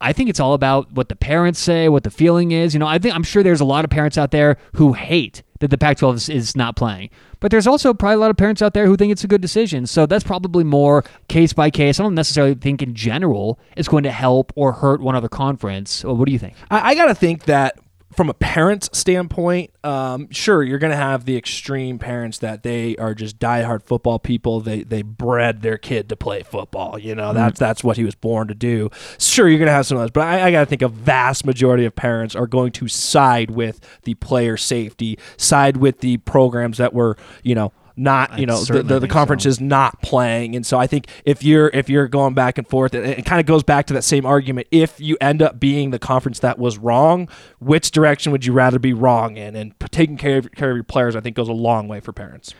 I 0.00 0.12
think 0.12 0.30
it's 0.30 0.40
all 0.40 0.54
about 0.54 0.92
what 0.92 1.08
the 1.08 1.16
parents 1.16 1.60
say, 1.60 1.88
what 1.88 2.02
the 2.02 2.10
feeling 2.10 2.50
is. 2.50 2.74
You 2.74 2.80
know, 2.80 2.86
I 2.86 2.98
think 2.98 3.14
I'm 3.14 3.22
sure 3.22 3.42
there's 3.42 3.60
a 3.60 3.64
lot 3.64 3.84
of 3.84 3.90
parents 3.90 4.18
out 4.18 4.30
there 4.30 4.56
who 4.74 4.94
hate 4.94 5.42
that 5.62 5.68
the 5.68 5.78
Pac 5.78 5.96
12 5.98 6.16
is, 6.16 6.28
is, 6.28 6.56
not 6.56 6.74
playing. 6.74 7.08
But 7.38 7.52
there's 7.52 7.68
also 7.68 7.94
probably 7.94 8.16
a 8.16 8.18
lot 8.18 8.30
of 8.30 8.36
parents 8.36 8.60
out 8.62 8.74
there 8.74 8.84
who 8.84 8.96
think 8.96 9.12
it's 9.12 9.22
a 9.22 9.28
good 9.28 9.40
decision. 9.40 9.86
So 9.86 10.06
that's 10.06 10.24
probably 10.24 10.64
more 10.64 11.04
case 11.28 11.52
by 11.52 11.70
case. 11.70 12.00
I 12.00 12.02
don't 12.02 12.16
necessarily 12.16 12.54
think 12.54 12.82
in 12.82 12.94
general 12.94 13.60
it's 13.76 13.86
going 13.86 14.02
to 14.02 14.10
help 14.10 14.52
or 14.56 14.72
hurt 14.72 15.00
one 15.00 15.14
other 15.14 15.28
conference. 15.28 16.04
Well, 16.04 16.16
what 16.16 16.26
do 16.26 16.32
you 16.32 16.38
think? 16.38 16.56
I, 16.68 16.90
I 16.90 16.94
got 16.96 17.06
to 17.06 17.14
think 17.14 17.44
that 17.44 17.78
from 18.12 18.28
a 18.28 18.34
parent's 18.34 18.90
standpoint, 18.96 19.70
um, 19.84 20.30
sure, 20.30 20.62
you're 20.62 20.78
going 20.78 20.90
to 20.90 20.96
have 20.96 21.24
the 21.24 21.36
extreme 21.36 21.98
parents 21.98 22.38
that 22.38 22.62
they 22.62 22.96
are 22.96 23.14
just 23.14 23.38
diehard 23.38 23.82
football 23.82 24.18
people. 24.18 24.60
They 24.60 24.82
they 24.82 25.02
bred 25.02 25.62
their 25.62 25.78
kid 25.78 26.08
to 26.10 26.16
play 26.16 26.42
football. 26.42 26.98
You 26.98 27.14
know, 27.14 27.32
that's 27.32 27.54
mm-hmm. 27.54 27.64
that's 27.64 27.82
what 27.82 27.96
he 27.96 28.04
was 28.04 28.14
born 28.14 28.48
to 28.48 28.54
do. 28.54 28.90
Sure, 29.18 29.48
you're 29.48 29.58
going 29.58 29.66
to 29.66 29.72
have 29.72 29.86
some 29.86 29.96
of 29.96 30.02
those, 30.02 30.10
but 30.10 30.26
I, 30.26 30.48
I 30.48 30.50
got 30.50 30.60
to 30.60 30.66
think 30.66 30.82
a 30.82 30.88
vast 30.88 31.46
majority 31.46 31.84
of 31.84 31.94
parents 31.94 32.36
are 32.36 32.46
going 32.46 32.72
to 32.72 32.88
side 32.88 33.50
with 33.50 33.80
the 34.04 34.14
player 34.14 34.56
safety, 34.56 35.18
side 35.36 35.76
with 35.78 36.00
the 36.00 36.18
programs 36.18 36.78
that 36.78 36.92
were, 36.92 37.16
you 37.42 37.54
know, 37.54 37.72
not 37.96 38.38
you 38.38 38.46
know 38.46 38.62
the, 38.64 38.82
the, 38.82 38.98
the 39.00 39.08
conference 39.08 39.44
so. 39.44 39.48
is 39.48 39.60
not 39.60 40.00
playing. 40.02 40.56
And 40.56 40.64
so 40.64 40.78
i 40.78 40.86
think 40.86 41.06
if 41.24 41.42
you're 41.42 41.68
if 41.68 41.88
you're 41.88 42.08
going 42.08 42.34
back 42.34 42.58
and 42.58 42.66
forth 42.66 42.94
it, 42.94 43.04
it 43.18 43.24
kind 43.24 43.40
of 43.40 43.46
goes 43.46 43.62
back 43.62 43.86
to 43.86 43.94
that 43.94 44.02
same 44.02 44.26
argument. 44.26 44.68
If 44.70 45.00
you 45.00 45.16
end 45.20 45.42
up 45.42 45.60
being 45.60 45.90
the 45.90 45.98
conference 45.98 46.38
that 46.40 46.58
was 46.58 46.78
wrong 46.78 47.28
which 47.58 47.90
direction 47.90 48.32
would 48.32 48.44
you 48.44 48.52
rather 48.52 48.78
be 48.78 48.92
wrong 48.92 49.36
in? 49.36 49.56
And 49.56 49.74
taking 49.90 50.16
care 50.16 50.38
of, 50.38 50.52
care 50.52 50.70
of 50.70 50.76
your 50.76 50.84
players 50.84 51.16
i 51.16 51.20
think 51.20 51.36
goes 51.36 51.48
a 51.48 51.52
long 51.52 51.88
way 51.88 52.00
for 52.00 52.12
parents. 52.12 52.54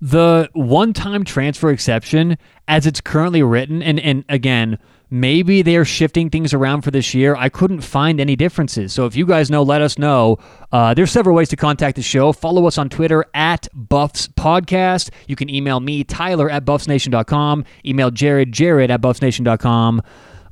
The 0.00 0.50
one-time 0.52 1.24
transfer 1.24 1.70
exception 1.70 2.36
as 2.68 2.86
it's 2.86 3.00
currently 3.00 3.42
written 3.42 3.82
and 3.82 3.98
and 4.00 4.24
again 4.28 4.78
Maybe 5.08 5.62
they 5.62 5.76
are 5.76 5.84
shifting 5.84 6.30
things 6.30 6.52
around 6.52 6.82
for 6.82 6.90
this 6.90 7.14
year. 7.14 7.36
I 7.36 7.48
couldn't 7.48 7.82
find 7.82 8.20
any 8.20 8.34
differences. 8.34 8.92
So 8.92 9.06
if 9.06 9.14
you 9.14 9.24
guys 9.24 9.50
know, 9.50 9.62
let 9.62 9.80
us 9.80 9.98
know. 9.98 10.38
Uh, 10.72 10.94
there's 10.94 11.12
several 11.12 11.36
ways 11.36 11.48
to 11.50 11.56
contact 11.56 11.94
the 11.94 12.02
show. 12.02 12.32
Follow 12.32 12.66
us 12.66 12.76
on 12.76 12.88
Twitter 12.88 13.24
at 13.32 13.68
Buffs 13.72 14.26
Podcast. 14.26 15.10
You 15.28 15.36
can 15.36 15.48
email 15.48 15.78
me, 15.78 16.02
Tyler 16.02 16.50
at 16.50 16.64
BuffsNation.com. 16.64 17.64
Email 17.84 18.10
Jared, 18.10 18.50
Jared 18.52 18.90
at 18.90 19.00
BuffsNation.com. 19.00 20.02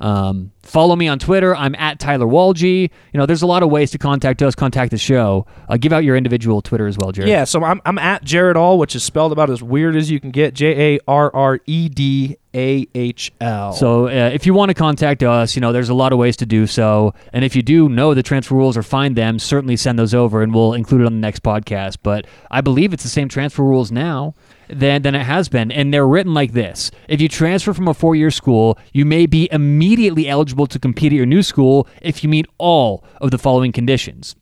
Um, 0.01 0.53
follow 0.63 0.97
me 0.97 1.09
on 1.09 1.19
Twitter. 1.19 1.55
I'm 1.55 1.75
at 1.77 1.99
Tyler 1.99 2.27
Walgie. 2.27 2.91
You 3.13 3.19
know, 3.19 3.27
there's 3.27 3.43
a 3.43 3.47
lot 3.47 3.63
of 3.63 3.71
ways 3.71 3.91
to 3.93 3.99
contact 3.99 4.43
us, 4.43 4.55
contact 4.55 4.91
the 4.91 4.99
show. 4.99 5.47
Uh, 5.69 5.77
give 5.77 5.93
out 5.93 6.05
your 6.05 6.17
individual 6.17 6.63
Twitter 6.63 6.87
as 6.87 6.99
well, 6.99 7.13
Jared. 7.13 7.31
Yeah, 7.31 7.45
so 7.45 7.63
I'm, 7.65 7.81
I'm 7.85 7.99
at 7.99 8.25
Jared 8.25 8.57
Ahl, 8.57 8.79
which 8.79 8.97
is 8.97 9.03
spelled 9.03 9.33
about 9.33 9.51
as 9.51 9.63
weird 9.63 9.97
as 9.97 10.11
you 10.11 10.21
can 10.21 10.31
get. 10.31 10.55
J 10.55 10.95
A 10.97 11.01
R 11.07 11.31
R 11.35 11.61
E 11.67 11.89
D 11.89 12.37
A 12.55 12.87
H 12.95 13.33
L. 13.41 13.73
So 13.73 14.07
uh, 14.07 14.31
if 14.33 14.47
you 14.47 14.55
want 14.55 14.71
to 14.71 14.75
contact 14.75 15.23
us, 15.23 15.55
you 15.55 15.61
know, 15.61 15.73
there's 15.73 15.89
a 15.89 15.95
lot 15.95 16.13
of 16.13 16.19
ways 16.19 16.37
to 16.39 16.47
do 16.47 16.67
so. 16.67 17.15
And 17.33 17.45
if 17.45 17.55
you 17.57 17.63
do 17.63 17.89
know 17.89 18.15
the 18.15 18.23
transfer 18.23 18.55
rules 18.55 18.77
or 18.77 18.83
find 18.83 19.17
them, 19.17 19.39
certainly 19.39 19.77
send 19.77 19.99
those 19.99 20.15
over 20.15 20.43
and 20.43 20.55
we'll 20.55 20.75
include 20.75 21.03
it 21.03 21.07
on 21.07 21.15
the 21.15 21.21
next 21.21 21.43
podcast. 21.43 21.99
But 22.03 22.27
I 22.51 22.61
believe 22.61 22.93
it's 22.93 23.03
the 23.03 23.09
same 23.09 23.29
transfer 23.29 23.63
rules 23.63 23.93
now 23.93 24.35
than, 24.69 25.03
than 25.03 25.15
it 25.15 25.25
has 25.25 25.49
been. 25.49 25.71
And 25.71 25.93
they're 25.93 26.07
written 26.07 26.35
like 26.35 26.53
this 26.53 26.91
If 27.09 27.21
you 27.21 27.29
transfer 27.29 27.73
from 27.73 27.89
a 27.89 27.95
four 27.95 28.17
year 28.17 28.31
school, 28.31 28.79
you 28.93 29.05
may 29.05 29.27
be 29.27 29.49
immediately 29.53 30.29
eligible 30.29 30.67
to 30.69 30.79
compete 30.79 31.13
at 31.13 31.17
your 31.17 31.27
new 31.27 31.43
school 31.43 31.89
if 32.03 32.23
you 32.23 32.29
meet 32.29 32.47
all 32.59 33.05
of 33.21 33.31
the 33.31 33.39
following 33.39 33.73
conditions. 33.73 34.37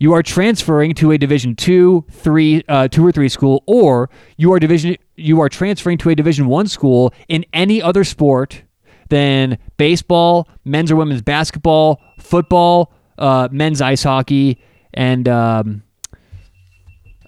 You 0.00 0.12
are 0.12 0.22
transferring 0.22 0.94
to 0.94 1.10
a 1.10 1.18
Division 1.18 1.56
two, 1.56 2.04
three, 2.10 2.62
uh, 2.68 2.86
two 2.86 3.04
or 3.04 3.10
three 3.10 3.28
school, 3.28 3.64
or 3.66 4.10
you 4.36 4.52
are 4.52 4.60
division 4.60 4.96
you 5.16 5.40
are 5.40 5.48
transferring 5.48 5.98
to 5.98 6.10
a 6.10 6.14
Division 6.14 6.46
one 6.46 6.68
school 6.68 7.12
in 7.28 7.44
any 7.52 7.82
other 7.82 8.04
sport 8.04 8.62
than 9.08 9.58
baseball, 9.76 10.48
men's 10.64 10.92
or 10.92 10.96
women's 10.96 11.22
basketball, 11.22 12.00
football, 12.18 12.92
uh, 13.18 13.48
men's 13.50 13.80
ice 13.80 14.04
hockey, 14.04 14.60
and 14.94 15.28
um, 15.28 15.82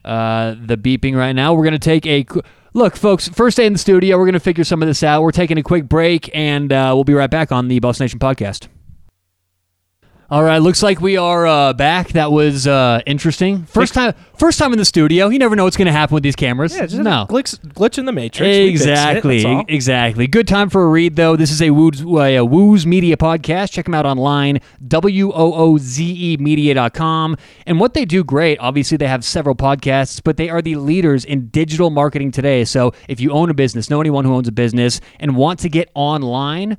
uh, 0.05 0.55
the 0.65 0.77
beeping 0.77 1.17
right 1.17 1.33
now. 1.33 1.55
We're 1.55 1.65
going 1.65 1.73
to 1.73 1.79
take 1.79 2.07
a 2.07 2.25
look, 2.75 2.97
folks. 2.97 3.29
First 3.29 3.57
day 3.57 3.67
in 3.67 3.73
the 3.73 3.79
studio. 3.79 4.17
We're 4.19 4.25
going 4.25 4.33
to 4.35 4.41
figure 4.41 4.65
some 4.65 4.83
of 4.83 4.89
this 4.89 5.03
out. 5.03 5.23
We're 5.23 5.33
taking 5.33 5.59
a 5.59 5.63
quick 5.63 5.89
break, 5.89 6.31
and 6.35 6.73
uh, 6.73 6.93
we'll 6.95 7.05
be 7.05 7.15
right 7.15 7.31
back 7.31 7.53
on 7.53 7.69
the 7.69 7.79
Buffs 7.81 8.01
Nation 8.01 8.19
podcast. 8.19 8.69
All 10.31 10.45
right, 10.45 10.59
looks 10.59 10.81
like 10.81 11.01
we 11.01 11.17
are 11.17 11.45
uh, 11.45 11.73
back. 11.73 12.11
That 12.11 12.31
was 12.31 12.65
uh, 12.65 13.01
interesting. 13.05 13.65
First 13.65 13.95
time, 13.95 14.15
first 14.39 14.61
time 14.61 14.73
in 14.73 14.79
the 14.79 14.85
studio. 14.85 15.29
You 15.29 15.41
never 15.41 15.57
know 15.57 15.65
what's 15.65 15.77
going 15.77 15.87
to 15.87 15.93
happen 15.93 16.15
with 16.15 16.23
these 16.23 16.37
cameras. 16.37 16.73
Yeah, 16.73 16.87
just 16.87 17.03
no 17.03 17.27
glitch, 17.29 17.59
glitch 17.73 17.99
in 17.99 18.05
the 18.05 18.13
matrix. 18.13 18.49
Exactly, 18.49 19.43
it, 19.43 19.65
exactly. 19.67 20.29
Good 20.29 20.47
time 20.47 20.71
for 20.71 20.85
a 20.85 20.87
read 20.87 21.17
though. 21.17 21.35
This 21.35 21.51
is 21.51 21.61
a 21.61 21.71
Wooze, 21.71 22.03
a 22.03 22.45
Wooze 22.45 22.87
Media 22.87 23.17
podcast. 23.17 23.73
Check 23.73 23.87
them 23.87 23.95
out 23.95 24.07
online. 24.07 24.61
W 24.87 25.33
O 25.33 25.53
O 25.53 25.79
Z 25.79 26.05
E 26.05 26.37
Media.com. 26.37 27.37
And 27.67 27.81
what 27.81 27.95
they 27.95 28.05
do 28.05 28.23
great. 28.23 28.57
Obviously, 28.61 28.97
they 28.97 29.09
have 29.09 29.25
several 29.25 29.57
podcasts, 29.57 30.21
but 30.23 30.37
they 30.37 30.49
are 30.49 30.63
the 30.63 30.77
leaders 30.77 31.25
in 31.25 31.49
digital 31.49 31.91
marketing 31.91 32.31
today. 32.31 32.65
So 32.65 32.95
if 33.09 33.19
you 33.19 33.33
own 33.33 33.51
a 33.51 33.55
business, 33.55 33.91
know 33.91 34.01
anyone 34.01 34.25
who 34.25 34.33
owns 34.33 34.47
a 34.47 34.53
business, 34.53 35.01
and 35.19 35.35
want 35.35 35.59
to 35.59 35.69
get 35.69 35.91
online 35.95 36.79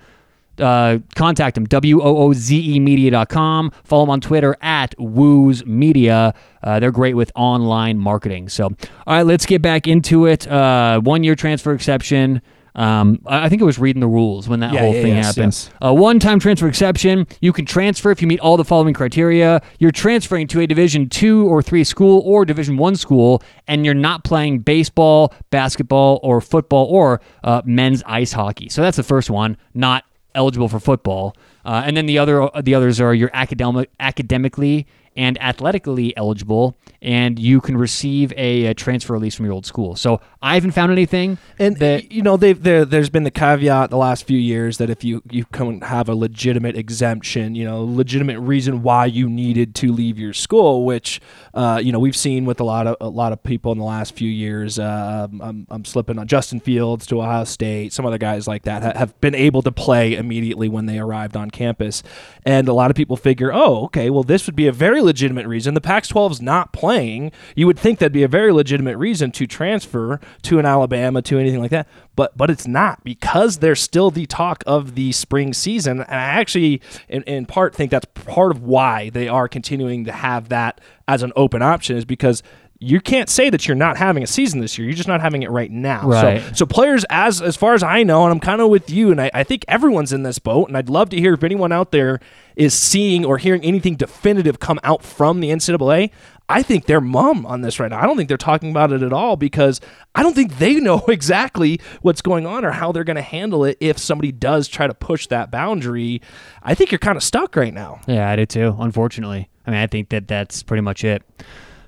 uh, 0.60 1.00
contact 1.16 1.56
them, 1.56 1.66
W-O-O-Z-E 1.66 2.80
media.com. 2.80 3.72
Follow 3.84 4.04
them 4.04 4.10
on 4.12 4.22
Twitter 4.22 4.56
at 4.62 4.96
Wooze 4.98 5.66
Media. 5.66 6.34
Uh, 6.64 6.80
they're 6.80 6.92
great 6.92 7.16
with 7.16 7.32
online 7.36 7.98
marketing. 7.98 8.50
So, 8.50 8.66
all 8.66 8.76
right, 9.08 9.26
let's 9.26 9.46
get 9.46 9.62
back 9.62 9.88
into 9.88 10.26
it. 10.26 10.48
Uh, 10.48 11.00
one 11.02 11.24
year 11.24 11.36
transfer 11.36 11.74
exception. 11.74 12.42
Um, 12.74 13.20
I 13.26 13.50
think 13.50 13.62
it 13.62 13.66
was 13.66 13.80
reading 13.80 14.00
the 14.00 14.08
rules 14.08 14.48
when 14.48 14.62
that 14.62 14.74
yeah, 14.74 14.80
whole 14.80 14.96
yeah, 14.96 15.02
thing 15.02 15.16
yes, 15.16 15.26
happened. 15.26 15.54
Yes. 15.54 15.70
Uh, 15.82 15.94
one-time 15.94 16.40
transfer 16.40 16.68
exception. 16.68 17.28
You 17.42 17.52
can 17.52 17.66
transfer 17.66 18.12
if 18.12 18.22
you 18.22 18.28
meet 18.28 18.40
all 18.40 18.56
the 18.56 18.64
following 18.64 18.94
criteria. 18.94 19.62
You're 19.80 19.92
transferring 19.92 20.48
to 20.48 20.62
a 20.62 20.68
Division 20.68 21.10
two 21.10 21.48
or 21.48 21.62
three 21.62 21.84
school 21.84 22.22
or 22.26 22.46
Division 22.46 22.78
one 22.78 22.96
school, 22.96 23.44
and 23.68 23.84
you're 23.86 23.94
not 23.94 24.24
playing 24.24 24.60
baseball, 24.60 25.34
basketball, 25.50 26.20
or 26.24 26.39
football 26.39 26.86
or 26.86 27.22
uh, 27.43 27.62
men's 27.66 28.04
ice 28.06 28.32
hockey. 28.32 28.70
So 28.70 28.82
that's 28.82 28.97
the 28.97 29.04
first 29.04 29.30
one. 29.30 29.58
Not 29.74 30.06
eligible 30.36 30.68
for 30.68 30.80
football. 30.80 31.36
Uh, 31.66 31.84
and 31.86 31.96
then 31.96 32.06
the 32.06 32.18
other 32.18 32.50
the 32.62 32.76
others 32.76 33.00
are 33.00 33.14
you're 33.14 33.32
academic 33.34 33.90
academically 34.00 34.88
and 35.16 35.41
athletically 35.41 36.16
eligible, 36.16 36.78
and 37.01 37.38
you 37.38 37.59
can 37.59 37.78
receive 37.78 38.32
a, 38.38 38.68
a 38.68 38.74
transfer 38.74 39.14
release 39.14 39.36
from 39.36 39.45
your 39.45 39.53
old 39.53 39.66
school. 39.66 39.95
So 39.95 40.22
I 40.41 40.55
haven't 40.55 40.72
found 40.72 40.91
anything. 40.91 41.38
And 41.59 41.78
that 41.78 42.12
you 42.12 42.22
know, 42.22 42.38
they've 42.38 42.62
there. 42.62 42.86
There's 42.86 43.09
been 43.09 43.24
the 43.24 43.32
caveat 43.32 43.89
the 43.89 43.97
last 43.97 44.26
few 44.26 44.38
years 44.38 44.78
that 44.78 44.89
if 44.89 45.03
you 45.03 45.22
you 45.30 45.45
and 45.53 45.84
have 45.84 46.09
a 46.09 46.16
legitimate 46.16 46.76
exemption, 46.78 47.55
you 47.55 47.66
know, 47.66 47.84
legitimate 47.84 48.39
reason 48.39 48.84
why 48.84 49.05
you 49.05 49.30
needed 49.30 49.76
to 49.76 49.91
leave 49.91 50.18
your 50.18 50.34
school, 50.34 50.86
which 50.86 51.22
uh, 51.53 51.82
you 51.84 51.91
know 51.91 51.99
we've 51.99 52.16
seen 52.16 52.45
with 52.45 52.59
a 52.59 52.64
lot 52.64 52.88
of 52.88 52.95
a 53.01 53.09
lot 53.09 53.34
of 53.34 53.43
people 53.43 53.72
in 53.72 53.78
the 53.78 53.84
last 53.84 54.16
few 54.16 54.30
years. 54.30 54.80
Uh, 54.80 55.28
I'm, 55.41 55.68
I'm 55.70 55.86
slipping 55.86 56.18
on 56.18 56.28
Justin 56.28 56.59
Fields 56.59 57.05
to 57.07 57.22
Ohio 57.22 57.43
State. 57.43 57.93
Some 57.93 58.05
other 58.05 58.18
guys 58.18 58.47
like 58.47 58.64
that 58.64 58.84
ha- 58.84 58.97
have 58.97 59.20
been 59.22 59.36
able 59.36 59.62
to 59.64 59.72
play 59.72 60.16
immediately 60.16 60.70
when 60.70 60.86
they 60.86 60.99
arrived 60.99 61.36
on 61.36 61.51
campus, 61.51 62.03
and 62.45 62.68
a 62.68 62.74
lot 62.74 62.89
of 62.89 62.95
people 62.95 63.18
figure, 63.18 63.51
oh, 63.53 63.86
okay, 63.86 64.09
well 64.09 64.24
this 64.24 64.45
would 64.45 64.55
be 64.55 64.68
a 64.68 64.72
very 64.72 65.01
legitimate 65.02 65.47
reason. 65.47 65.74
The 65.74 65.82
Pac-12 65.82 66.32
is 66.32 66.41
not 66.41 66.74
playing. 66.74 67.32
You 67.56 67.68
would 67.68 67.80
think 67.80 67.99
that'd 67.99 68.12
be 68.12 68.24
a 68.24 68.28
very 68.28 68.52
legitimate 68.52 68.97
reason 68.97 69.32
to 69.32 69.47
transfer 69.47 70.20
to 70.43 70.60
an 70.60 70.66
Alabama 70.66 71.22
to 71.24 71.39
anything 71.39 71.60
like 71.60 71.72
that, 71.72 71.88
but 72.16 72.38
but 72.38 72.49
it's 72.49 72.68
not 72.68 73.04
because 73.04 73.58
they're 73.58 73.76
still 73.76 74.12
the 74.12 74.26
talk 74.26 74.64
of 74.66 74.95
the 74.95 75.12
spring 75.12 75.54
season. 75.54 76.02
And 76.02 76.12
I 76.12 76.39
actually, 76.39 76.82
in, 77.10 77.24
in 77.24 77.45
part, 77.45 77.76
think 77.76 77.91
that's 77.91 78.06
part 78.14 78.52
of 78.52 78.64
why 78.64 79.10
they 79.10 79.28
are 79.28 79.47
continuing 79.47 80.06
to 80.06 80.12
have 80.12 80.49
that 80.49 80.82
as 81.08 81.24
an 81.24 81.34
open 81.36 81.62
option 81.62 81.97
is 81.97 82.06
because 82.06 82.41
you 82.84 83.00
can't 83.00 83.30
say 83.30 83.52
that 83.52 83.68
you're 83.68 83.76
not 83.76 83.96
having 83.96 84.24
a 84.24 84.28
season 84.28 84.60
this 84.60 84.76
year. 84.76 84.88
You're 84.88 84.98
just 84.98 85.08
not 85.08 85.22
having 85.22 85.44
it 85.44 85.52
right 85.52 85.70
now. 85.70 86.08
Right. 86.08 86.42
So, 86.42 86.54
so 86.54 86.66
players, 86.66 87.06
as 87.12 87.40
as 87.40 87.56
far 87.56 87.76
as 87.76 87.84
I 87.84 88.02
know, 88.02 88.24
and 88.24 88.32
I'm 88.32 88.40
kind 88.40 88.60
of 88.60 88.70
with 88.70 88.90
you, 88.90 89.12
and 89.12 89.22
I, 89.22 89.30
I 89.36 89.44
think 89.44 89.64
everyone's 89.68 90.12
in 90.12 90.24
this 90.24 90.40
boat, 90.40 90.68
and 90.68 90.76
I'd 90.76 90.90
love 90.90 91.12
to 91.12 91.18
hear 91.18 91.36
if 91.36 91.44
anyone 91.44 91.72
out 91.72 91.92
there 91.92 92.20
is 92.56 92.74
seeing 92.74 93.24
or 93.24 93.38
hearing 93.38 93.64
anything 93.64 93.96
definitive 93.96 94.60
come 94.60 94.80
out 94.84 95.04
from 95.04 95.42
the 95.42 95.50
NCAA. 95.52 96.10
I 96.50 96.64
think 96.64 96.86
they're 96.86 97.00
mum 97.00 97.46
on 97.46 97.62
this 97.62 97.80
right 97.80 97.92
now. 97.92 98.02
I 98.02 98.08
don't 98.08 98.18
think 98.18 98.28
they're 98.28 98.38
talking 98.38 98.72
about 98.72 98.92
it 98.92 99.04
at 99.04 99.14
all 99.14 99.38
because 99.38 99.80
I 100.16 100.24
don't 100.24 100.34
think 100.34 100.58
they 100.58 100.74
know 100.80 101.06
exactly 101.08 101.80
what's 102.02 102.24
going 102.24 102.48
on 102.48 102.66
or 102.66 102.72
how 102.72 102.92
they're 102.92 103.04
going 103.04 103.16
to 103.16 103.22
handle 103.22 103.64
it 103.64 103.78
if 103.80 104.00
somebody 104.00 104.32
does 104.32 104.68
try 104.68 104.88
to 104.88 104.94
push 104.96 105.28
that 105.28 105.52
boundary. 105.52 106.22
I 106.64 106.74
think 106.74 106.92
you're 106.92 107.00
kind 107.00 107.16
of 107.16 107.22
stuck 107.22 107.56
right 107.56 107.74
now. 107.74 108.02
Yeah, 108.08 108.28
I 108.28 108.36
do 108.36 108.48
too. 108.48 108.76
Unfortunately, 108.80 109.50
I 109.68 109.72
mean, 109.72 109.80
I 109.80 109.86
think 109.86 110.10
that 110.10 110.28
that's 110.28 110.64
pretty 110.64 110.82
much 110.82 111.04
it. 111.04 111.22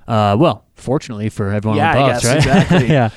Uh, 0.06 0.36
well, 0.38 0.63
fortunately 0.74 1.28
for 1.28 1.50
everyone 1.52 1.78
Yeah, 1.78 1.90
on 1.96 2.06
the 2.08 2.12
guess, 2.12 2.24
right? 2.24 2.36
exactly. 2.36 2.88
yeah. 2.90 3.10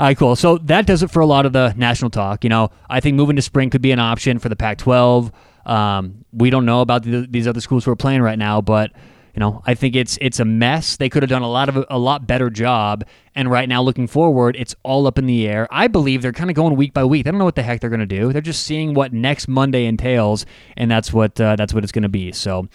All 0.00 0.06
right, 0.06 0.16
cool. 0.16 0.34
So 0.36 0.58
that 0.58 0.86
does 0.86 1.02
it 1.02 1.10
for 1.10 1.20
a 1.20 1.26
lot 1.26 1.46
of 1.46 1.52
the 1.52 1.74
national 1.76 2.10
talk. 2.10 2.42
You 2.44 2.50
know, 2.50 2.70
I 2.90 3.00
think 3.00 3.14
moving 3.16 3.36
to 3.36 3.42
spring 3.42 3.70
could 3.70 3.82
be 3.82 3.92
an 3.92 3.98
option 4.00 4.38
for 4.38 4.48
the 4.48 4.56
Pac-12. 4.56 5.30
Um, 5.64 6.24
we 6.32 6.50
don't 6.50 6.64
know 6.64 6.80
about 6.80 7.04
the, 7.04 7.26
these 7.28 7.46
other 7.46 7.60
schools 7.60 7.84
who 7.84 7.92
are 7.92 7.96
playing 7.96 8.22
right 8.22 8.38
now, 8.38 8.60
but 8.60 8.90
you 9.34 9.40
know, 9.40 9.62
I 9.64 9.74
think 9.74 9.96
it's 9.96 10.18
it's 10.20 10.40
a 10.40 10.44
mess. 10.44 10.96
They 10.96 11.08
could 11.08 11.22
have 11.22 11.30
done 11.30 11.42
a 11.42 11.50
lot 11.50 11.68
of 11.68 11.84
a 11.88 11.98
lot 11.98 12.26
better 12.26 12.50
job. 12.50 13.04
And 13.34 13.50
right 13.50 13.66
now, 13.66 13.80
looking 13.80 14.06
forward, 14.06 14.56
it's 14.58 14.74
all 14.82 15.06
up 15.06 15.18
in 15.18 15.24
the 15.24 15.48
air. 15.48 15.66
I 15.70 15.88
believe 15.88 16.20
they're 16.20 16.32
kind 16.32 16.50
of 16.50 16.56
going 16.56 16.76
week 16.76 16.92
by 16.92 17.04
week. 17.04 17.24
They 17.24 17.30
don't 17.30 17.38
know 17.38 17.46
what 17.46 17.54
the 17.54 17.62
heck 17.62 17.80
they're 17.80 17.88
going 17.88 18.00
to 18.00 18.06
do. 18.06 18.30
They're 18.30 18.42
just 18.42 18.64
seeing 18.64 18.92
what 18.92 19.14
next 19.14 19.48
Monday 19.48 19.86
entails, 19.86 20.44
and 20.76 20.90
that's 20.90 21.14
what 21.14 21.40
uh, 21.40 21.56
that's 21.56 21.72
what 21.72 21.82
it's 21.82 21.92
going 21.92 22.02
to 22.02 22.08
be. 22.08 22.32
So. 22.32 22.68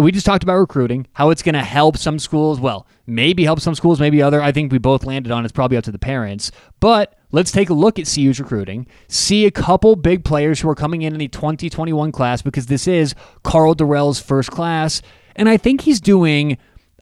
We 0.00 0.10
just 0.10 0.24
talked 0.24 0.42
about 0.42 0.56
recruiting, 0.56 1.06
how 1.12 1.28
it's 1.28 1.42
going 1.42 1.54
to 1.54 1.62
help 1.62 1.98
some 1.98 2.18
schools. 2.18 2.58
Well, 2.58 2.86
maybe 3.06 3.44
help 3.44 3.60
some 3.60 3.74
schools, 3.74 4.00
maybe 4.00 4.22
other. 4.22 4.40
I 4.40 4.50
think 4.50 4.72
we 4.72 4.78
both 4.78 5.04
landed 5.04 5.30
on 5.30 5.44
it's 5.44 5.52
probably 5.52 5.76
up 5.76 5.84
to 5.84 5.92
the 5.92 5.98
parents. 5.98 6.50
But 6.80 7.18
let's 7.30 7.52
take 7.52 7.68
a 7.68 7.74
look 7.74 7.98
at 7.98 8.06
CU's 8.06 8.40
recruiting, 8.40 8.86
see 9.08 9.44
a 9.44 9.50
couple 9.50 9.94
big 9.96 10.24
players 10.24 10.60
who 10.60 10.70
are 10.70 10.74
coming 10.74 11.02
in 11.02 11.12
in 11.12 11.18
the 11.18 11.28
2021 11.28 12.10
class 12.10 12.40
because 12.40 12.66
this 12.68 12.88
is 12.88 13.14
Carl 13.42 13.74
Dorrell's 13.74 14.18
first 14.18 14.50
class. 14.50 15.02
And 15.36 15.48
I 15.48 15.56
think 15.56 15.82
he's 15.82 16.00
doing 16.00 16.58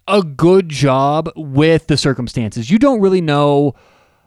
a 0.09 0.22
good 0.22 0.68
job 0.68 1.31
with 1.37 1.87
the 1.87 1.97
circumstances. 1.97 2.70
You 2.70 2.78
don't 2.78 3.01
really 3.01 3.20
know 3.20 3.74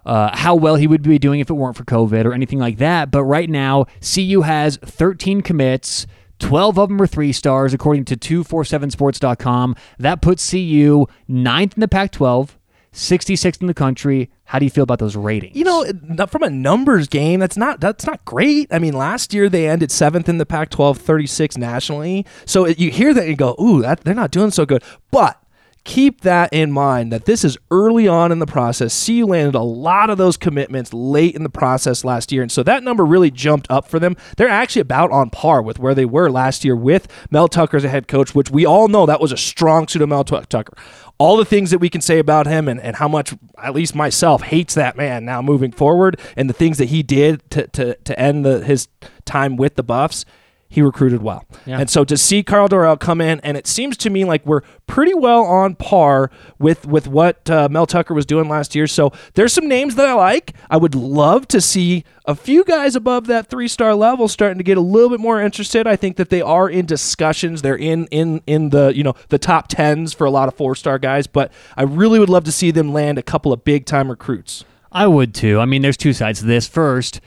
uh, 0.06 0.36
how 0.36 0.56
well 0.56 0.76
he 0.76 0.88
would 0.88 1.02
be 1.02 1.20
doing 1.20 1.40
if 1.40 1.50
it 1.50 1.54
weren't 1.54 1.78
for 1.78 1.84
COVID 1.84 2.26
or 2.26 2.34
anything 2.34 2.60
like 2.60 2.78
that. 2.78 3.12
But 3.12 3.24
right 3.24 3.50
now, 3.50 3.86
CU 4.02 4.42
has 4.42 4.78
13 4.78 5.42
commits. 5.42 6.08
12 6.40 6.78
of 6.78 6.90
them 6.90 7.02
are 7.02 7.08
three 7.08 7.32
stars, 7.32 7.74
according 7.74 8.06
to 8.06 8.18
247sports.com. 8.18 9.76
That 10.00 10.22
puts 10.22 10.50
CU 10.50 11.06
ninth 11.28 11.76
in 11.76 11.82
the 11.82 11.88
Pac 11.88 12.12
12, 12.12 12.58
66th 12.94 13.62
in 13.62 13.68
the 13.68 13.74
country. 13.74 14.30
How 14.46 14.60
do 14.60 14.66
you 14.66 14.72
feel 14.72 14.84
about 14.84 15.00
those 15.00 15.16
ratings? 15.16 15.56
You 15.56 15.64
know, 15.64 15.86
from 16.28 16.44
a 16.44 16.50
numbers 16.50 17.08
game, 17.08 17.40
that's 17.40 17.58
not 17.58 17.82
that's 17.82 18.06
not 18.06 18.24
great. 18.24 18.68
I 18.72 18.80
mean, 18.80 18.94
last 18.94 19.34
year 19.34 19.50
they 19.50 19.68
ended 19.68 19.92
seventh 19.92 20.30
in 20.30 20.38
the 20.38 20.46
Pac-12, 20.46 20.98
36 20.98 21.58
nationally. 21.58 22.26
So 22.46 22.68
you 22.68 22.92
hear 22.92 23.14
that 23.14 23.22
and 23.22 23.30
you 23.30 23.36
go, 23.36 23.56
"Ooh, 23.60 23.82
that 23.82 24.04
they're 24.04 24.14
not 24.14 24.32
doing 24.32 24.52
so 24.52 24.66
good." 24.66 24.84
But 25.12 25.43
keep 25.86 26.22
that 26.22 26.52
in 26.54 26.72
mind 26.72 27.12
that 27.12 27.26
this 27.26 27.44
is 27.44 27.58
early 27.70 28.08
on 28.08 28.32
in 28.32 28.40
the 28.40 28.46
process. 28.46 29.06
CU 29.06 29.26
landed 29.26 29.56
a 29.56 29.62
lot 29.62 30.10
of 30.10 30.18
those 30.18 30.38
commitments 30.38 30.94
late 30.94 31.36
in 31.36 31.44
the 31.44 31.50
process 31.50 32.06
last 32.06 32.32
year, 32.32 32.42
and 32.42 32.52
so 32.52 32.64
that 32.64 32.84
number 32.84 33.06
really 33.06 33.32
jumped 33.32 33.68
up 33.70 33.88
for 33.88 34.00
them. 34.00 34.16
They're 34.38 34.48
actually 34.48 34.82
about 34.82 35.12
on 35.12 35.30
par 35.30 35.62
with 35.62 35.80
where 35.80 35.94
they 35.96 36.06
were 36.06 36.30
last 36.30 36.64
year 36.64 36.76
with 36.76 37.08
Mel 37.30 37.48
Tucker 37.48 37.78
as 37.78 37.84
a 37.84 37.90
head 37.90 38.08
coach, 38.08 38.34
which 38.34 38.50
we 38.50 38.66
all 38.66 38.88
know 38.88 39.06
that 39.06 39.22
was 39.22 39.32
a 39.32 39.38
strong 39.38 39.88
suit 39.88 40.02
of 40.02 40.10
Mel 40.10 40.24
Tucker. 40.24 40.74
All 41.18 41.38
the 41.38 41.46
things 41.46 41.72
that 41.72 41.80
we 41.80 41.90
can 41.90 42.02
say 42.02 42.20
about 42.20 42.48
him 42.48 42.68
and, 42.68 42.80
and 42.80 42.96
how 42.96 43.08
much, 43.08 43.34
at 43.62 43.76
least 43.76 43.94
myself, 43.94 44.42
hates 44.42 44.74
that 44.76 44.98
man 44.98 45.26
now 45.26 45.42
moving 45.42 45.72
forward, 45.72 46.20
and 46.36 46.50
the 46.50 46.54
things 46.54 46.78
that 46.78 46.86
he 46.86 47.04
did 47.04 47.50
to, 47.52 47.68
to, 47.68 47.96
to 47.96 48.20
end 48.20 48.46
the, 48.46 48.64
his 48.64 48.88
time 49.26 49.58
with 49.58 49.76
the 49.76 49.84
Buffs 49.84 50.26
he 50.74 50.82
recruited 50.82 51.22
well. 51.22 51.46
Yeah. 51.68 51.80
And 51.80 51.88
so 51.88 52.04
to 52.04 52.18
see 52.18 52.42
Carl 52.42 52.68
Dorrell 52.68 53.00
come 53.00 53.22
in, 53.22 53.40
and 53.42 53.56
it 53.56 53.68
seems 53.68 53.96
to 53.98 54.10
me 54.10 54.26
like 54.26 54.44
we're 54.44 54.62
pretty 54.88 55.14
well 55.14 55.44
on 55.44 55.76
par 55.76 56.32
with 56.58 56.88
with 56.88 57.08
what 57.08 57.48
uh, 57.48 57.70
Mel 57.70 57.86
Tucker 57.86 58.16
was 58.16 58.26
doing 58.26 58.50
last 58.50 58.74
year. 58.74 58.88
So 58.88 59.12
there's 59.36 59.54
some 59.54 59.68
names 59.68 59.94
that 59.96 60.08
I 60.08 60.14
like. 60.14 60.54
I 60.72 60.78
would 60.78 60.96
love 60.96 61.48
to 61.50 61.62
see 61.62 62.04
a 62.26 62.34
few 62.34 62.64
guys 62.64 62.96
above 62.96 63.28
that 63.28 63.52
three 63.52 63.68
star 63.68 63.94
level 63.94 64.28
starting 64.28 64.58
to 64.58 64.64
get 64.64 64.80
a 64.80 64.82
little 64.82 65.12
bit 65.12 65.20
more 65.20 65.40
interested. 65.40 65.86
I 65.86 65.96
think 65.96 66.18
that 66.18 66.32
they 66.32 66.42
are 66.42 66.68
in 66.68 66.88
discussions. 66.88 67.62
They're 67.62 67.78
in 67.78 68.08
in 68.08 68.42
in 68.48 68.72
the 68.72 68.94
you 68.96 69.04
know 69.04 69.14
the 69.30 69.38
top 69.38 69.68
tens 69.68 70.12
for 70.12 70.26
a 70.26 70.32
lot 70.32 70.48
of 70.48 70.56
four 70.56 70.74
star 70.74 70.98
guys, 70.98 71.28
but 71.28 71.54
I 71.78 71.84
really 71.84 72.18
would 72.18 72.30
love 72.30 72.46
to 72.46 72.52
see 72.52 72.72
them 72.72 72.92
land 72.92 73.20
a 73.20 73.24
couple 73.24 73.54
of 73.54 73.64
big 73.64 73.86
time 73.86 74.10
recruits. 74.10 74.66
I 74.92 75.06
would 75.06 75.36
too. 75.36 75.60
I 75.60 75.66
mean, 75.66 75.84
there's 75.84 75.98
two 75.98 76.14
sides 76.14 76.40
to 76.40 76.46
this. 76.48 76.68
First, 76.68 77.22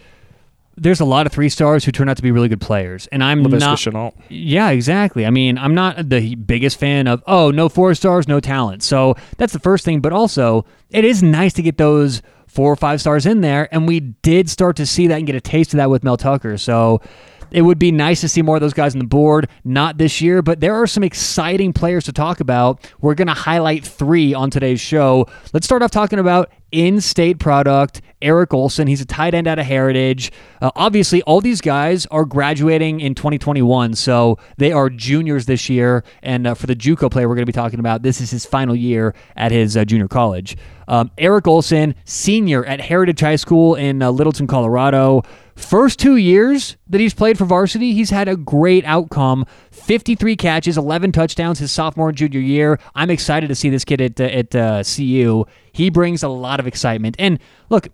there's 0.76 1.00
a 1.00 1.04
lot 1.04 1.26
of 1.26 1.32
three 1.32 1.48
stars 1.48 1.84
who 1.84 1.92
turn 1.92 2.08
out 2.08 2.16
to 2.16 2.22
be 2.22 2.30
really 2.30 2.48
good 2.48 2.60
players, 2.60 3.06
and 3.08 3.24
I'm 3.24 3.42
Laviska 3.42 3.60
not. 3.60 3.78
Shenault. 3.78 4.14
Yeah, 4.28 4.70
exactly. 4.70 5.24
I 5.24 5.30
mean, 5.30 5.56
I'm 5.58 5.74
not 5.74 6.08
the 6.08 6.34
biggest 6.34 6.78
fan 6.78 7.06
of 7.06 7.22
oh 7.26 7.50
no 7.50 7.68
four 7.68 7.94
stars, 7.94 8.28
no 8.28 8.40
talent. 8.40 8.82
So 8.82 9.16
that's 9.38 9.52
the 9.52 9.58
first 9.58 9.84
thing. 9.84 10.00
But 10.00 10.12
also, 10.12 10.66
it 10.90 11.04
is 11.04 11.22
nice 11.22 11.52
to 11.54 11.62
get 11.62 11.78
those 11.78 12.22
four 12.46 12.72
or 12.72 12.76
five 12.76 13.00
stars 13.00 13.26
in 13.26 13.40
there, 13.40 13.68
and 13.72 13.88
we 13.88 14.00
did 14.00 14.50
start 14.50 14.76
to 14.76 14.86
see 14.86 15.06
that 15.06 15.18
and 15.18 15.26
get 15.26 15.36
a 15.36 15.40
taste 15.40 15.72
of 15.72 15.78
that 15.78 15.90
with 15.90 16.04
Mel 16.04 16.16
Tucker. 16.16 16.56
So. 16.58 17.00
It 17.50 17.62
would 17.62 17.78
be 17.78 17.92
nice 17.92 18.20
to 18.22 18.28
see 18.28 18.42
more 18.42 18.56
of 18.56 18.60
those 18.60 18.74
guys 18.74 18.94
on 18.94 18.98
the 18.98 19.06
board. 19.06 19.48
Not 19.64 19.98
this 19.98 20.20
year, 20.20 20.42
but 20.42 20.60
there 20.60 20.74
are 20.74 20.86
some 20.86 21.02
exciting 21.02 21.72
players 21.72 22.04
to 22.04 22.12
talk 22.12 22.40
about. 22.40 22.92
We're 23.00 23.14
going 23.14 23.28
to 23.28 23.34
highlight 23.34 23.84
three 23.84 24.34
on 24.34 24.50
today's 24.50 24.80
show. 24.80 25.26
Let's 25.52 25.66
start 25.66 25.82
off 25.82 25.90
talking 25.90 26.18
about 26.18 26.50
in 26.72 27.00
state 27.00 27.38
product, 27.38 28.02
Eric 28.20 28.52
Olson. 28.52 28.86
He's 28.86 29.00
a 29.00 29.06
tight 29.06 29.34
end 29.34 29.46
out 29.46 29.58
of 29.58 29.66
Heritage. 29.66 30.32
Uh, 30.60 30.70
obviously, 30.74 31.22
all 31.22 31.40
these 31.40 31.60
guys 31.60 32.06
are 32.06 32.24
graduating 32.24 33.00
in 33.00 33.14
2021, 33.14 33.94
so 33.94 34.38
they 34.56 34.72
are 34.72 34.90
juniors 34.90 35.46
this 35.46 35.68
year. 35.68 36.04
And 36.22 36.46
uh, 36.46 36.54
for 36.54 36.66
the 36.66 36.76
Juco 36.76 37.10
player 37.10 37.28
we're 37.28 37.34
going 37.34 37.46
to 37.46 37.52
be 37.52 37.52
talking 37.52 37.78
about, 37.78 38.02
this 38.02 38.20
is 38.20 38.30
his 38.30 38.44
final 38.44 38.74
year 38.74 39.14
at 39.36 39.52
his 39.52 39.76
uh, 39.76 39.84
junior 39.84 40.08
college. 40.08 40.56
Um, 40.88 41.10
Eric 41.18 41.46
Olson, 41.46 41.94
senior 42.04 42.64
at 42.64 42.80
Heritage 42.80 43.20
High 43.20 43.36
School 43.36 43.74
in 43.74 44.02
uh, 44.02 44.10
Littleton, 44.10 44.46
Colorado. 44.46 45.22
First 45.56 45.98
two 45.98 46.16
years 46.16 46.76
that 46.86 47.00
he's 47.00 47.14
played 47.14 47.38
for 47.38 47.46
varsity, 47.46 47.94
he's 47.94 48.10
had 48.10 48.28
a 48.28 48.36
great 48.36 48.84
outcome. 48.84 49.46
53 49.70 50.36
catches, 50.36 50.76
11 50.76 51.12
touchdowns 51.12 51.58
his 51.58 51.72
sophomore 51.72 52.10
and 52.10 52.18
junior 52.18 52.40
year. 52.40 52.78
I'm 52.94 53.08
excited 53.08 53.48
to 53.48 53.54
see 53.54 53.70
this 53.70 53.82
kid 53.82 54.02
at, 54.02 54.20
at 54.20 54.54
uh, 54.54 54.82
CU. 54.84 55.46
He 55.72 55.88
brings 55.88 56.22
a 56.22 56.28
lot 56.28 56.60
of 56.60 56.66
excitement. 56.66 57.16
And 57.18 57.38
look, 57.70 57.88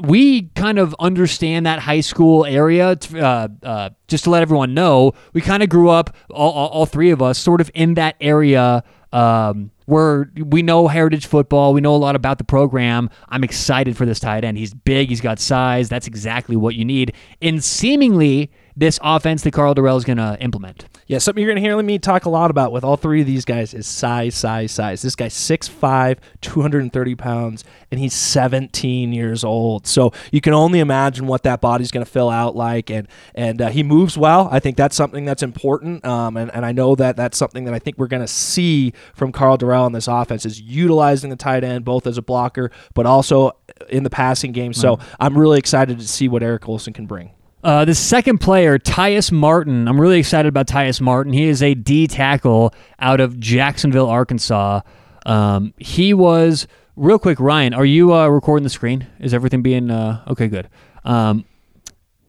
we 0.00 0.42
kind 0.54 0.78
of 0.78 0.94
understand 1.00 1.66
that 1.66 1.80
high 1.80 2.02
school 2.02 2.46
area. 2.46 2.96
Uh, 3.12 3.48
uh, 3.64 3.90
just 4.06 4.24
to 4.24 4.30
let 4.30 4.42
everyone 4.42 4.72
know, 4.72 5.12
we 5.32 5.40
kind 5.40 5.64
of 5.64 5.68
grew 5.68 5.88
up, 5.90 6.14
all, 6.30 6.52
all, 6.52 6.68
all, 6.68 6.86
three 6.86 7.10
of 7.10 7.20
us, 7.20 7.36
sort 7.36 7.60
of 7.60 7.68
in 7.74 7.94
that 7.94 8.14
area 8.20 8.84
um, 9.12 9.70
where 9.86 10.30
we 10.36 10.62
know 10.62 10.88
heritage 10.88 11.26
football. 11.26 11.72
We 11.72 11.80
know 11.80 11.94
a 11.94 11.96
lot 11.96 12.14
about 12.16 12.38
the 12.38 12.44
program. 12.44 13.10
I'm 13.28 13.42
excited 13.42 13.96
for 13.96 14.04
this 14.04 14.20
tight 14.20 14.44
end. 14.44 14.58
He's 14.58 14.74
big, 14.74 15.08
he's 15.08 15.20
got 15.20 15.38
size. 15.38 15.88
That's 15.88 16.06
exactly 16.06 16.56
what 16.56 16.74
you 16.74 16.84
need 16.84 16.98
And 17.40 17.62
seemingly 17.62 18.50
this 18.78 19.00
offense 19.02 19.42
that 19.42 19.52
Carl 19.52 19.74
Dorrell 19.74 19.96
is 19.96 20.04
going 20.04 20.18
to 20.18 20.36
implement. 20.40 20.84
Yeah, 21.08 21.18
something 21.18 21.42
you're 21.42 21.52
going 21.52 21.62
to 21.62 21.68
hear 21.68 21.82
me 21.82 21.98
talk 21.98 22.26
a 22.26 22.30
lot 22.30 22.48
about 22.48 22.70
with 22.70 22.84
all 22.84 22.96
three 22.96 23.22
of 23.22 23.26
these 23.26 23.44
guys 23.44 23.74
is 23.74 23.88
size, 23.88 24.36
size, 24.36 24.70
size. 24.70 25.02
This 25.02 25.16
guy's 25.16 25.34
6'5, 25.34 26.18
230 26.42 27.14
pounds, 27.16 27.64
and 27.90 27.98
he's 27.98 28.14
17 28.14 29.12
years 29.12 29.42
old. 29.42 29.88
So 29.88 30.12
you 30.30 30.40
can 30.40 30.52
only 30.52 30.78
imagine 30.78 31.26
what 31.26 31.42
that 31.42 31.60
body's 31.60 31.90
going 31.90 32.04
to 32.04 32.10
fill 32.10 32.30
out 32.30 32.54
like. 32.54 32.88
And 32.88 33.08
and 33.34 33.60
uh, 33.60 33.68
he 33.70 33.82
moves 33.82 34.16
well. 34.16 34.48
I 34.52 34.60
think 34.60 34.76
that's 34.76 34.94
something 34.94 35.24
that's 35.24 35.42
important. 35.42 36.04
Um, 36.04 36.36
and, 36.36 36.54
and 36.54 36.64
I 36.64 36.70
know 36.70 36.94
that 36.94 37.16
that's 37.16 37.36
something 37.36 37.64
that 37.64 37.74
I 37.74 37.80
think 37.80 37.98
we're 37.98 38.06
going 38.06 38.22
to 38.22 38.28
see 38.28 38.92
from 39.12 39.32
Carl 39.32 39.58
Dorrell 39.58 39.88
in 39.88 39.92
this 39.92 40.06
offense 40.06 40.46
is 40.46 40.60
utilizing 40.60 41.30
the 41.30 41.36
tight 41.36 41.64
end 41.64 41.84
both 41.84 42.06
as 42.06 42.16
a 42.16 42.22
blocker, 42.22 42.70
but 42.94 43.06
also 43.06 43.56
in 43.88 44.04
the 44.04 44.10
passing 44.10 44.52
game. 44.52 44.72
So 44.72 45.00
I'm 45.18 45.36
really 45.36 45.58
excited 45.58 45.98
to 45.98 46.06
see 46.06 46.28
what 46.28 46.44
Eric 46.44 46.68
Olson 46.68 46.92
can 46.92 47.06
bring. 47.06 47.32
Uh, 47.62 47.84
the 47.84 47.94
second 47.94 48.38
player, 48.38 48.78
Tyus 48.78 49.32
Martin. 49.32 49.88
I'm 49.88 50.00
really 50.00 50.18
excited 50.20 50.48
about 50.48 50.68
Tyus 50.68 51.00
Martin. 51.00 51.32
He 51.32 51.44
is 51.44 51.62
a 51.62 51.74
D 51.74 52.06
tackle 52.06 52.72
out 53.00 53.20
of 53.20 53.38
Jacksonville, 53.40 54.08
Arkansas. 54.08 54.82
Um, 55.26 55.74
he 55.76 56.14
was 56.14 56.68
real 56.94 57.18
quick. 57.18 57.40
Ryan, 57.40 57.74
are 57.74 57.84
you 57.84 58.14
uh, 58.14 58.28
recording 58.28 58.62
the 58.62 58.70
screen? 58.70 59.08
Is 59.18 59.34
everything 59.34 59.62
being 59.62 59.90
uh, 59.90 60.22
okay? 60.28 60.46
Good. 60.46 60.68
Um, 61.04 61.44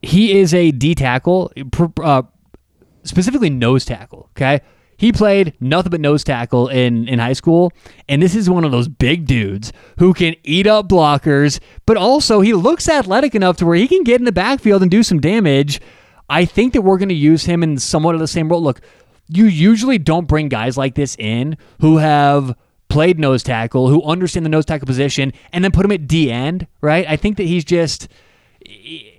he 0.01 0.39
is 0.39 0.53
a 0.53 0.71
D 0.71 0.95
tackle, 0.95 1.51
uh, 2.01 2.23
specifically 3.03 3.51
nose 3.51 3.86
tackle. 3.86 4.30
Okay, 4.32 4.61
he 5.00 5.14
played 5.14 5.54
nothing 5.62 5.91
but 5.91 6.02
nose 6.02 6.26
tackle 6.26 6.68
in, 6.68 7.08
in 7.08 7.20
high 7.20 7.34
school, 7.34 7.72
and 8.10 8.22
this 8.22 8.36
is 8.36 8.50
one 8.50 8.66
of 8.66 8.74
those 8.74 8.89
big 8.89 9.26
dudes 9.26 9.72
who 9.97 10.14
can 10.14 10.36
eat 10.43 10.68
up 10.68 10.89
blockers, 10.89 11.62
but 11.86 11.95
also 11.95 12.41
he 12.41 12.52
looks 12.54 12.89
athletic 12.89 13.34
enough 13.34 13.56
to 13.58 13.66
where 13.66 13.78
he 13.78 13.88
can 13.88 14.04
get 14.04 14.20
in 14.20 14.26
the 14.26 14.32
backfield 14.34 14.82
and 14.82 14.91
do 14.91 15.02
some 15.02 15.22
damage. 15.22 15.80
I 16.30 16.43
think 16.43 16.74
that 16.74 16.82
we're 16.82 16.97
going 16.97 17.08
to 17.10 17.16
use 17.16 17.45
him 17.45 17.64
in 17.64 17.78
somewhat 17.78 18.14
of 18.14 18.20
the 18.20 18.28
same 18.28 18.50
role. 18.50 18.62
Look, 18.62 18.82
you 19.30 19.45
usually 19.45 20.00
don't 20.00 20.28
bring 20.28 20.50
guys 20.50 20.78
like 20.78 20.95
this 20.95 21.16
in 21.18 21.56
who 21.80 21.97
have 21.97 22.54
played 22.89 23.20
nose 23.20 23.41
tackle, 23.41 23.88
who 23.88 24.04
understand 24.04 24.45
the 24.45 24.50
nose 24.50 24.66
tackle 24.66 24.86
position, 24.86 25.32
and 25.54 25.64
then 25.64 25.72
put 25.72 25.86
him 25.86 25.93
at 25.93 26.08
D 26.08 26.30
end, 26.30 26.68
right? 26.82 27.08
I 27.08 27.16
think 27.16 27.38
that 27.38 27.43
he's 27.43 27.64
just 27.64 28.10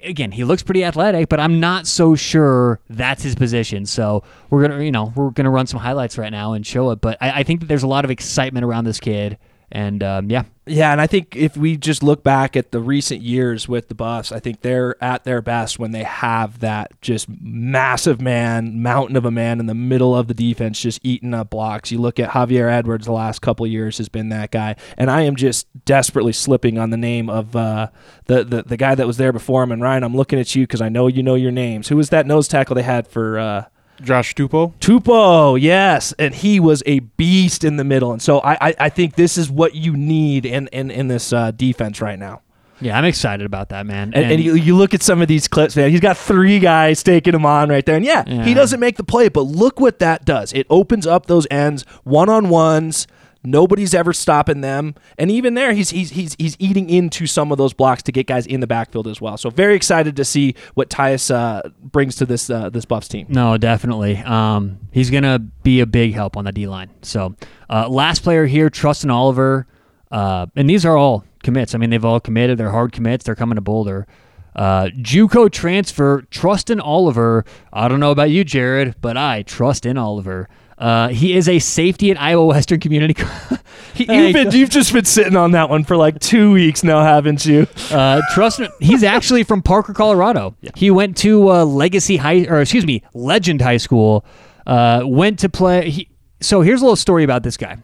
again, 0.03 0.33
he 0.33 0.45
looks 0.45 0.63
pretty 0.63 0.85
athletic, 0.85 1.29
but 1.29 1.41
I'm 1.41 1.61
not 1.61 1.87
so 1.87 2.15
sure 2.15 2.81
that's 2.89 3.23
his 3.23 3.35
position. 3.35 3.87
So 3.87 4.23
we're 4.51 4.67
gonna, 4.67 4.83
you 4.83 4.93
know, 4.93 5.13
we're 5.15 5.31
gonna 5.31 5.51
run 5.51 5.67
some 5.67 5.81
highlights 5.81 6.19
right 6.19 6.31
now 6.31 6.53
and 6.53 6.67
show 6.67 6.91
it. 6.91 7.01
But 7.01 7.19
I, 7.21 7.41
I 7.41 7.43
think 7.43 7.61
that 7.61 7.67
there's 7.67 7.83
a 7.83 7.89
lot 7.89 8.05
of 8.05 8.11
excitement 8.11 8.65
around 8.65 8.85
this 8.85 9.01
kid, 9.01 9.39
and 9.73 10.03
um, 10.03 10.31
yeah, 10.31 10.45
Yeah, 10.67 10.93
and 10.93 11.01
I 11.01 11.07
think 11.07 11.37
if 11.37 11.57
we 11.57 11.77
just 11.77 12.03
look 12.03 12.23
back 12.25 12.57
at 12.57 12.73
the 12.73 12.81
recent 12.81 13.23
years 13.23 13.69
with 13.69 13.89
the 13.89 13.95
Buffs, 13.95 14.33
I 14.33 14.41
think 14.41 14.63
they're 14.63 15.03
at 15.03 15.25
their 15.25 15.41
best 15.41 15.79
when 15.79 15.93
they 15.93 16.03
have 16.03 16.61
that 16.61 16.93
just 17.01 17.29
massive 17.29 18.21
man, 18.21 18.83
mountain 18.83 19.17
of 19.17 19.25
a 19.25 19.31
man 19.31 19.61
in 19.61 19.67
the 19.67 19.75
middle 19.75 20.15
of 20.15 20.27
the 20.29 20.35
defense, 20.35 20.81
just 20.81 21.01
eating 21.05 21.35
up 21.35 21.51
blocks. 21.51 21.91
You 21.91 21.99
look 21.99 22.19
at 22.19 22.31
Javier 22.31 22.71
Edwards 22.71 23.07
the 23.07 23.13
last 23.13 23.43
couple 23.43 23.67
years 23.67 23.99
has 23.99 24.09
been 24.09 24.29
that 24.31 24.51
guy, 24.51 24.77
and 24.97 25.11
I 25.11 25.23
am 25.23 25.37
just 25.37 25.67
desperately 25.85 26.33
slipping 26.33 26.79
on 26.79 26.91
the 26.91 26.97
name 26.97 27.31
of 27.31 27.55
uh, 27.55 27.89
the, 28.27 28.45
the 28.45 28.63
the 28.63 28.77
guy 28.77 28.95
that 28.95 29.07
was 29.07 29.17
there 29.17 29.33
before 29.33 29.63
him. 29.63 29.73
And 29.73 29.83
Ryan, 29.83 30.03
I'm 30.03 30.17
looking 30.17 30.39
at 30.39 30.55
you 30.55 30.65
because 30.65 30.81
I 30.81 30.89
know 30.89 31.07
you 31.07 31.23
know 31.23 31.37
your 31.37 31.53
names. 31.53 31.89
Who 31.89 31.97
was 31.97 32.11
that 32.11 32.27
nose 32.27 32.49
tackle 32.49 32.75
they 32.75 32.83
had 32.83 33.07
for? 33.07 33.39
Uh, 33.39 33.65
Josh 34.03 34.35
Tupou. 34.35 34.73
Tupou, 34.81 35.61
yes, 35.61 36.13
and 36.19 36.35
he 36.35 36.61
was 36.61 36.83
a 36.87 37.01
beast 37.01 37.65
in 37.65 37.77
the 37.77 37.85
middle, 37.85 38.13
and 38.13 38.21
so 38.23 38.39
I, 38.41 38.69
I, 38.69 38.75
I 38.81 38.89
think 38.89 39.15
this 39.17 39.37
is 39.39 39.51
what 39.51 39.75
you 39.75 39.97
need 39.97 40.47
in 40.47 40.69
in, 40.69 40.91
in 40.91 41.09
this 41.09 41.33
uh, 41.33 41.51
defense 41.51 42.01
right 42.01 42.19
now. 42.19 42.43
yeah, 42.81 42.97
I'm 42.97 43.05
excited 43.05 43.45
about 43.45 43.69
that, 43.71 43.85
man. 43.87 44.13
And, 44.15 44.33
and 44.33 44.43
you, 44.43 44.55
you 44.55 44.75
look 44.77 44.95
at 44.95 45.03
some 45.03 45.21
of 45.21 45.29
these 45.29 45.47
clips, 45.49 45.77
man. 45.77 45.91
He's 45.91 46.01
got 46.01 46.17
three 46.17 46.59
guys 46.59 47.03
taking 47.03 47.35
him 47.35 47.45
on 47.45 47.69
right 47.69 47.85
there, 47.85 47.97
and 47.97 48.05
yeah, 48.05 48.25
Yeah. 48.27 48.45
he 48.45 48.55
doesn't 48.55 48.81
make 48.81 48.97
the 48.97 49.05
play, 49.05 49.29
but 49.29 49.43
look 49.43 49.79
what 49.81 49.99
that 49.99 50.25
does. 50.25 50.53
It 50.55 50.67
opens 50.71 51.07
up 51.07 51.27
those 51.27 51.47
ends, 51.51 51.85
one 52.05 52.29
on 52.31 52.49
ones. 52.49 53.07
Nobody's 53.43 53.95
ever 53.95 54.13
stopping 54.13 54.61
them, 54.61 54.95
and 55.17 55.31
even 55.31 55.55
there, 55.55 55.73
he's 55.73 55.89
he's 55.89 56.11
he's 56.11 56.37
he's 56.39 56.57
eating 56.59 56.91
into 56.91 57.27
some 57.27 57.51
of 57.51 57.57
those 57.57 57.73
blocks 57.73 58.03
to 58.03 58.13
get 58.13 58.27
guys 58.27 58.47
in 58.47 58.61
the 58.61 58.67
backfield 58.67 59.07
as 59.07 59.19
well. 59.19 59.39
So 59.39 59.49
very 59.49 59.75
excited 59.75 60.17
to 60.17 60.27
see 60.27 60.55
what 60.75 60.91
Tyus 60.91 61.35
uh, 61.35 61.63
brings 61.83 62.17
to 62.17 62.27
this 62.27 62.51
uh, 62.51 62.69
this 62.69 62.85
Buffs 62.85 63.09
team. 63.09 63.27
No, 63.31 63.57
definitely. 63.57 64.19
Um, 64.19 64.79
he's 64.93 65.09
gonna 65.11 65.39
be 65.39 65.81
a 65.81 65.87
big 65.87 66.13
help 66.13 66.37
on 66.37 66.45
the 66.45 66.53
D 66.53 66.67
line. 66.67 66.91
So, 67.01 67.35
uh, 67.71 67.89
last 67.89 68.23
player 68.23 68.45
here, 68.45 68.69
Trustin 68.69 69.11
Oliver, 69.11 69.67
uh, 70.11 70.47
and 70.55 70.69
these 70.69 70.85
are 70.85 70.97
all 70.97 71.25
commits. 71.43 71.75
I 71.75 71.79
mean, 71.79 71.89
they've 71.89 72.05
all 72.05 72.21
committed. 72.21 72.59
They're 72.59 72.71
hard 72.71 72.93
commits. 72.93 73.25
They're 73.25 73.35
coming 73.35 73.57
to 73.57 73.63
Boulder. 73.63 74.07
Uh, 74.55 74.87
JUCO 74.97 75.51
transfer, 75.51 76.23
Trustin 76.31 76.81
Oliver. 76.83 77.45
I 77.73 77.89
don't 77.89 78.01
know 78.01 78.11
about 78.11 78.31
you, 78.31 78.45
Jared, 78.45 78.97
but 79.01 79.17
I 79.17 79.43
trust 79.43 79.87
in 79.87 79.97
Oliver. 79.97 80.49
Uh, 80.81 81.09
he 81.09 81.37
is 81.37 81.47
a 81.49 81.59
safety 81.59 82.11
at 82.11 82.21
Iowa 82.21 82.47
Western 82.47 82.81
Community. 82.81 83.23
He, 83.93 84.05
you've 84.05 84.33
been 84.33 84.51
you've 84.53 84.71
just 84.71 84.93
been 84.93 85.05
sitting 85.05 85.37
on 85.37 85.51
that 85.51 85.69
one 85.69 85.85
for 85.85 85.97
like 85.97 86.21
two 86.21 86.53
weeks 86.53 86.83
now, 86.83 87.03
haven't 87.03 87.45
you? 87.45 87.67
Uh, 87.91 88.23
trust 88.33 88.61
me, 88.61 88.69
he's 88.79 89.03
actually 89.03 89.43
from 89.43 89.63
Parker, 89.63 89.93
Colorado. 89.93 90.55
He 90.77 90.93
went 90.93 91.17
to 91.19 91.51
uh, 91.51 91.65
Legacy 91.65 92.19
High, 92.19 92.47
or 92.49 92.61
excuse 92.61 92.87
me, 92.87 93.03
Legend 93.15 93.61
High 93.61 93.79
School. 93.79 94.25
Uh, 94.65 95.03
went 95.05 95.41
to 95.41 95.49
play. 95.49 95.91
He, 95.91 96.09
so 96.41 96.61
here's 96.61 96.81
a 96.81 96.85
little 96.85 96.95
story 96.95 97.25
about 97.25 97.43
this 97.43 97.57
guy. 97.57 97.79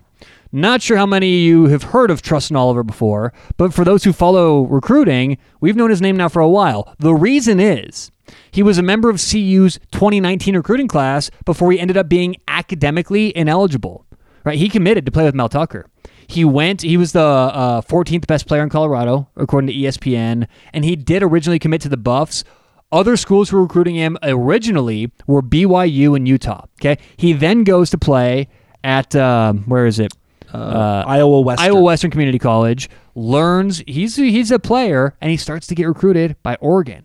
Not 0.52 0.80
sure 0.80 0.96
how 0.96 1.06
many 1.06 1.26
of 1.34 1.40
you 1.40 1.66
have 1.66 1.82
heard 1.82 2.10
of 2.10 2.22
Trustin 2.22 2.56
Oliver 2.56 2.84
before, 2.84 3.32
but 3.56 3.74
for 3.74 3.84
those 3.84 4.04
who 4.04 4.12
follow 4.12 4.62
recruiting, 4.62 5.38
we've 5.60 5.76
known 5.76 5.90
his 5.90 6.00
name 6.00 6.16
now 6.16 6.28
for 6.28 6.40
a 6.40 6.48
while. 6.48 6.94
The 7.00 7.14
reason 7.14 7.58
is 7.58 8.12
he 8.56 8.62
was 8.62 8.78
a 8.78 8.82
member 8.82 9.10
of 9.10 9.16
CU's 9.16 9.78
2019 9.92 10.56
recruiting 10.56 10.88
class 10.88 11.30
before 11.44 11.72
he 11.72 11.78
ended 11.78 11.98
up 11.98 12.08
being 12.08 12.36
academically 12.48 13.36
ineligible. 13.36 14.06
Right? 14.44 14.58
He 14.58 14.70
committed 14.70 15.04
to 15.04 15.12
play 15.12 15.24
with 15.24 15.34
Mel 15.34 15.50
Tucker. 15.50 15.84
He 16.26 16.42
went. 16.42 16.80
He 16.80 16.96
was 16.96 17.12
the 17.12 17.20
uh, 17.20 17.82
14th 17.82 18.26
best 18.26 18.46
player 18.46 18.62
in 18.62 18.70
Colorado, 18.70 19.28
according 19.36 19.68
to 19.68 19.74
ESPN, 19.74 20.46
and 20.72 20.86
he 20.86 20.96
did 20.96 21.22
originally 21.22 21.58
commit 21.58 21.82
to 21.82 21.90
the 21.90 21.98
Buffs. 21.98 22.44
Other 22.90 23.18
schools 23.18 23.50
who 23.50 23.58
were 23.58 23.64
recruiting 23.64 23.94
him 23.94 24.16
originally 24.22 25.12
were 25.26 25.42
BYU 25.42 26.16
and 26.16 26.26
Utah. 26.26 26.64
Okay, 26.80 26.96
he 27.18 27.34
then 27.34 27.62
goes 27.62 27.90
to 27.90 27.98
play 27.98 28.48
at 28.82 29.14
um, 29.14 29.64
where 29.64 29.84
is 29.84 29.98
it? 29.98 30.14
Uh, 30.50 31.04
Iowa 31.06 31.42
Western. 31.42 31.66
Iowa 31.66 31.82
Western 31.82 32.10
Community 32.10 32.38
College. 32.38 32.88
Learns 33.14 33.82
he's 33.86 34.16
he's 34.16 34.50
a 34.50 34.58
player, 34.58 35.14
and 35.20 35.30
he 35.30 35.36
starts 35.36 35.66
to 35.66 35.74
get 35.74 35.84
recruited 35.84 36.36
by 36.42 36.56
Oregon. 36.62 37.04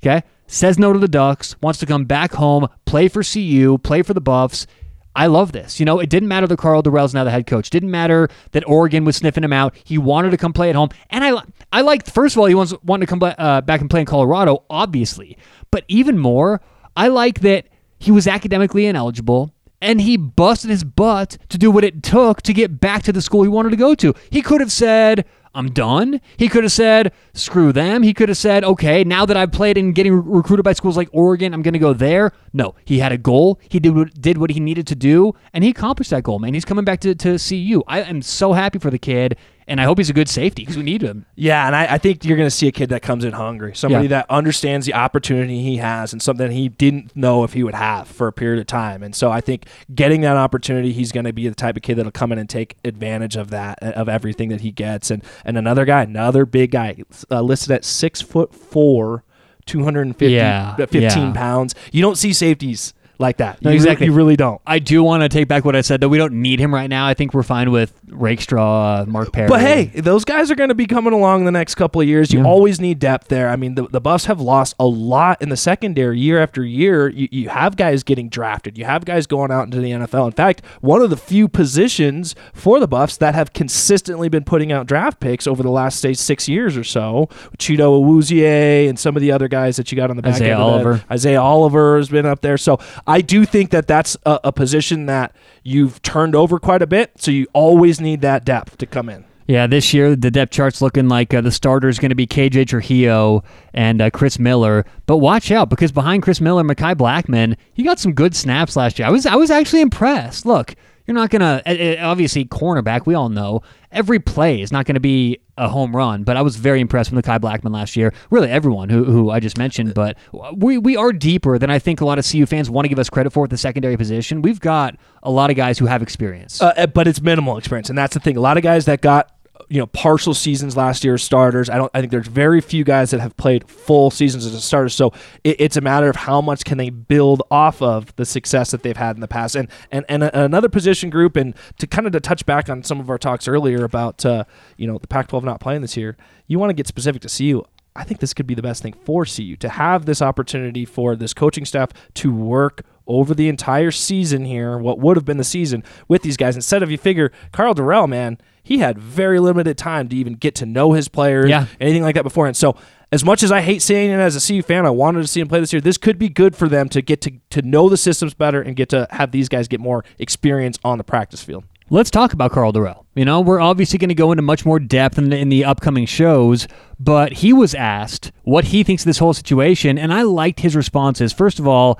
Okay, 0.00 0.22
says 0.48 0.78
no 0.78 0.92
to 0.92 0.98
the 0.98 1.06
Ducks, 1.06 1.54
wants 1.60 1.78
to 1.78 1.86
come 1.86 2.04
back 2.04 2.32
home, 2.32 2.66
play 2.84 3.06
for 3.06 3.22
CU, 3.22 3.78
play 3.78 4.02
for 4.02 4.14
the 4.14 4.20
Buffs. 4.20 4.66
I 5.14 5.26
love 5.26 5.52
this. 5.52 5.78
You 5.78 5.86
know, 5.86 5.98
it 5.98 6.10
didn't 6.10 6.28
matter 6.28 6.46
that 6.46 6.58
Carl 6.58 6.82
Dorrell's 6.82 7.14
now 7.14 7.24
the 7.24 7.30
head 7.30 7.46
coach. 7.46 7.70
Didn't 7.70 7.90
matter 7.90 8.28
that 8.52 8.66
Oregon 8.68 9.04
was 9.04 9.16
sniffing 9.16 9.44
him 9.44 9.52
out. 9.52 9.74
He 9.84 9.98
wanted 9.98 10.30
to 10.30 10.36
come 10.36 10.52
play 10.52 10.70
at 10.70 10.76
home, 10.76 10.90
and 11.10 11.24
I, 11.24 11.42
I 11.72 11.82
liked. 11.82 12.10
First 12.10 12.34
of 12.36 12.40
all, 12.40 12.46
he 12.46 12.54
wants 12.54 12.74
wanted 12.82 13.06
to 13.06 13.10
come 13.10 13.22
uh, 13.22 13.60
back 13.62 13.80
and 13.80 13.90
play 13.90 14.00
in 14.00 14.06
Colorado, 14.06 14.64
obviously. 14.70 15.36
But 15.70 15.84
even 15.88 16.18
more, 16.18 16.60
I 16.96 17.08
like 17.08 17.40
that 17.40 17.68
he 17.98 18.10
was 18.10 18.26
academically 18.26 18.86
ineligible, 18.86 19.52
and 19.80 20.00
he 20.00 20.16
busted 20.16 20.70
his 20.70 20.84
butt 20.84 21.36
to 21.48 21.58
do 21.58 21.70
what 21.70 21.84
it 21.84 22.02
took 22.02 22.42
to 22.42 22.52
get 22.52 22.80
back 22.80 23.02
to 23.04 23.12
the 23.12 23.22
school 23.22 23.42
he 23.42 23.48
wanted 23.48 23.70
to 23.70 23.76
go 23.76 23.94
to. 23.96 24.14
He 24.30 24.42
could 24.42 24.60
have 24.60 24.72
said, 24.72 25.24
I'm 25.58 25.72
done. 25.72 26.20
He 26.36 26.48
could 26.48 26.62
have 26.62 26.72
said, 26.72 27.12
screw 27.34 27.72
them. 27.72 28.04
He 28.04 28.14
could 28.14 28.28
have 28.28 28.38
said, 28.38 28.62
okay, 28.62 29.02
now 29.02 29.26
that 29.26 29.36
I've 29.36 29.50
played 29.50 29.76
and 29.76 29.92
getting 29.92 30.12
re- 30.12 30.22
recruited 30.24 30.62
by 30.62 30.72
schools 30.72 30.96
like 30.96 31.08
Oregon, 31.10 31.52
I'm 31.52 31.62
going 31.62 31.72
to 31.72 31.80
go 31.80 31.92
there. 31.92 32.30
No, 32.52 32.76
he 32.84 33.00
had 33.00 33.10
a 33.10 33.18
goal. 33.18 33.58
He 33.68 33.80
did 33.80 33.96
what, 33.96 34.14
did 34.20 34.38
what 34.38 34.50
he 34.50 34.60
needed 34.60 34.86
to 34.86 34.94
do, 34.94 35.32
and 35.52 35.64
he 35.64 35.70
accomplished 35.70 36.10
that 36.10 36.22
goal, 36.22 36.38
man. 36.38 36.54
He's 36.54 36.64
coming 36.64 36.84
back 36.84 37.00
to, 37.00 37.12
to 37.12 37.38
CU. 37.38 37.82
I 37.88 38.02
am 38.02 38.22
so 38.22 38.52
happy 38.52 38.78
for 38.78 38.92
the 38.92 39.00
kid, 39.00 39.36
and 39.68 39.80
I 39.80 39.84
hope 39.84 39.98
he's 39.98 40.10
a 40.10 40.14
good 40.14 40.28
safety 40.28 40.62
because 40.62 40.76
we 40.76 40.82
need 40.82 41.02
him. 41.02 41.26
Yeah, 41.36 41.66
and 41.66 41.76
I, 41.76 41.94
I 41.94 41.98
think 41.98 42.24
you're 42.24 42.36
going 42.36 42.46
to 42.46 42.50
see 42.54 42.66
a 42.66 42.72
kid 42.72 42.88
that 42.88 43.02
comes 43.02 43.24
in 43.24 43.32
hungry, 43.34 43.74
somebody 43.76 44.04
Yeah. 44.06 44.08
that 44.20 44.26
understands 44.30 44.86
the 44.86 44.94
opportunity 44.94 45.62
he 45.62 45.76
has 45.76 46.12
and 46.12 46.20
something 46.20 46.50
he 46.50 46.68
didn't 46.68 47.14
know 47.14 47.44
if 47.44 47.52
he 47.52 47.62
would 47.62 47.74
have 47.74 48.08
for 48.08 48.26
a 48.26 48.32
period 48.32 48.58
of 48.60 48.66
time. 48.66 49.02
And 49.02 49.14
so 49.14 49.30
I 49.30 49.40
think 49.40 49.66
getting 49.94 50.22
that 50.22 50.36
opportunity, 50.36 50.92
he's 50.92 51.12
going 51.12 51.24
to 51.26 51.32
be 51.32 51.48
the 51.48 51.54
type 51.54 51.76
of 51.76 51.82
kid 51.82 51.96
that'll 51.96 52.10
come 52.10 52.32
in 52.32 52.38
and 52.38 52.48
take 52.48 52.76
advantage 52.84 53.36
of 53.36 53.50
that, 53.50 53.78
of 53.82 54.08
everything 54.08 54.48
that 54.48 54.62
he 54.62 54.72
gets. 54.72 55.10
And 55.10 55.22
and 55.44 55.56
another 55.58 55.84
guy, 55.84 56.02
another 56.02 56.44
big 56.46 56.70
guy, 56.72 56.96
uh, 57.30 57.42
listed 57.42 57.70
at 57.70 57.84
six 57.84 58.20
foot 58.20 58.54
four. 58.54 59.24
250 59.66 60.32
Yeah, 60.34 60.76
15 60.76 61.00
yeah. 61.02 61.32
pounds 61.34 61.74
you 61.92 62.00
don't 62.00 62.16
see 62.16 62.32
safeties 62.32 62.94
like 63.18 63.38
that. 63.38 63.60
No, 63.62 63.70
you, 63.70 63.74
re- 63.74 63.76
exactly. 63.76 64.06
you 64.06 64.12
really 64.12 64.36
don't. 64.36 64.60
I 64.66 64.78
do 64.78 65.02
want 65.02 65.22
to 65.22 65.28
take 65.28 65.48
back 65.48 65.64
what 65.64 65.74
I 65.74 65.80
said, 65.80 66.00
though. 66.00 66.08
We 66.08 66.18
don't 66.18 66.34
need 66.34 66.60
him 66.60 66.72
right 66.72 66.88
now. 66.88 67.06
I 67.06 67.14
think 67.14 67.34
we're 67.34 67.42
fine 67.42 67.70
with 67.70 67.92
Rakestraw, 68.08 69.02
uh, 69.02 69.04
Mark 69.06 69.32
Perry. 69.32 69.48
But 69.48 69.60
hey, 69.60 69.86
those 69.86 70.24
guys 70.24 70.50
are 70.50 70.54
going 70.54 70.68
to 70.68 70.74
be 70.74 70.86
coming 70.86 71.12
along 71.12 71.44
the 71.44 71.50
next 71.50 71.74
couple 71.74 72.00
of 72.00 72.06
years. 72.06 72.32
You 72.32 72.40
Yeah. 72.40 72.46
always 72.46 72.80
need 72.80 72.98
depth 72.98 73.28
there. 73.28 73.48
I 73.48 73.56
mean, 73.56 73.74
the, 73.74 73.88
the 73.88 74.00
Buffs 74.00 74.26
have 74.26 74.40
lost 74.40 74.74
a 74.78 74.86
lot 74.86 75.40
in 75.42 75.48
the 75.48 75.56
secondary 75.56 76.18
year 76.18 76.40
after 76.40 76.62
year. 76.64 77.08
You, 77.08 77.28
you 77.30 77.48
have 77.48 77.76
guys 77.76 78.02
getting 78.02 78.28
drafted. 78.28 78.78
You 78.78 78.84
have 78.84 79.04
guys 79.04 79.26
going 79.26 79.50
out 79.50 79.64
into 79.64 79.80
the 79.80 79.90
NFL. 79.90 80.26
In 80.26 80.32
fact, 80.32 80.62
one 80.80 81.02
of 81.02 81.10
the 81.10 81.16
few 81.16 81.48
positions 81.48 82.34
for 82.52 82.78
the 82.80 82.88
Buffs 82.88 83.16
that 83.18 83.34
have 83.34 83.52
consistently 83.52 84.28
been 84.28 84.44
putting 84.44 84.72
out 84.72 84.86
draft 84.86 85.20
picks 85.20 85.46
over 85.46 85.62
the 85.62 85.70
last 85.70 86.00
say 86.00 86.14
six 86.14 86.48
years 86.48 86.76
or 86.76 86.84
so. 86.84 87.28
Chido 87.58 88.00
Awuzie 88.00 88.88
and 88.88 88.98
some 88.98 89.16
of 89.16 89.22
the 89.22 89.32
other 89.32 89.48
guys 89.48 89.76
that 89.76 89.90
you 89.92 89.96
got 89.96 90.10
on 90.10 90.16
the 90.16 90.22
back 90.22 90.34
Isaiah 90.34 90.52
end. 90.54 90.62
Oliver. 90.62 91.04
Isaiah 91.10 91.40
Oliver 91.42 91.96
has 91.96 92.08
been 92.08 92.26
up 92.26 92.40
there. 92.40 92.56
So 92.58 92.78
I 93.08 93.22
do 93.22 93.46
think 93.46 93.70
that 93.70 93.88
that's 93.88 94.16
a, 94.26 94.38
a 94.44 94.52
position 94.52 95.06
that 95.06 95.34
you've 95.64 96.00
turned 96.02 96.34
over 96.34 96.58
quite 96.58 96.82
a 96.82 96.86
bit. 96.86 97.12
So 97.16 97.30
you 97.30 97.46
always 97.54 98.00
need 98.00 98.20
that 98.20 98.44
depth 98.44 98.76
to 98.78 98.86
come 98.86 99.08
in. 99.08 99.24
Yeah, 99.46 99.66
this 99.66 99.94
year 99.94 100.14
the 100.14 100.30
depth 100.30 100.52
chart's 100.52 100.82
looking 100.82 101.08
like 101.08 101.32
uh, 101.32 101.40
the 101.40 101.50
starter 101.50 101.88
is 101.88 101.98
going 101.98 102.10
to 102.10 102.14
be 102.14 102.26
KJ 102.26 102.68
Trujillo 102.68 103.42
and 103.72 104.02
uh, 104.02 104.10
Chris 104.10 104.38
Miller. 104.38 104.84
But 105.06 105.16
watch 105.16 105.50
out 105.50 105.70
because 105.70 105.90
behind 105.90 106.22
Chris 106.22 106.38
Miller, 106.38 106.62
Mekhi 106.62 106.94
Blackmon, 106.94 107.56
he 107.72 107.82
got 107.82 107.98
some 107.98 108.12
good 108.12 108.36
snaps 108.36 108.76
last 108.76 108.98
year. 108.98 109.08
I 109.08 109.10
was 109.10 109.24
I 109.24 109.36
was 109.36 109.50
actually 109.50 109.80
impressed. 109.80 110.44
Look, 110.44 110.74
you're 111.08 111.14
not 111.14 111.34
uh, 111.34 111.62
uh, 111.64 111.96
obviously 112.00 112.44
cornerback. 112.44 113.06
We 113.06 113.14
all 113.14 113.30
know 113.30 113.62
every 113.90 114.18
play 114.20 114.60
is 114.60 114.70
not 114.70 114.84
going 114.84 114.94
to 114.94 115.00
be 115.00 115.38
a 115.56 115.66
home 115.66 115.96
run. 115.96 116.22
But 116.22 116.36
I 116.36 116.42
was 116.42 116.56
very 116.56 116.80
impressed 116.80 117.10
with 117.10 117.24
Mekhi 117.24 117.38
Blackmon 117.38 117.72
last 117.72 117.96
year. 117.96 118.12
Really, 118.30 118.50
everyone 118.50 118.90
who, 118.90 119.04
who 119.04 119.30
I 119.30 119.40
just 119.40 119.56
mentioned. 119.56 119.94
But 119.94 120.18
we 120.54 120.76
we 120.76 120.98
are 120.98 121.10
deeper 121.12 121.58
than 121.58 121.70
I 121.70 121.78
think 121.78 122.02
a 122.02 122.04
lot 122.04 122.18
of 122.18 122.30
CU 122.30 122.44
fans 122.44 122.68
want 122.68 122.84
to 122.84 122.90
give 122.90 122.98
us 122.98 123.08
credit 123.08 123.32
for 123.32 123.44
at 123.44 123.50
the 123.50 123.56
secondary 123.56 123.96
position. 123.96 124.42
We've 124.42 124.60
got 124.60 124.96
a 125.22 125.30
lot 125.30 125.48
of 125.48 125.56
guys 125.56 125.78
who 125.78 125.86
have 125.86 126.02
experience. 126.02 126.60
Uh, 126.60 126.86
but 126.86 127.08
it's 127.08 127.22
minimal 127.22 127.56
experience, 127.56 127.88
and 127.88 127.96
that's 127.96 128.12
the 128.12 128.20
thing. 128.20 128.36
A 128.36 128.40
lot 128.40 128.58
of 128.58 128.62
guys 128.62 128.84
that 128.84 129.00
got 129.00 129.32
you 129.68 129.78
know 129.78 129.86
partial 129.86 130.34
seasons 130.34 130.76
last 130.76 131.04
year 131.04 131.14
as 131.14 131.22
starters. 131.22 131.68
I 131.68 131.76
don't. 131.76 131.90
I 131.94 132.00
think 132.00 132.10
there's 132.10 132.26
very 132.26 132.60
few 132.60 132.84
guys 132.84 133.10
that 133.10 133.20
have 133.20 133.36
played 133.36 133.68
full 133.68 134.10
seasons 134.10 134.46
as 134.46 134.54
a 134.54 134.60
starter. 134.60 134.88
So 134.88 135.12
it, 135.44 135.56
it's 135.60 135.76
a 135.76 135.80
matter 135.80 136.08
of 136.08 136.16
how 136.16 136.40
much 136.40 136.64
can 136.64 136.78
they 136.78 136.90
build 136.90 137.42
off 137.50 137.82
of 137.82 138.14
the 138.16 138.24
success 138.24 138.70
that 138.70 138.82
they've 138.82 138.96
had 138.96 139.16
in 139.16 139.20
the 139.20 139.28
past. 139.28 139.54
And 139.56 139.68
and 139.90 140.04
and 140.08 140.22
another 140.22 140.68
position 140.68 141.10
group, 141.10 141.36
and 141.36 141.54
to 141.78 141.86
kind 141.86 142.06
of 142.06 142.12
to 142.12 142.20
touch 142.20 142.46
back 142.46 142.68
on 142.68 142.82
some 142.82 143.00
of 143.00 143.10
our 143.10 143.18
talks 143.18 143.46
earlier 143.46 143.84
about 143.84 144.24
uh, 144.24 144.44
you 144.76 144.86
know 144.86 144.98
the 144.98 145.06
Pac-12 145.08 145.42
not 145.44 145.60
playing 145.60 145.82
this 145.82 145.96
year. 145.96 146.16
You 146.46 146.58
want 146.58 146.70
to 146.70 146.74
get 146.74 146.86
specific 146.86 147.22
to 147.22 147.28
CU. 147.28 147.62
I 147.94 148.04
think 148.04 148.20
this 148.20 148.32
could 148.32 148.46
be 148.46 148.54
the 148.54 148.62
best 148.62 148.82
thing 148.82 148.92
for 148.92 149.24
CU 149.24 149.56
to 149.56 149.68
have 149.68 150.06
this 150.06 150.22
opportunity 150.22 150.84
for 150.84 151.16
this 151.16 151.34
coaching 151.34 151.64
staff 151.64 151.90
to 152.14 152.32
work 152.32 152.84
over 153.08 153.34
the 153.34 153.48
entire 153.48 153.90
season 153.90 154.44
here, 154.44 154.78
what 154.78 154.98
would 155.00 155.16
have 155.16 155.24
been 155.24 155.38
the 155.38 155.44
season 155.44 155.82
with 156.06 156.22
these 156.22 156.36
guys. 156.36 156.54
Instead 156.54 156.82
of 156.82 156.90
you 156.90 156.98
figure 156.98 157.32
Carl 157.52 157.74
Dorrell, 157.74 158.08
man, 158.08 158.38
he 158.68 158.78
had 158.78 158.98
very 158.98 159.40
limited 159.40 159.78
time 159.78 160.08
to 160.10 160.16
even 160.16 160.34
get 160.34 160.54
to 160.56 160.66
know 160.66 160.92
his 160.92 161.08
players, 161.08 161.48
Yeah. 161.48 161.64
anything 161.80 162.02
like 162.02 162.14
that 162.16 162.22
beforehand. 162.24 162.54
So 162.56 162.76
as 163.10 163.24
much 163.24 163.42
as 163.42 163.50
I 163.50 163.62
hate 163.62 163.80
seeing 163.80 164.10
it 164.10 164.20
as 164.20 164.36
a 164.36 164.40
CU 164.46 164.60
fan, 164.62 164.84
I 164.84 164.90
wanted 164.90 165.22
to 165.22 165.26
see 165.26 165.40
him 165.40 165.48
play 165.48 165.60
this 165.60 165.72
year. 165.72 165.80
This 165.80 165.96
could 165.96 166.18
be 166.18 166.28
good 166.28 166.54
for 166.54 166.68
them 166.68 166.90
to 166.90 167.00
get 167.00 167.22
to, 167.22 167.32
to 167.48 167.62
know 167.62 167.88
the 167.88 167.96
systems 167.96 168.34
better 168.34 168.60
and 168.60 168.76
get 168.76 168.90
to 168.90 169.06
have 169.10 169.30
these 169.30 169.48
guys 169.48 169.68
get 169.68 169.80
more 169.80 170.04
experience 170.18 170.78
on 170.84 170.98
the 170.98 171.04
practice 171.04 171.42
field. 171.42 171.64
Let's 171.90 172.10
talk 172.10 172.34
about 172.34 172.52
Carl 172.52 172.70
Dorrell. 172.74 173.06
You 173.14 173.24
know, 173.24 173.40
we're 173.40 173.60
obviously 173.60 173.98
going 173.98 174.10
to 174.10 174.14
go 174.14 174.30
into 174.30 174.42
much 174.42 174.66
more 174.66 174.78
depth 174.78 175.16
in 175.16 175.30
the, 175.30 175.38
in 175.38 175.48
the 175.48 175.64
upcoming 175.64 176.04
shows, 176.04 176.68
but 177.00 177.32
he 177.32 177.54
was 177.54 177.74
asked 177.74 178.30
what 178.42 178.64
he 178.64 178.84
thinks 178.84 179.04
of 179.04 179.06
this 179.06 179.16
whole 179.16 179.32
situation, 179.32 179.96
and 179.96 180.12
I 180.12 180.20
liked 180.20 180.60
his 180.60 180.76
responses. 180.76 181.32
First 181.32 181.58
of 181.58 181.66
all, 181.66 181.98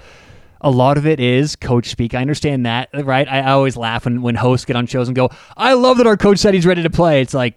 a 0.60 0.70
lot 0.70 0.98
of 0.98 1.06
it 1.06 1.20
is 1.20 1.56
coach 1.56 1.88
speak. 1.88 2.14
I 2.14 2.20
understand 2.20 2.66
that, 2.66 2.88
right? 2.92 3.28
I, 3.28 3.50
always 3.52 3.76
laugh 3.76 4.04
when, 4.04 4.22
when 4.22 4.34
hosts 4.34 4.64
get 4.64 4.76
on 4.76 4.86
shows 4.86 5.08
and 5.08 5.14
go, 5.14 5.30
I 5.56 5.74
love 5.74 5.98
that 5.98 6.06
our 6.06 6.16
coach 6.16 6.38
said 6.38 6.54
he's 6.54 6.66
ready 6.66 6.82
to 6.82 6.90
play. 6.90 7.20
It's 7.20 7.34
like, 7.34 7.56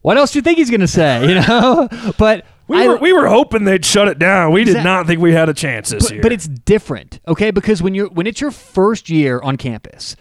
what 0.00 0.16
else 0.16 0.32
do 0.32 0.38
you 0.38 0.42
think 0.42 0.58
he's 0.58 0.70
going 0.70 0.80
to 0.80 0.86
say? 0.88 1.26
You 1.28 1.34
know? 1.34 1.88
but 2.18 2.44
We 2.66 2.82
I- 2.82 2.86
were 2.86 2.96
we 2.96 3.12
were 3.12 3.26
hoping 3.26 3.64
they'd 3.64 3.84
shut 3.84 4.08
it 4.08 4.18
down. 4.18 4.52
We 4.52 4.64
did 4.64 4.82
not 4.84 5.06
think 5.06 5.20
we 5.20 5.32
had 5.32 5.48
a 5.48 5.54
chance 5.54 5.90
this 5.90 6.04
but, 6.04 6.12
year. 6.12 6.22
but 6.22 6.32
it's 6.32 6.46
different, 6.48 7.20
okay? 7.28 7.50
Because 7.50 7.82
when 7.82 7.94
you're 7.94 8.08
when 8.08 8.26
it's 8.26 8.40
your 8.40 8.50
first 8.50 9.10
year 9.10 9.40
on 9.40 9.56
campus, 9.56 10.16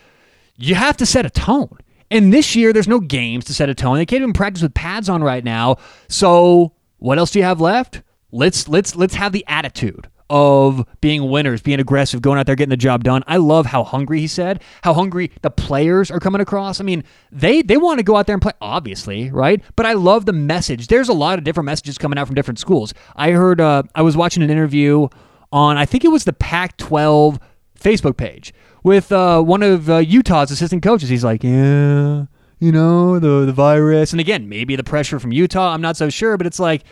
you 0.57 0.75
have 0.75 0.97
to 0.97 1.05
set 1.05 1.25
a 1.25 1.29
tone. 1.29 1.77
And 2.09 2.33
this 2.33 2.55
year, 2.55 2.71
there's 2.71 2.87
no 2.87 3.01
games 3.01 3.43
to 3.45 3.53
set 3.53 3.69
a 3.69 3.75
tone. 3.75 3.97
They 3.97 4.05
can't 4.05 4.21
even 4.21 4.31
practice 4.33 4.63
with 4.63 4.73
pads 4.73 5.09
on 5.09 5.21
right 5.23 5.43
now. 5.43 5.75
So 6.07 6.73
what 6.97 7.17
else 7.17 7.31
do 7.31 7.39
you 7.39 7.45
have 7.45 7.59
left? 7.61 8.01
Let's 8.31 8.67
let's 8.67 8.95
let's 8.95 9.15
have 9.15 9.31
the 9.31 9.45
attitude 9.47 10.09
of 10.29 10.85
being 11.01 11.29
winners, 11.29 11.61
being 11.61 11.79
aggressive, 11.79 12.21
going 12.21 12.39
out 12.39 12.45
there 12.45 12.55
getting 12.55 12.69
the 12.69 12.77
job 12.77 13.03
done. 13.03 13.23
I 13.27 13.37
love 13.37 13.67
how 13.67 13.83
hungry 13.83 14.19
he 14.19 14.27
said, 14.27 14.61
how 14.83 14.93
hungry 14.93 15.31
the 15.41 15.49
players 15.49 16.11
are 16.11 16.19
coming 16.19 16.41
across. 16.41 16.79
I 16.79 16.83
mean, 16.83 17.03
they 17.31 17.61
they 17.61 17.77
want 17.77 17.99
to 17.99 18.03
go 18.03 18.15
out 18.15 18.27
there 18.27 18.35
and 18.35 18.41
play, 18.41 18.53
obviously, 18.61 19.31
right? 19.31 19.61
But 19.75 19.85
I 19.85 19.93
love 19.93 20.25
the 20.25 20.33
message. 20.33 20.87
There's 20.87 21.09
a 21.09 21.13
lot 21.13 21.37
of 21.37 21.43
different 21.43 21.65
messages 21.65 21.97
coming 21.97 22.17
out 22.17 22.27
from 22.27 22.35
different 22.35 22.59
schools. 22.59 22.93
I 23.15 23.31
heard 23.31 23.61
uh, 23.61 23.83
I 23.95 24.01
was 24.01 24.17
watching 24.17 24.43
an 24.43 24.49
interview 24.49 25.07
on 25.51 25.77
I 25.77 25.85
think 25.85 26.03
it 26.03 26.09
was 26.09 26.25
the 26.25 26.33
Pac-12 26.33 27.39
Facebook 27.79 28.17
page 28.17 28.53
with 28.83 29.11
uh, 29.11 29.41
one 29.41 29.63
of 29.63 29.89
uh, 29.89 29.97
Utah's 29.97 30.51
assistant 30.51 30.83
coaches. 30.83 31.09
He's 31.09 31.23
like, 31.23 31.43
yeah, 31.43 32.25
you 32.59 32.71
know, 32.71 33.19
the 33.19 33.45
the 33.45 33.53
virus, 33.53 34.11
and 34.11 34.19
again, 34.19 34.49
maybe 34.49 34.75
the 34.75 34.83
pressure 34.83 35.19
from 35.19 35.31
Utah. 35.31 35.73
I'm 35.73 35.81
not 35.81 35.97
so 35.97 36.09
sure, 36.09 36.37
but 36.37 36.47
it's 36.47 36.59
like. 36.59 36.83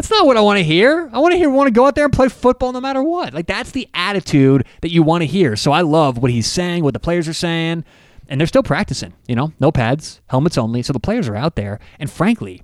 That's 0.00 0.10
not 0.10 0.24
what 0.24 0.38
I 0.38 0.40
want 0.40 0.56
to 0.56 0.64
hear. 0.64 1.10
I 1.12 1.18
want 1.18 1.32
to 1.32 1.36
hear 1.36 1.50
want 1.50 1.66
to 1.66 1.72
go 1.72 1.84
out 1.84 1.94
there 1.94 2.06
and 2.06 2.12
play 2.12 2.30
football 2.30 2.72
no 2.72 2.80
matter 2.80 3.02
what. 3.02 3.34
Like 3.34 3.46
that's 3.46 3.72
the 3.72 3.86
attitude 3.92 4.64
that 4.80 4.90
you 4.90 5.02
want 5.02 5.20
to 5.20 5.26
hear. 5.26 5.56
So 5.56 5.72
I 5.72 5.82
love 5.82 6.16
what 6.16 6.30
he's 6.30 6.46
saying, 6.46 6.84
what 6.84 6.94
the 6.94 7.00
players 7.00 7.28
are 7.28 7.34
saying, 7.34 7.84
and 8.26 8.40
they're 8.40 8.46
still 8.46 8.62
practicing. 8.62 9.12
You 9.28 9.36
know, 9.36 9.52
no 9.60 9.70
pads, 9.70 10.22
helmets 10.28 10.56
only. 10.56 10.80
So 10.80 10.94
the 10.94 11.00
players 11.00 11.28
are 11.28 11.36
out 11.36 11.54
there, 11.54 11.80
and 11.98 12.10
frankly, 12.10 12.62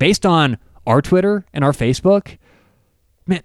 based 0.00 0.26
on 0.26 0.58
our 0.84 1.00
Twitter 1.00 1.44
and 1.52 1.62
our 1.62 1.70
Facebook, 1.70 2.36
man, 3.28 3.44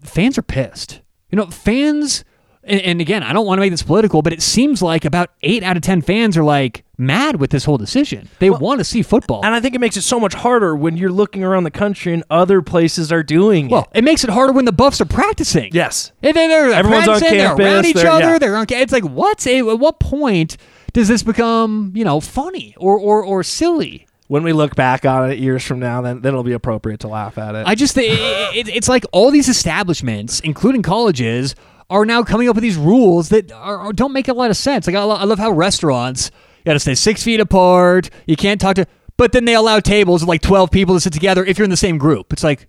fans 0.00 0.38
are 0.38 0.42
pissed. 0.42 1.00
You 1.32 1.38
know, 1.38 1.46
fans, 1.46 2.24
and, 2.62 3.00
again, 3.00 3.24
I 3.24 3.32
don't 3.32 3.46
want 3.46 3.58
to 3.58 3.62
make 3.62 3.72
this 3.72 3.82
political, 3.82 4.22
but 4.22 4.32
it 4.32 4.42
seems 4.42 4.80
like 4.80 5.04
about 5.04 5.30
eight 5.42 5.64
out 5.64 5.76
of 5.76 5.82
10 5.82 6.02
fans 6.02 6.36
are 6.36 6.44
like 6.44 6.84
mad 6.98 7.36
with 7.40 7.50
this 7.50 7.64
whole 7.64 7.78
decision. 7.78 8.28
They 8.38 8.50
want 8.50 8.78
to 8.80 8.84
see 8.84 9.02
football. 9.02 9.44
and 9.44 9.54
I 9.54 9.60
think 9.60 9.74
it 9.74 9.80
makes 9.80 9.96
it 9.96 10.02
so 10.02 10.18
much 10.18 10.34
harder 10.34 10.74
when 10.74 10.96
you're 10.96 11.10
looking 11.12 11.44
around 11.44 11.64
the 11.64 11.70
country 11.70 12.14
and 12.14 12.24
other 12.30 12.62
places 12.62 13.12
are 13.12 13.22
doing 13.22 13.68
well, 13.68 13.88
it. 13.94 13.98
it 13.98 14.04
makes 14.04 14.24
it 14.24 14.30
harder 14.30 14.52
when 14.52 14.64
the 14.64 14.72
Buffs 14.72 15.00
are 15.00 15.04
practicing. 15.06 15.70
Yes. 15.72 16.12
And 16.22 16.34
they're, 16.36 16.48
they're 16.68 16.72
Everyone's 16.78 17.08
on 17.08 17.20
campus, 17.20 17.30
They're 17.58 17.74
around 17.74 17.84
each 17.86 17.96
they're- 17.96 18.06
other. 18.08 18.24
yeah. 18.24 18.38
They're 18.38 18.56
on. 18.56 18.66
It's 18.70 18.92
like 18.92 19.04
what? 19.04 19.46
At 19.46 19.62
what 19.78 20.00
point 20.00 20.56
does 20.92 21.08
this 21.08 21.22
become 21.22 21.92
you 21.94 22.04
know 22.04 22.20
funny 22.20 22.74
or 22.78 22.98
or 22.98 23.22
or 23.24 23.42
silly? 23.42 24.06
When 24.28 24.42
we 24.42 24.52
look 24.52 24.74
back 24.74 25.04
on 25.04 25.30
it 25.30 25.38
years 25.38 25.62
from 25.62 25.78
now, 25.78 26.00
then, 26.02 26.20
then 26.20 26.30
it'll 26.32 26.42
be 26.42 26.52
appropriate 26.52 26.98
to 27.00 27.08
laugh 27.08 27.38
at 27.38 27.54
it. 27.54 27.64
I 27.64 27.76
just 27.76 27.94
think 27.94 28.12
it, 28.18 28.66
it, 28.66 28.74
it's 28.74 28.88
like 28.88 29.04
all 29.12 29.30
these 29.30 29.48
establishments, 29.48 30.40
including 30.40 30.82
colleges, 30.82 31.54
are 31.90 32.04
now 32.04 32.24
coming 32.24 32.48
up 32.48 32.56
with 32.56 32.62
these 32.62 32.76
rules 32.76 33.28
that 33.28 33.52
are, 33.52 33.92
don't 33.92 34.12
make 34.12 34.26
a 34.26 34.32
lot 34.32 34.50
of 34.50 34.56
sense. 34.56 34.88
Like 34.88 34.96
I, 34.96 35.02
I 35.04 35.22
love 35.22 35.38
how 35.38 35.52
restaurants 35.52 36.32
got 36.66 36.74
to 36.74 36.80
stay 36.80 36.94
six 36.94 37.22
feet 37.22 37.40
apart. 37.40 38.10
You 38.26 38.36
can't 38.36 38.60
talk 38.60 38.76
to, 38.76 38.86
but 39.16 39.32
then 39.32 39.46
they 39.46 39.54
allow 39.54 39.80
tables 39.80 40.22
of 40.22 40.28
like 40.28 40.42
twelve 40.42 40.70
people 40.70 40.94
to 40.94 41.00
sit 41.00 41.12
together 41.12 41.44
if 41.44 41.56
you're 41.58 41.64
in 41.64 41.70
the 41.70 41.76
same 41.76 41.96
group. 41.96 42.32
It's 42.32 42.44
like, 42.44 42.68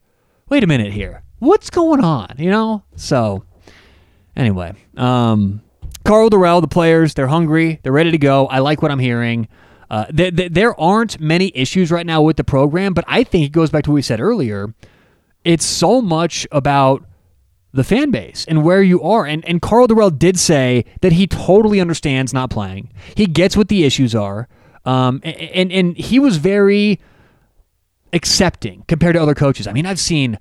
wait 0.49 0.63
a 0.63 0.67
minute 0.67 0.93
here, 0.93 1.23
what's 1.39 1.69
going 1.69 2.03
on? 2.03 2.35
You 2.37 2.51
know? 2.51 2.83
So 2.95 3.43
anyway, 4.35 4.73
um, 4.95 5.61
Carl 6.05 6.29
Durrell, 6.29 6.61
the 6.61 6.67
players, 6.67 7.15
they're 7.15 7.27
hungry, 7.27 7.79
they're 7.83 7.91
ready 7.91 8.11
to 8.11 8.17
go. 8.17 8.47
I 8.47 8.59
like 8.59 8.81
what 8.81 8.91
I'm 8.91 8.99
hearing. 8.99 9.47
Uh, 9.89 10.05
th- 10.05 10.35
th- 10.35 10.51
there 10.51 10.77
aren't 10.79 11.19
many 11.19 11.51
issues 11.55 11.91
right 11.91 12.05
now 12.05 12.21
with 12.21 12.35
the 12.37 12.43
program, 12.43 12.93
but 12.93 13.05
I 13.07 13.23
think 13.23 13.45
it 13.45 13.51
goes 13.51 13.69
back 13.69 13.85
to 13.85 13.91
what 13.91 13.95
we 13.95 14.01
said 14.01 14.19
earlier. 14.19 14.73
It's 15.43 15.65
so 15.65 16.01
much 16.01 16.45
about 16.51 17.05
the 17.77 17.83
fan 17.85 18.11
base 18.11 18.43
and 18.49 18.63
where 18.65 18.81
you 18.83 19.01
are. 19.01 19.25
And 19.25 19.45
and 19.45 19.61
Carl 19.61 19.87
Dorrell 19.87 20.17
did 20.17 20.37
say 20.37 20.83
that 21.01 21.13
he 21.13 21.27
totally 21.27 21.79
understands 21.79 22.33
not 22.33 22.49
playing. 22.49 22.91
He 23.15 23.25
gets 23.25 23.55
what 23.55 23.69
the 23.69 23.85
issues 23.85 24.13
are. 24.13 24.49
Um, 24.83 25.21
a- 25.23 25.55
and 25.55 25.71
and 25.71 25.95
he 25.97 26.19
was 26.19 26.37
very 26.37 26.99
accepting 28.13 28.83
compared 28.87 29.15
to 29.15 29.21
other 29.21 29.35
coaches. 29.35 29.67
I 29.67 29.73
mean, 29.73 29.85
I've 29.85 29.99
seen 29.99 30.39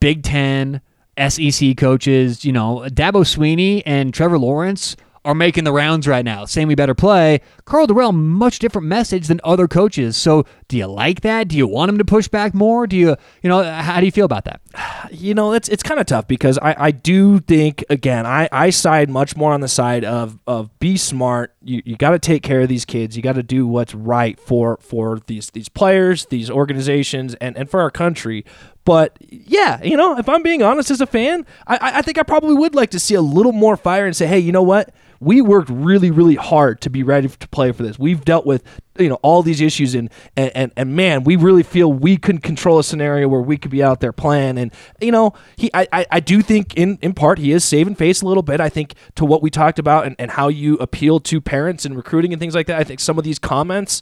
Big 0.00 0.22
Ten, 0.22 0.80
SEC 1.28 1.76
coaches, 1.76 2.44
you 2.44 2.52
know, 2.52 2.84
Dabo 2.88 3.24
Swinney 3.24 3.82
and 3.84 4.14
Trevor 4.14 4.38
Lawrence 4.38 4.96
are 5.28 5.34
making 5.34 5.64
the 5.64 5.72
rounds 5.72 6.08
right 6.08 6.24
now, 6.24 6.46
saying 6.46 6.68
we 6.68 6.74
better 6.74 6.94
play. 6.94 7.42
Carl 7.66 7.86
Dorrell, 7.86 8.14
much 8.14 8.58
different 8.60 8.88
message 8.88 9.26
than 9.26 9.42
other 9.44 9.68
coaches. 9.68 10.16
So, 10.16 10.46
do 10.68 10.78
you 10.78 10.86
like 10.86 11.20
that? 11.20 11.48
Do 11.48 11.56
you 11.58 11.66
want 11.66 11.90
him 11.90 11.98
to 11.98 12.04
push 12.04 12.28
back 12.28 12.54
more? 12.54 12.86
Do 12.86 12.96
you, 12.96 13.14
you 13.42 13.50
know, 13.50 13.62
how 13.62 14.00
do 14.00 14.06
you 14.06 14.12
feel 14.12 14.24
about 14.24 14.46
that? 14.46 14.62
you 15.12 15.34
know, 15.34 15.52
it's 15.52 15.68
it's 15.68 15.82
kind 15.82 16.00
of 16.00 16.06
tough 16.06 16.26
because 16.28 16.56
I, 16.56 16.74
I 16.78 16.90
do 16.92 17.40
think 17.40 17.84
again 17.90 18.24
I, 18.24 18.48
I 18.50 18.70
side 18.70 19.10
much 19.10 19.36
more 19.36 19.52
on 19.52 19.60
the 19.60 19.68
side 19.68 20.02
of 20.02 20.38
of 20.46 20.76
be 20.78 20.96
smart. 20.96 21.54
You 21.62 21.82
you 21.84 21.96
got 21.96 22.12
to 22.12 22.18
take 22.18 22.42
care 22.42 22.62
of 22.62 22.70
these 22.70 22.86
kids. 22.86 23.14
You 23.14 23.22
got 23.22 23.34
to 23.34 23.42
do 23.42 23.66
what's 23.66 23.94
right 23.94 24.40
for 24.40 24.78
for 24.80 25.20
these 25.26 25.50
these 25.50 25.68
players, 25.68 26.24
these 26.26 26.48
organizations, 26.50 27.34
and 27.34 27.54
and 27.54 27.68
for 27.68 27.82
our 27.82 27.90
country. 27.90 28.46
But 28.88 29.18
yeah, 29.20 29.82
you 29.84 29.98
know, 29.98 30.16
if 30.18 30.30
I'm 30.30 30.42
being 30.42 30.62
honest 30.62 30.90
as 30.90 31.02
a 31.02 31.06
fan, 31.06 31.44
I, 31.66 31.78
I- 31.98 32.02
think 32.02 32.16
I 32.16 32.22
probably 32.22 32.54
would 32.54 32.74
like 32.74 32.88
to 32.92 32.98
see 32.98 33.14
a 33.14 33.20
little 33.20 33.52
more 33.52 33.76
fire 33.76 34.06
and 34.06 34.16
say, 34.16 34.26
hey, 34.26 34.38
you 34.38 34.50
know 34.50 34.62
what? 34.62 34.94
We 35.20 35.42
worked 35.42 35.68
really, 35.68 36.10
really 36.10 36.36
hard 36.36 36.80
to 36.80 36.88
be 36.88 37.02
ready 37.02 37.28
to 37.28 37.48
play 37.48 37.70
for 37.72 37.82
this. 37.82 37.98
We've 37.98 38.24
dealt 38.24 38.46
with, 38.46 38.62
you 38.98 39.10
know, 39.10 39.16
all 39.16 39.42
these 39.42 39.60
issues, 39.60 39.94
and 39.94 40.08
and 40.38 40.50
and, 40.54 40.72
and 40.74 40.96
man, 40.96 41.22
we 41.24 41.36
really 41.36 41.62
feel 41.64 41.92
we 41.92 42.16
could 42.16 42.42
control 42.42 42.78
a 42.78 42.84
scenario 42.84 43.28
where 43.28 43.42
we 43.42 43.58
could 43.58 43.70
be 43.72 43.82
out 43.82 44.00
there 44.00 44.12
playing. 44.12 44.56
And 44.56 44.72
you 45.02 45.12
know, 45.12 45.34
he, 45.56 45.70
I, 45.74 45.86
I, 45.92 46.06
I 46.12 46.20
do 46.20 46.40
think 46.40 46.74
in 46.76 46.98
in 47.02 47.12
part 47.12 47.38
he 47.38 47.52
is 47.52 47.64
saving 47.64 47.96
face 47.96 48.22
a 48.22 48.26
little 48.26 48.42
bit. 48.44 48.58
I 48.58 48.70
think 48.70 48.94
to 49.16 49.26
what 49.26 49.42
we 49.42 49.50
talked 49.50 49.78
about 49.78 50.06
and, 50.06 50.16
and 50.18 50.30
how 50.30 50.48
you 50.48 50.76
appeal 50.76 51.20
to 51.20 51.40
parents 51.42 51.84
and 51.84 51.94
recruiting 51.94 52.32
and 52.32 52.40
things 52.40 52.54
like 52.54 52.68
that. 52.68 52.78
I 52.80 52.84
think 52.84 53.00
some 53.00 53.18
of 53.18 53.24
these 53.24 53.38
comments 53.40 54.00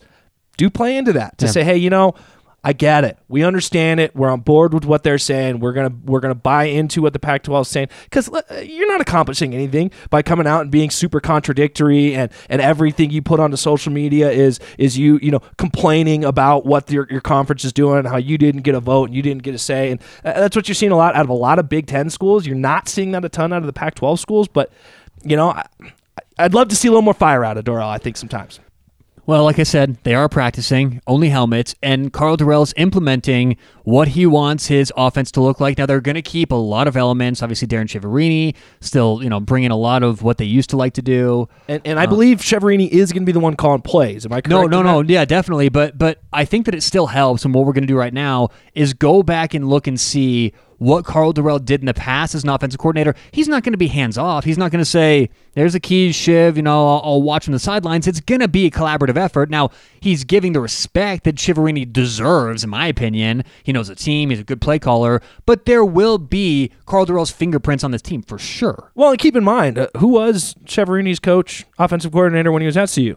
do 0.58 0.70
play 0.70 0.96
into 0.96 1.12
that 1.14 1.36
to 1.38 1.46
say, 1.52 1.64
hey, 1.64 1.76
you 1.76 1.90
know, 1.90 2.14
I 2.66 2.72
get 2.72 3.04
it. 3.04 3.16
We 3.28 3.44
understand 3.44 4.00
it. 4.00 4.16
We're 4.16 4.28
on 4.28 4.40
board 4.40 4.74
with 4.74 4.84
what 4.84 5.04
they're 5.04 5.18
saying. 5.18 5.60
We're 5.60 5.72
gonna 5.72 5.94
we're 6.04 6.18
gonna 6.18 6.34
buy 6.34 6.64
into 6.64 7.00
what 7.00 7.12
the 7.12 7.20
Pac-12 7.20 7.60
is 7.60 7.68
saying 7.68 7.88
because 8.10 8.28
you're 8.64 8.88
not 8.88 9.00
accomplishing 9.00 9.54
anything 9.54 9.92
by 10.10 10.22
coming 10.22 10.48
out 10.48 10.62
and 10.62 10.70
being 10.72 10.90
super 10.90 11.20
contradictory 11.20 12.12
and 12.16 12.28
and 12.48 12.60
everything 12.60 13.10
you 13.10 13.22
put 13.22 13.38
onto 13.38 13.56
social 13.56 13.92
media 13.92 14.32
is 14.32 14.58
is 14.78 14.98
you 14.98 15.20
you 15.22 15.30
know 15.30 15.38
complaining 15.58 16.24
about 16.24 16.66
what 16.66 16.90
your 16.90 17.06
your 17.08 17.20
conference 17.20 17.64
is 17.64 17.72
doing, 17.72 18.04
how 18.04 18.16
you 18.16 18.36
didn't 18.36 18.62
get 18.62 18.74
a 18.74 18.80
vote 18.80 19.10
and 19.10 19.14
you 19.14 19.22
didn't 19.22 19.44
get 19.44 19.54
a 19.54 19.58
say, 19.58 19.92
and 19.92 20.00
uh, 20.24 20.32
that's 20.32 20.56
what 20.56 20.66
you're 20.66 20.74
seeing 20.74 20.90
a 20.90 20.96
lot 20.96 21.14
out 21.14 21.22
of 21.22 21.28
a 21.28 21.34
lot 21.34 21.60
of 21.60 21.68
Big 21.68 21.86
Ten 21.86 22.10
schools. 22.10 22.48
You're 22.48 22.56
not 22.56 22.88
seeing 22.88 23.12
that 23.12 23.24
a 23.24 23.28
ton 23.28 23.52
out 23.52 23.62
of 23.62 23.66
the 23.66 23.72
Pac-12 23.72 24.18
schools, 24.18 24.48
but 24.48 24.72
you 25.22 25.36
know. 25.36 25.50
I, 25.50 25.66
I'd 26.38 26.52
love 26.52 26.68
to 26.68 26.76
see 26.76 26.86
a 26.86 26.90
little 26.90 27.00
more 27.00 27.14
fire 27.14 27.46
out 27.46 27.56
of 27.56 27.64
Dorrell. 27.64 27.88
I 27.88 27.96
think 27.96 28.18
sometimes. 28.18 28.60
Well, 29.26 29.42
like 29.42 29.58
I 29.58 29.64
said, 29.64 29.98
they 30.04 30.14
are 30.14 30.28
practicing 30.28 31.02
only 31.04 31.30
helmets, 31.30 31.74
and 31.82 32.12
Carl 32.12 32.36
Dorrell's 32.36 32.72
implementing 32.76 33.56
what 33.82 34.08
he 34.08 34.24
wants 34.24 34.68
his 34.68 34.92
offense 34.96 35.32
to 35.32 35.40
look 35.40 35.58
like. 35.58 35.78
Now 35.78 35.86
they're 35.86 36.00
going 36.00 36.14
to 36.14 36.22
keep 36.22 36.52
a 36.52 36.56
lot 36.56 36.86
of 36.86 36.96
elements. 36.96 37.42
Obviously, 37.42 37.66
Darren 37.66 37.86
Chiaverini 37.86 38.54
still, 38.80 39.20
you 39.24 39.28
know, 39.28 39.40
bringing 39.40 39.72
a 39.72 39.76
lot 39.76 40.04
of 40.04 40.22
what 40.22 40.38
they 40.38 40.44
used 40.44 40.70
to 40.70 40.76
like 40.76 40.92
to 40.94 41.02
do. 41.02 41.48
And, 41.66 41.82
and 41.84 41.98
I 41.98 42.04
uh, 42.04 42.06
believe 42.06 42.38
Chiaverini 42.38 42.88
is 42.88 43.12
going 43.12 43.22
to 43.22 43.26
be 43.26 43.32
the 43.32 43.40
one 43.40 43.56
calling 43.56 43.82
plays. 43.82 44.24
Am 44.24 44.32
I 44.32 44.36
correct? 44.36 44.48
No, 44.48 44.66
no, 44.66 44.82
no. 44.82 45.00
Yeah, 45.00 45.24
definitely. 45.24 45.70
But 45.70 45.98
but 45.98 46.20
I 46.32 46.44
think 46.44 46.66
that 46.66 46.76
it 46.76 46.84
still 46.84 47.08
helps. 47.08 47.44
And 47.44 47.52
what 47.52 47.66
we're 47.66 47.72
going 47.72 47.82
to 47.82 47.88
do 47.88 47.98
right 47.98 48.14
now 48.14 48.50
is 48.74 48.94
go 48.94 49.24
back 49.24 49.54
and 49.54 49.68
look 49.68 49.88
and 49.88 49.98
see 49.98 50.52
what 50.78 51.04
Carl 51.04 51.32
Dorrell 51.32 51.64
did 51.64 51.80
in 51.80 51.86
the 51.86 51.94
past 51.94 52.34
as 52.34 52.44
an 52.44 52.50
offensive 52.50 52.78
coordinator. 52.78 53.14
He's 53.30 53.48
not 53.48 53.62
going 53.62 53.72
to 53.72 53.78
be 53.78 53.88
hands 53.88 54.18
off. 54.18 54.44
He's 54.44 54.58
not 54.58 54.70
going 54.70 54.82
to 54.82 54.90
say, 54.90 55.30
"There's 55.54 55.74
a 55.74 55.80
key, 55.80 56.12
Shiv." 56.12 56.56
You 56.56 56.62
know, 56.62 56.88
I'll, 56.88 57.00
I'll 57.04 57.22
watch 57.22 57.44
from 57.44 57.52
the 57.52 57.58
sidelines. 57.58 58.06
It's 58.06 58.20
going 58.20 58.40
to 58.40 58.48
be 58.48 58.66
a 58.66 58.70
collaborative 58.70 59.16
effort. 59.16 59.50
Now 59.50 59.70
he's 60.00 60.24
giving 60.24 60.52
the 60.52 60.60
respect 60.60 61.24
that 61.24 61.36
Chiaverini 61.36 61.92
deserves, 61.92 62.64
in 62.64 62.70
my 62.70 62.86
opinion. 62.86 63.44
He 63.62 63.72
knows 63.72 63.88
the 63.88 63.94
team. 63.94 64.30
He's 64.30 64.40
a 64.40 64.44
good 64.44 64.60
play 64.60 64.78
caller. 64.78 65.22
But 65.44 65.64
there 65.64 65.84
will 65.84 66.18
be 66.18 66.70
Carl 66.86 67.06
Dorrell's 67.06 67.30
fingerprints 67.30 67.84
on 67.84 67.90
this 67.90 68.02
team 68.02 68.22
for 68.22 68.38
sure. 68.38 68.90
Well, 68.94 69.10
and 69.10 69.18
keep 69.18 69.36
in 69.36 69.44
mind, 69.44 69.78
uh, 69.78 69.88
who 69.98 70.08
was 70.08 70.54
Chiaverini's 70.64 71.20
coach, 71.20 71.64
offensive 71.78 72.12
coordinator 72.12 72.52
when 72.52 72.62
he 72.62 72.66
was 72.66 72.76
at 72.76 72.90
CU? 72.90 73.16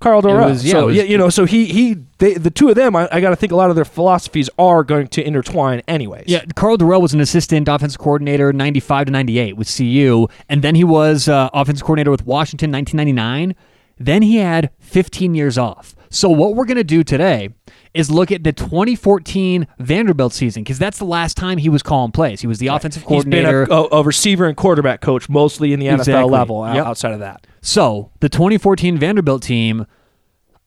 Carl 0.00 0.22
Dorrell. 0.22 0.50
was- 0.50 0.64
yeah, 0.64 0.72
so 0.72 0.86
was- 0.86 0.96
yeah, 0.96 1.02
you 1.02 1.18
know, 1.18 1.28
so 1.28 1.44
he 1.44 1.66
he 1.66 1.96
they, 2.18 2.34
the 2.34 2.50
two 2.50 2.68
of 2.68 2.74
them, 2.76 2.94
I, 2.94 3.08
I 3.10 3.20
got 3.20 3.30
to 3.30 3.36
think 3.36 3.52
a 3.52 3.56
lot 3.56 3.70
of 3.70 3.76
their 3.76 3.84
philosophies 3.84 4.48
are 4.58 4.84
going 4.84 5.08
to 5.08 5.22
intertwine, 5.26 5.82
anyways. 5.88 6.24
Yeah, 6.28 6.44
Carl 6.54 6.76
Dorrell 6.78 7.00
was 7.02 7.14
an 7.14 7.20
assistant 7.20 7.68
offensive 7.68 7.98
coordinator 7.98 8.52
95 8.52 9.06
to 9.06 9.12
98 9.12 9.56
with 9.56 9.74
CU, 9.76 10.26
and 10.48 10.62
then 10.62 10.74
he 10.74 10.84
was 10.84 11.28
uh, 11.28 11.50
offensive 11.52 11.84
coordinator 11.84 12.10
with 12.10 12.24
Washington 12.26 12.70
1999. 12.72 13.54
Then 13.98 14.22
he 14.22 14.36
had 14.36 14.70
15 14.78 15.34
years 15.34 15.58
off. 15.58 15.96
So 16.10 16.28
what 16.30 16.54
we're 16.54 16.64
going 16.64 16.76
to 16.78 16.84
do 16.84 17.02
today 17.04 17.50
is 17.94 18.10
look 18.10 18.30
at 18.32 18.44
the 18.44 18.52
2014 18.52 19.66
Vanderbilt 19.78 20.32
season 20.32 20.62
because 20.62 20.78
that's 20.78 20.98
the 20.98 21.04
last 21.04 21.36
time 21.36 21.58
he 21.58 21.68
was 21.68 21.82
calling 21.82 22.12
plays. 22.12 22.40
He 22.40 22.46
was 22.46 22.58
the 22.58 22.68
offensive 22.68 23.04
coordinator. 23.04 23.60
He's 23.60 23.68
been 23.68 23.76
coordinator. 23.76 23.92
a, 23.94 23.96
a, 23.96 24.00
a 24.00 24.04
receiver 24.04 24.46
and 24.46 24.56
quarterback 24.56 25.00
coach 25.00 25.28
mostly 25.28 25.72
in 25.72 25.80
the 25.80 25.86
NFL 25.86 25.98
Exactly. 25.98 26.30
level. 26.30 26.74
Yep. 26.74 26.86
Outside 26.86 27.12
of 27.12 27.20
that, 27.20 27.46
So 27.60 28.10
the 28.20 28.28
2014 28.28 28.98
Vanderbilt 28.98 29.42
team, 29.42 29.86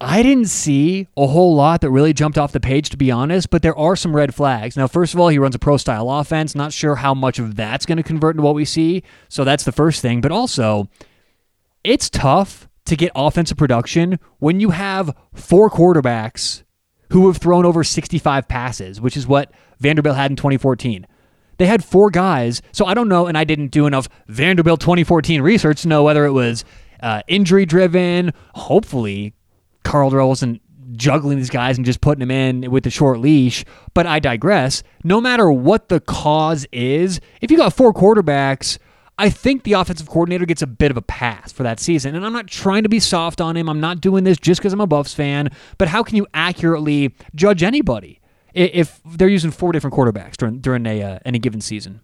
I 0.04 0.24
didn't 0.24 0.48
see 0.50 1.08
a 1.16 1.28
whole 1.28 1.54
lot 1.54 1.82
that 1.82 1.92
really 1.92 2.12
jumped 2.12 2.38
off 2.40 2.52
the 2.54 2.60
page, 2.60 2.90
to 2.90 2.98
be 2.98 3.12
honest, 3.12 3.52
but 3.52 3.62
there 3.62 3.78
are 3.78 3.96
some 3.96 4.16
red 4.16 4.34
flags. 4.34 4.76
Now, 4.76 4.88
first 4.88 5.14
of 5.14 5.20
all, 5.20 5.28
he 5.30 5.38
runs 5.38 5.54
a 5.54 5.60
pro 5.60 5.78
style 5.78 6.10
offense. 6.10 6.56
Not 6.56 6.74
sure 6.74 6.96
how 6.96 7.14
much 7.14 7.38
of 7.38 7.56
that's 7.56 7.86
going 7.86 7.98
to 7.98 8.04
convert 8.04 8.36
into 8.36 8.42
what 8.44 8.56
we 8.56 8.66
see. 8.66 9.04
So 9.30 9.44
that's 9.44 9.64
the 9.64 9.72
first 9.72 10.02
thing. 10.02 10.20
But 10.20 10.32
also, 10.32 10.90
it's 11.84 12.10
tough 12.10 12.68
to 12.86 12.96
get 12.96 13.12
offensive 13.16 13.58
production 13.58 14.20
when 14.40 14.60
you 14.60 14.72
have 14.72 15.16
four 15.36 15.70
quarterbacks 15.70 16.64
who 17.12 17.28
have 17.28 17.38
thrown 17.38 17.66
over 17.66 17.84
65 17.84 18.48
passes, 18.48 19.00
which 19.02 19.18
is 19.18 19.28
what 19.28 19.52
Vanderbilt 19.80 20.16
had 20.16 20.32
in 20.32 20.38
2014. 20.38 21.06
They 21.58 21.66
had 21.66 21.84
four 21.84 22.10
guys, 22.10 22.62
so 22.72 22.86
I 22.86 22.94
don't 22.94 23.08
know, 23.10 23.28
and 23.28 23.38
I 23.38 23.44
didn't 23.44 23.68
do 23.68 23.86
enough 23.86 24.10
Vanderbilt 24.28 24.80
2014 24.80 25.42
research 25.42 25.82
to 25.84 25.88
know 25.88 26.04
whether 26.04 26.26
it 26.26 26.32
was 26.32 26.64
uh, 27.04 27.22
injury 27.28 27.66
driven. 27.66 28.32
Hopefully, 28.56 29.34
Carl 29.84 30.10
wasn't 30.28 30.62
juggling 30.98 31.38
these 31.38 31.50
guys 31.50 31.78
and 31.78 31.86
just 31.86 32.02
putting 32.02 32.20
them 32.20 32.32
in 32.32 32.72
with 32.72 32.86
a 32.88 32.90
short 32.90 33.20
leash. 33.20 33.64
But 33.94 34.08
I 34.08 34.20
digress. 34.20 34.84
No 35.04 35.22
matter 35.22 35.52
what 35.52 35.90
the 35.90 36.00
cause 36.00 36.66
is, 36.72 37.20
if 37.42 37.52
you 37.52 37.58
got 37.58 37.74
four 37.74 37.94
quarterbacks, 37.94 38.78
I 39.18 39.30
think 39.30 39.64
the 39.64 39.74
offensive 39.74 40.10
coordinator 40.10 40.46
gets 40.46 40.62
a 40.62 40.68
bit 40.68 40.90
of 40.90 40.98
a 40.98 41.02
pass 41.02 41.52
for 41.52 41.64
that 41.64 41.80
season. 41.80 42.16
And 42.16 42.26
I'm 42.26 42.34
not 42.34 42.48
trying 42.48 42.84
to 42.84 42.90
be 42.90 43.00
soft 43.00 43.40
on 43.40 43.56
him. 43.56 43.70
I'm 43.70 43.80
not 43.80 44.02
doing 44.02 44.24
this 44.24 44.38
just 44.38 44.60
because 44.60 44.74
I'm 44.74 44.82
a 44.82 44.88
Buffs 44.88 45.14
fan. 45.14 45.50
But 45.78 45.90
how 45.90 46.04
can 46.04 46.16
you 46.16 46.26
accurately 46.34 47.14
judge 47.36 47.62
anybody 47.62 48.20
if 48.54 49.00
they're 49.06 49.28
using 49.28 49.52
four 49.52 49.72
different 49.72 49.96
quarterbacks 49.96 50.38
during 50.38 50.60
during 50.60 50.86
a 50.86 51.04
uh, 51.04 51.20
any 51.26 51.40
given 51.40 51.62
season? 51.62 52.02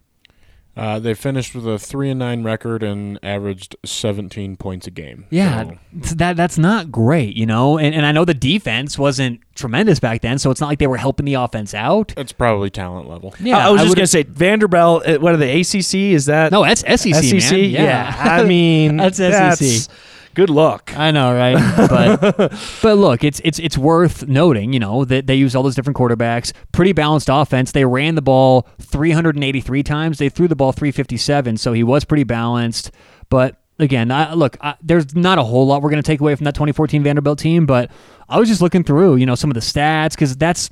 Uh, 0.78 0.98
they 0.98 1.12
finished 1.14 1.54
with 1.54 1.66
a 1.66 1.78
three 1.78 2.08
and 2.10 2.18
nine 2.18 2.44
record 2.44 2.82
and 2.82 3.18
averaged 3.22 3.74
17 3.84 4.56
points 4.56 4.86
a 4.86 4.90
game. 4.90 5.26
Yeah, 5.30 5.64
So, 6.04 6.14
that 6.14 6.36
that's 6.36 6.56
not 6.58 6.92
great, 6.92 7.36
you 7.36 7.46
know. 7.46 7.78
And 7.78 7.94
and 7.94 8.06
I 8.06 8.12
know 8.12 8.24
the 8.24 8.34
defense 8.34 8.98
wasn't 8.98 9.40
tremendous 9.54 9.98
back 10.00 10.20
then, 10.20 10.38
so 10.38 10.50
it's 10.50 10.60
not 10.60 10.68
like 10.68 10.78
they 10.78 10.86
were 10.86 10.96
helping 10.96 11.26
the 11.26 11.34
offense 11.34 11.74
out. 11.74 12.12
it's 12.16 12.32
probably 12.32 12.70
talent 12.70 13.08
level. 13.08 13.34
Yeah, 13.40 13.58
I 13.58 13.70
was 13.70 13.82
just 13.82 13.96
gonna 13.96 14.06
say 14.06 14.22
Vanderbilt. 14.22 15.06
uh, 15.06 15.18
What 15.18 15.34
are 15.34 15.36
the 15.36 15.50
ACC? 15.60 16.12
Is 16.14 16.26
that 16.26 16.52
No, 16.52 16.62
that's 16.64 16.82
SEC, 16.82 17.14
SEC? 17.24 17.50
man. 17.52 17.70
Yeah. 17.70 18.14
I 18.16 18.44
mean 18.44 18.96
That's 19.08 19.18
SEC. 19.18 19.94
Good 20.38 20.50
luck. 20.50 20.96
I 20.96 21.10
know, 21.10 21.34
right? 21.34 21.56
But 21.88 22.52
but 22.82 22.94
look, 22.94 23.24
it's 23.24 23.40
it's 23.42 23.58
it's 23.58 23.76
worth 23.76 24.28
noting, 24.28 24.72
you 24.72 24.78
know, 24.78 25.04
that 25.04 25.26
they 25.26 25.34
use 25.34 25.56
all 25.56 25.64
those 25.64 25.74
different 25.74 25.96
quarterbacks. 25.96 26.52
Pretty 26.70 26.92
balanced 26.92 27.28
offense. 27.28 27.72
They 27.72 27.84
ran 27.84 28.14
the 28.14 28.22
ball 28.22 28.68
383 28.80 29.82
times. 29.82 30.18
They 30.18 30.28
threw 30.28 30.46
the 30.46 30.54
ball 30.54 30.70
357, 30.70 31.56
so 31.56 31.72
he 31.72 31.82
was 31.82 32.04
pretty 32.04 32.22
balanced. 32.22 32.92
But 33.30 33.56
again, 33.80 34.12
I, 34.12 34.34
look, 34.34 34.56
I, 34.60 34.76
there's 34.80 35.12
not 35.16 35.38
a 35.38 35.42
whole 35.42 35.66
lot 35.66 35.82
we're 35.82 35.90
going 35.90 36.04
to 36.04 36.06
take 36.06 36.20
away 36.20 36.36
from 36.36 36.44
that 36.44 36.54
2014 36.54 37.02
Vanderbilt 37.02 37.40
team. 37.40 37.66
But 37.66 37.90
I 38.28 38.38
was 38.38 38.48
just 38.48 38.62
looking 38.62 38.84
through, 38.84 39.16
you 39.16 39.26
know, 39.26 39.34
some 39.34 39.50
of 39.50 39.54
the 39.54 39.60
stats 39.60 40.10
because 40.10 40.36
that's 40.36 40.70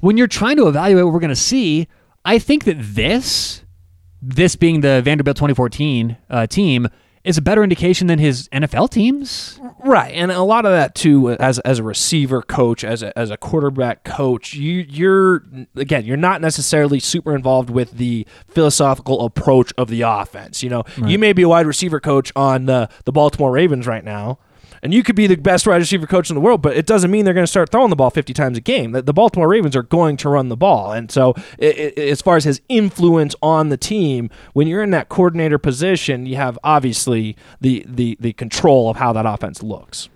when 0.00 0.16
you're 0.16 0.28
trying 0.28 0.56
to 0.56 0.66
evaluate 0.66 1.04
what 1.04 1.12
we're 1.12 1.20
going 1.20 1.28
to 1.28 1.36
see. 1.36 1.88
I 2.24 2.38
think 2.38 2.64
that 2.64 2.78
this 2.78 3.64
this 4.22 4.56
being 4.56 4.80
the 4.80 5.02
Vanderbilt 5.02 5.36
2014 5.36 6.16
uh, 6.30 6.46
team 6.46 6.88
is 7.24 7.38
a 7.38 7.42
better 7.42 7.62
indication 7.62 8.06
than 8.06 8.18
his 8.18 8.48
NFL 8.50 8.90
teams. 8.90 9.58
Right, 9.84 10.14
and 10.14 10.30
a 10.30 10.42
lot 10.42 10.66
of 10.66 10.72
that 10.72 10.94
too, 10.94 11.30
as 11.32 11.58
as 11.60 11.78
a 11.78 11.82
receiver 11.82 12.42
coach, 12.42 12.84
as 12.84 13.02
a 13.02 13.16
as 13.18 13.30
a 13.30 13.36
quarterback 13.36 14.04
coach, 14.04 14.54
you 14.54 14.84
you're 14.88 15.44
again, 15.74 16.04
you're 16.04 16.16
not 16.16 16.40
necessarily 16.40 17.00
super 17.00 17.34
involved 17.34 17.70
with 17.70 17.92
the 17.92 18.26
philosophical 18.48 19.24
approach 19.24 19.72
of 19.76 19.88
the 19.88 20.02
offense. 20.02 20.62
You 20.62 20.70
know, 20.70 20.84
you 21.06 21.18
may 21.18 21.32
be 21.32 21.42
a 21.42 21.48
wide 21.48 21.66
receiver 21.66 22.00
coach 22.00 22.30
on 22.36 22.66
the 22.66 22.88
the 23.04 23.12
Baltimore 23.12 23.50
Ravens 23.52 23.86
right 23.86 24.04
now. 24.04 24.38
And 24.84 24.92
you 24.92 25.02
could 25.02 25.16
be 25.16 25.26
the 25.26 25.36
best 25.36 25.66
wide 25.66 25.76
receiver 25.76 26.06
coach 26.06 26.28
in 26.28 26.34
the 26.34 26.42
world, 26.42 26.60
but 26.60 26.76
it 26.76 26.84
doesn't 26.84 27.10
mean 27.10 27.24
they're 27.24 27.32
going 27.32 27.46
to 27.46 27.50
start 27.50 27.70
throwing 27.70 27.88
the 27.88 27.96
ball 27.96 28.10
50 28.10 28.34
times 28.34 28.58
a 28.58 28.60
game. 28.60 28.92
The, 28.92 29.14
Baltimore 29.14 29.48
Ravens 29.48 29.74
are 29.74 29.82
going 29.82 30.18
to 30.18 30.28
run 30.28 30.50
the 30.50 30.58
ball. 30.58 30.92
And 30.92 31.10
so, 31.10 31.32
i 31.58 31.92
i 31.96 32.00
as 32.00 32.20
far 32.20 32.36
as 32.36 32.44
his 32.44 32.60
influence 32.68 33.34
on 33.42 33.70
the 33.70 33.78
team, 33.78 34.28
when 34.52 34.68
you're 34.68 34.82
in 34.82 34.90
that 34.90 35.08
coordinator 35.08 35.56
position, 35.56 36.26
you 36.26 36.36
have 36.36 36.58
obviously 36.62 37.34
the, 37.62 37.82
the, 37.88 38.18
the 38.20 38.34
control 38.34 38.90
of 38.90 38.98
how 38.98 39.14
that 39.14 39.24
offense 39.24 39.62
looks. 39.62 40.10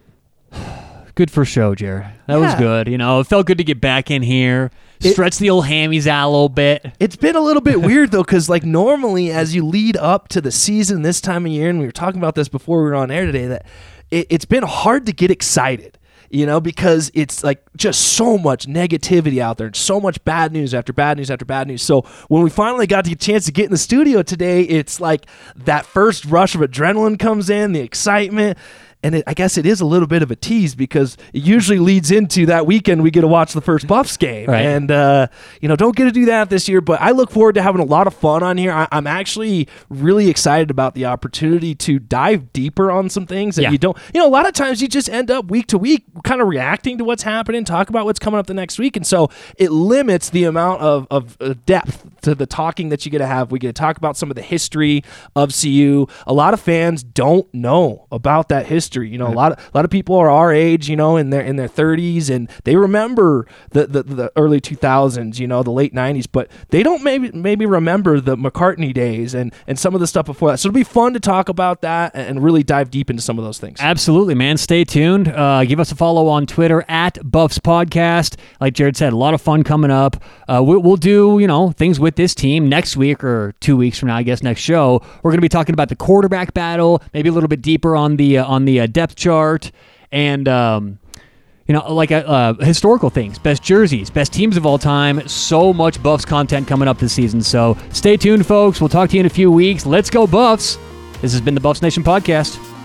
Good 1.19 1.33
for 1.33 1.45
show, 1.45 1.75
Jared. 1.75 2.07
That 2.29 2.37
was 2.37 2.55
good. 2.55 2.87
You 2.87 2.97
know, 2.97 3.19
it 3.19 3.27
felt 3.27 3.45
good 3.49 3.59
to 3.59 3.65
get 3.65 3.81
back 3.81 4.09
in 4.09 4.23
here, 4.23 4.71
It- 5.03 5.15
stretch 5.15 5.39
the 5.39 5.51
old 5.51 5.65
hammies 5.65 6.07
out 6.07 6.29
a 6.29 6.31
little 6.31 6.49
bit. 6.49 6.93
It's 7.01 7.17
been 7.17 7.35
a 7.35 7.41
little 7.41 7.61
bit 7.61 7.81
weird 7.83 8.13
though, 8.13 8.23
because 8.23 8.49
like 8.49 8.63
normally 8.63 9.33
as 9.33 9.53
you 9.53 9.67
lead 9.67 9.97
up 9.97 10.29
to 10.29 10.41
the 10.41 10.53
season 10.53 11.03
this 11.03 11.21
time 11.21 11.45
of 11.45 11.51
year, 11.51 11.71
and 11.71 11.81
we 11.81 11.87
were 11.87 11.91
talking 11.91 12.21
about 12.21 12.37
this 12.37 12.47
before 12.49 12.85
we 12.85 12.91
were 12.91 12.95
on 12.95 13.11
air 13.11 13.27
today, 13.27 13.49
that 13.49 13.67
it, 14.13 14.29
it's 14.31 14.45
been 14.45 14.63
hard 14.63 15.07
to 15.07 15.13
get 15.13 15.33
excited. 15.33 15.99
You 16.31 16.45
know, 16.45 16.61
because 16.61 17.11
it's 17.15 17.43
like 17.43 17.65
just 17.75 18.01
so 18.13 18.37
much 18.37 18.67
negativity 18.67 19.41
out 19.41 19.57
there 19.57 19.69
and 19.69 19.75
so 19.75 19.99
much 19.99 20.23
bad 20.25 20.53
news 20.53 20.75
after 20.75 20.93
bad 20.93 21.17
news 21.17 21.31
after 21.31 21.47
bad 21.47 21.67
news. 21.67 21.83
So 21.83 22.03
when 22.29 22.43
we 22.43 22.51
finally 22.51 22.87
got 22.87 23.07
the 23.07 23.15
chance 23.15 23.47
to 23.47 23.53
get 23.53 23.65
in 23.65 23.71
the 23.71 23.79
studio 23.79 24.21
today, 24.23 24.61
it's 24.61 25.01
like 25.01 25.25
that 25.57 25.87
first 25.87 26.27
rush 26.27 26.55
of 26.55 26.61
adrenaline 26.61 27.19
comes 27.19 27.49
in, 27.49 27.73
the 27.73 27.81
excitement. 27.81 28.59
And 29.03 29.15
it, 29.15 29.25
I 29.27 29.35
guess 29.35 29.57
it 29.57 29.65
is 29.67 29.81
a 29.81 29.87
little 29.87 30.09
bit 30.09 30.23
of 30.23 30.31
a 30.31 30.37
tease 30.37 30.75
because 30.75 31.17
it 31.33 31.43
usually 31.43 31.79
leads 31.79 32.11
into 32.11 32.47
that 32.47 32.67
weekend 32.67 33.03
we 33.03 33.11
get 33.11 33.21
to 33.21 33.29
watch 33.29 33.53
the 33.53 33.61
first 33.61 33.87
Buffs 33.87 34.17
game, 34.17 34.49
Right. 34.51 34.63
and 34.67 34.91
uh, 34.91 35.29
you 35.61 35.69
know 35.69 35.77
don't 35.77 35.95
get 35.95 36.05
to 36.05 36.11
do 36.11 36.25
that 36.27 36.51
this 36.51 36.69
year. 36.69 36.81
But 36.81 37.01
I 37.01 37.13
look 37.13 37.31
forward 37.31 37.55
to 37.55 37.63
having 37.63 37.81
a 37.81 37.85
lot 37.85 38.07
of 38.07 38.15
fun 38.15 38.43
on 38.43 38.57
here. 38.59 38.73
I, 38.73 38.89
I'm 38.91 39.07
actually 39.07 39.69
really 39.89 40.29
excited 40.29 40.71
about 40.71 40.95
the 40.95 41.05
opportunity 41.07 41.75
to 41.77 41.99
dive 41.99 42.53
deeper 42.53 42.91
on 42.91 43.09
some 43.09 43.27
things 43.27 43.57
that 43.57 43.63
Yeah. 43.63 43.71
you 43.71 43.79
don't. 43.79 43.97
You 44.13 44.21
know, 44.21 44.27
a 44.27 44.31
lot 44.31 44.47
of 44.47 44.53
times 44.55 44.83
you 44.83 44.89
just 44.89 45.09
end 45.09 45.31
up 45.31 45.47
week 45.51 45.67
to 45.69 45.79
week 45.79 46.05
kind 46.25 46.41
of 46.41 46.49
reacting 46.49 46.99
to 46.99 47.05
what's 47.05 47.23
happening, 47.23 47.65
talk 47.65 47.89
about 47.91 48.05
what's 48.05 48.19
coming 48.19 48.39
up 48.41 48.47
the 48.47 48.55
next 48.55 48.79
week, 48.79 48.97
and 48.97 49.07
so 49.07 49.29
it 49.59 49.71
limits 49.71 50.31
the 50.31 50.45
amount 50.45 50.81
of 50.83 51.07
of 51.11 51.37
uh, 51.41 51.55
depth 51.67 52.05
to 52.23 52.35
the 52.35 52.47
talking 52.47 52.89
that 52.89 53.05
you 53.05 53.13
get 53.13 53.19
to 53.19 53.27
have. 53.27 53.53
We 53.53 53.59
get 53.61 53.69
to 53.69 53.73
talk 53.81 53.97
about 53.97 54.17
some 54.17 54.31
of 54.31 54.35
the 54.35 54.43
history 54.43 55.05
of 55.37 55.55
CU. 55.55 56.07
A 56.27 56.33
lot 56.33 56.53
of 56.53 56.61
fans 56.61 57.05
don't 57.05 57.53
know 57.55 58.07
about 58.11 58.49
that 58.49 58.67
history. 58.67 58.88
You 58.97 59.19
know, 59.19 59.29
a 59.29 59.35
lot 59.35 59.53
of 59.53 59.59
a 59.59 59.71
lot 59.77 59.85
of 59.85 59.91
people 59.91 60.17
are 60.17 60.31
our 60.31 60.53
age, 60.53 60.89
you 60.89 60.97
know, 60.97 61.17
in 61.17 61.31
their 61.31 61.43
in 61.43 61.57
their 61.57 61.69
30s, 61.69 62.31
and 62.31 62.49
they 62.65 62.77
remember 62.77 63.47
the 63.71 63.87
the, 63.87 64.03
the 64.03 64.33
early 64.37 64.61
2000s, 64.61 65.39
you 65.39 65.47
know, 65.47 65.63
the 65.63 65.71
late 65.71 65.95
90s, 65.95 66.27
but 66.31 66.51
they 66.71 66.83
don't 66.83 67.03
maybe 67.03 67.31
maybe 67.33 67.67
remember 67.67 68.21
the 68.21 68.37
McCartney 68.37 68.95
days 68.95 69.35
and 69.35 69.53
and 69.67 69.79
some 69.79 69.95
of 69.95 70.01
the 70.01 70.07
stuff 70.07 70.27
before 70.27 70.51
that. 70.51 70.59
So 70.59 70.69
it'll 70.69 70.75
be 70.75 70.85
fun 70.85 71.13
to 71.13 71.21
talk 71.21 71.49
about 71.49 71.83
that 71.83 72.13
and 72.15 72.39
and 72.39 72.45
really 72.45 72.63
dive 72.63 72.91
deep 72.91 73.11
into 73.11 73.23
some 73.23 73.39
of 73.39 73.45
those 73.45 73.59
things. 73.59 73.79
Absolutely, 73.81 74.35
man. 74.35 74.57
Stay 74.57 74.85
tuned. 74.85 75.29
Uh, 75.29 75.65
give 75.65 75.81
us 75.81 75.91
a 75.91 75.97
follow 75.97 76.29
on 76.29 76.47
Twitter 76.47 76.85
at 76.89 77.19
Buffs 77.29 77.59
Podcast. 77.59 78.37
Like 78.61 78.75
Jared 78.75 78.97
said, 78.97 79.13
a 79.13 79.17
lot 79.17 79.35
of 79.35 79.43
fun 79.43 79.65
coming 79.65 79.91
up. 79.91 80.23
Uh, 80.49 80.63
we, 80.65 80.77
we'll 80.77 80.97
do, 80.97 81.39
you 81.39 81.47
know, 81.47 81.71
things 81.73 81.99
with 81.99 82.17
this 82.17 82.35
team 82.35 82.69
next 82.69 82.97
week 82.97 83.25
or 83.25 83.55
two 83.61 83.77
weeks 83.77 83.99
from 83.99 84.09
now, 84.09 84.17
I 84.17 84.23
guess, 84.23 84.43
next 84.43 84.61
show. 84.61 85.03
We're 85.23 85.31
going 85.31 85.39
to 85.39 85.43
be 85.43 85.49
talking 85.49 85.73
about 85.73 85.89
the 85.89 85.97
quarterback 85.97 86.55
battle, 86.55 87.03
maybe 87.13 87.29
a 87.29 87.33
little 87.33 87.49
bit 87.49 87.63
deeper 87.63 87.97
on 87.97 88.17
the 88.17 88.39
uh, 88.39 88.47
on 88.47 88.65
the 88.65 88.78
uh, 88.81 88.87
depth 88.87 89.15
chart, 89.15 89.71
and 90.13 90.49
um, 90.49 90.99
you 91.67 91.75
know, 91.75 91.93
like 91.93 92.11
uh, 92.11 92.17
uh, 92.27 92.55
historical 92.65 93.11
things, 93.11 93.39
best 93.39 93.63
jerseys, 93.63 94.11
best 94.11 94.33
teams 94.33 94.57
of 94.57 94.65
all 94.65 94.79
time. 94.79 95.27
So 95.29 95.73
much 95.73 96.03
Buffs 96.03 96.25
content 96.25 96.67
coming 96.67 96.89
up 96.89 96.99
this 96.99 97.13
season. 97.13 97.43
So 97.43 97.77
stay 97.93 98.17
tuned, 98.17 98.47
folks. 98.47 98.81
We'll 98.81 98.89
talk 98.89 99.11
to 99.11 99.17
you 99.17 99.21
in 99.21 99.27
a 99.27 99.31
few 99.31 99.51
weeks. 99.51 99.85
Let's 99.85 100.11
go, 100.11 100.27
Buffs. 100.27 100.79
This 101.21 101.33
has 101.33 101.41
been 101.41 101.55
the 101.55 101.61
Buffs 101.61 101.83
Nation 101.83 102.03
podcast. 102.03 102.78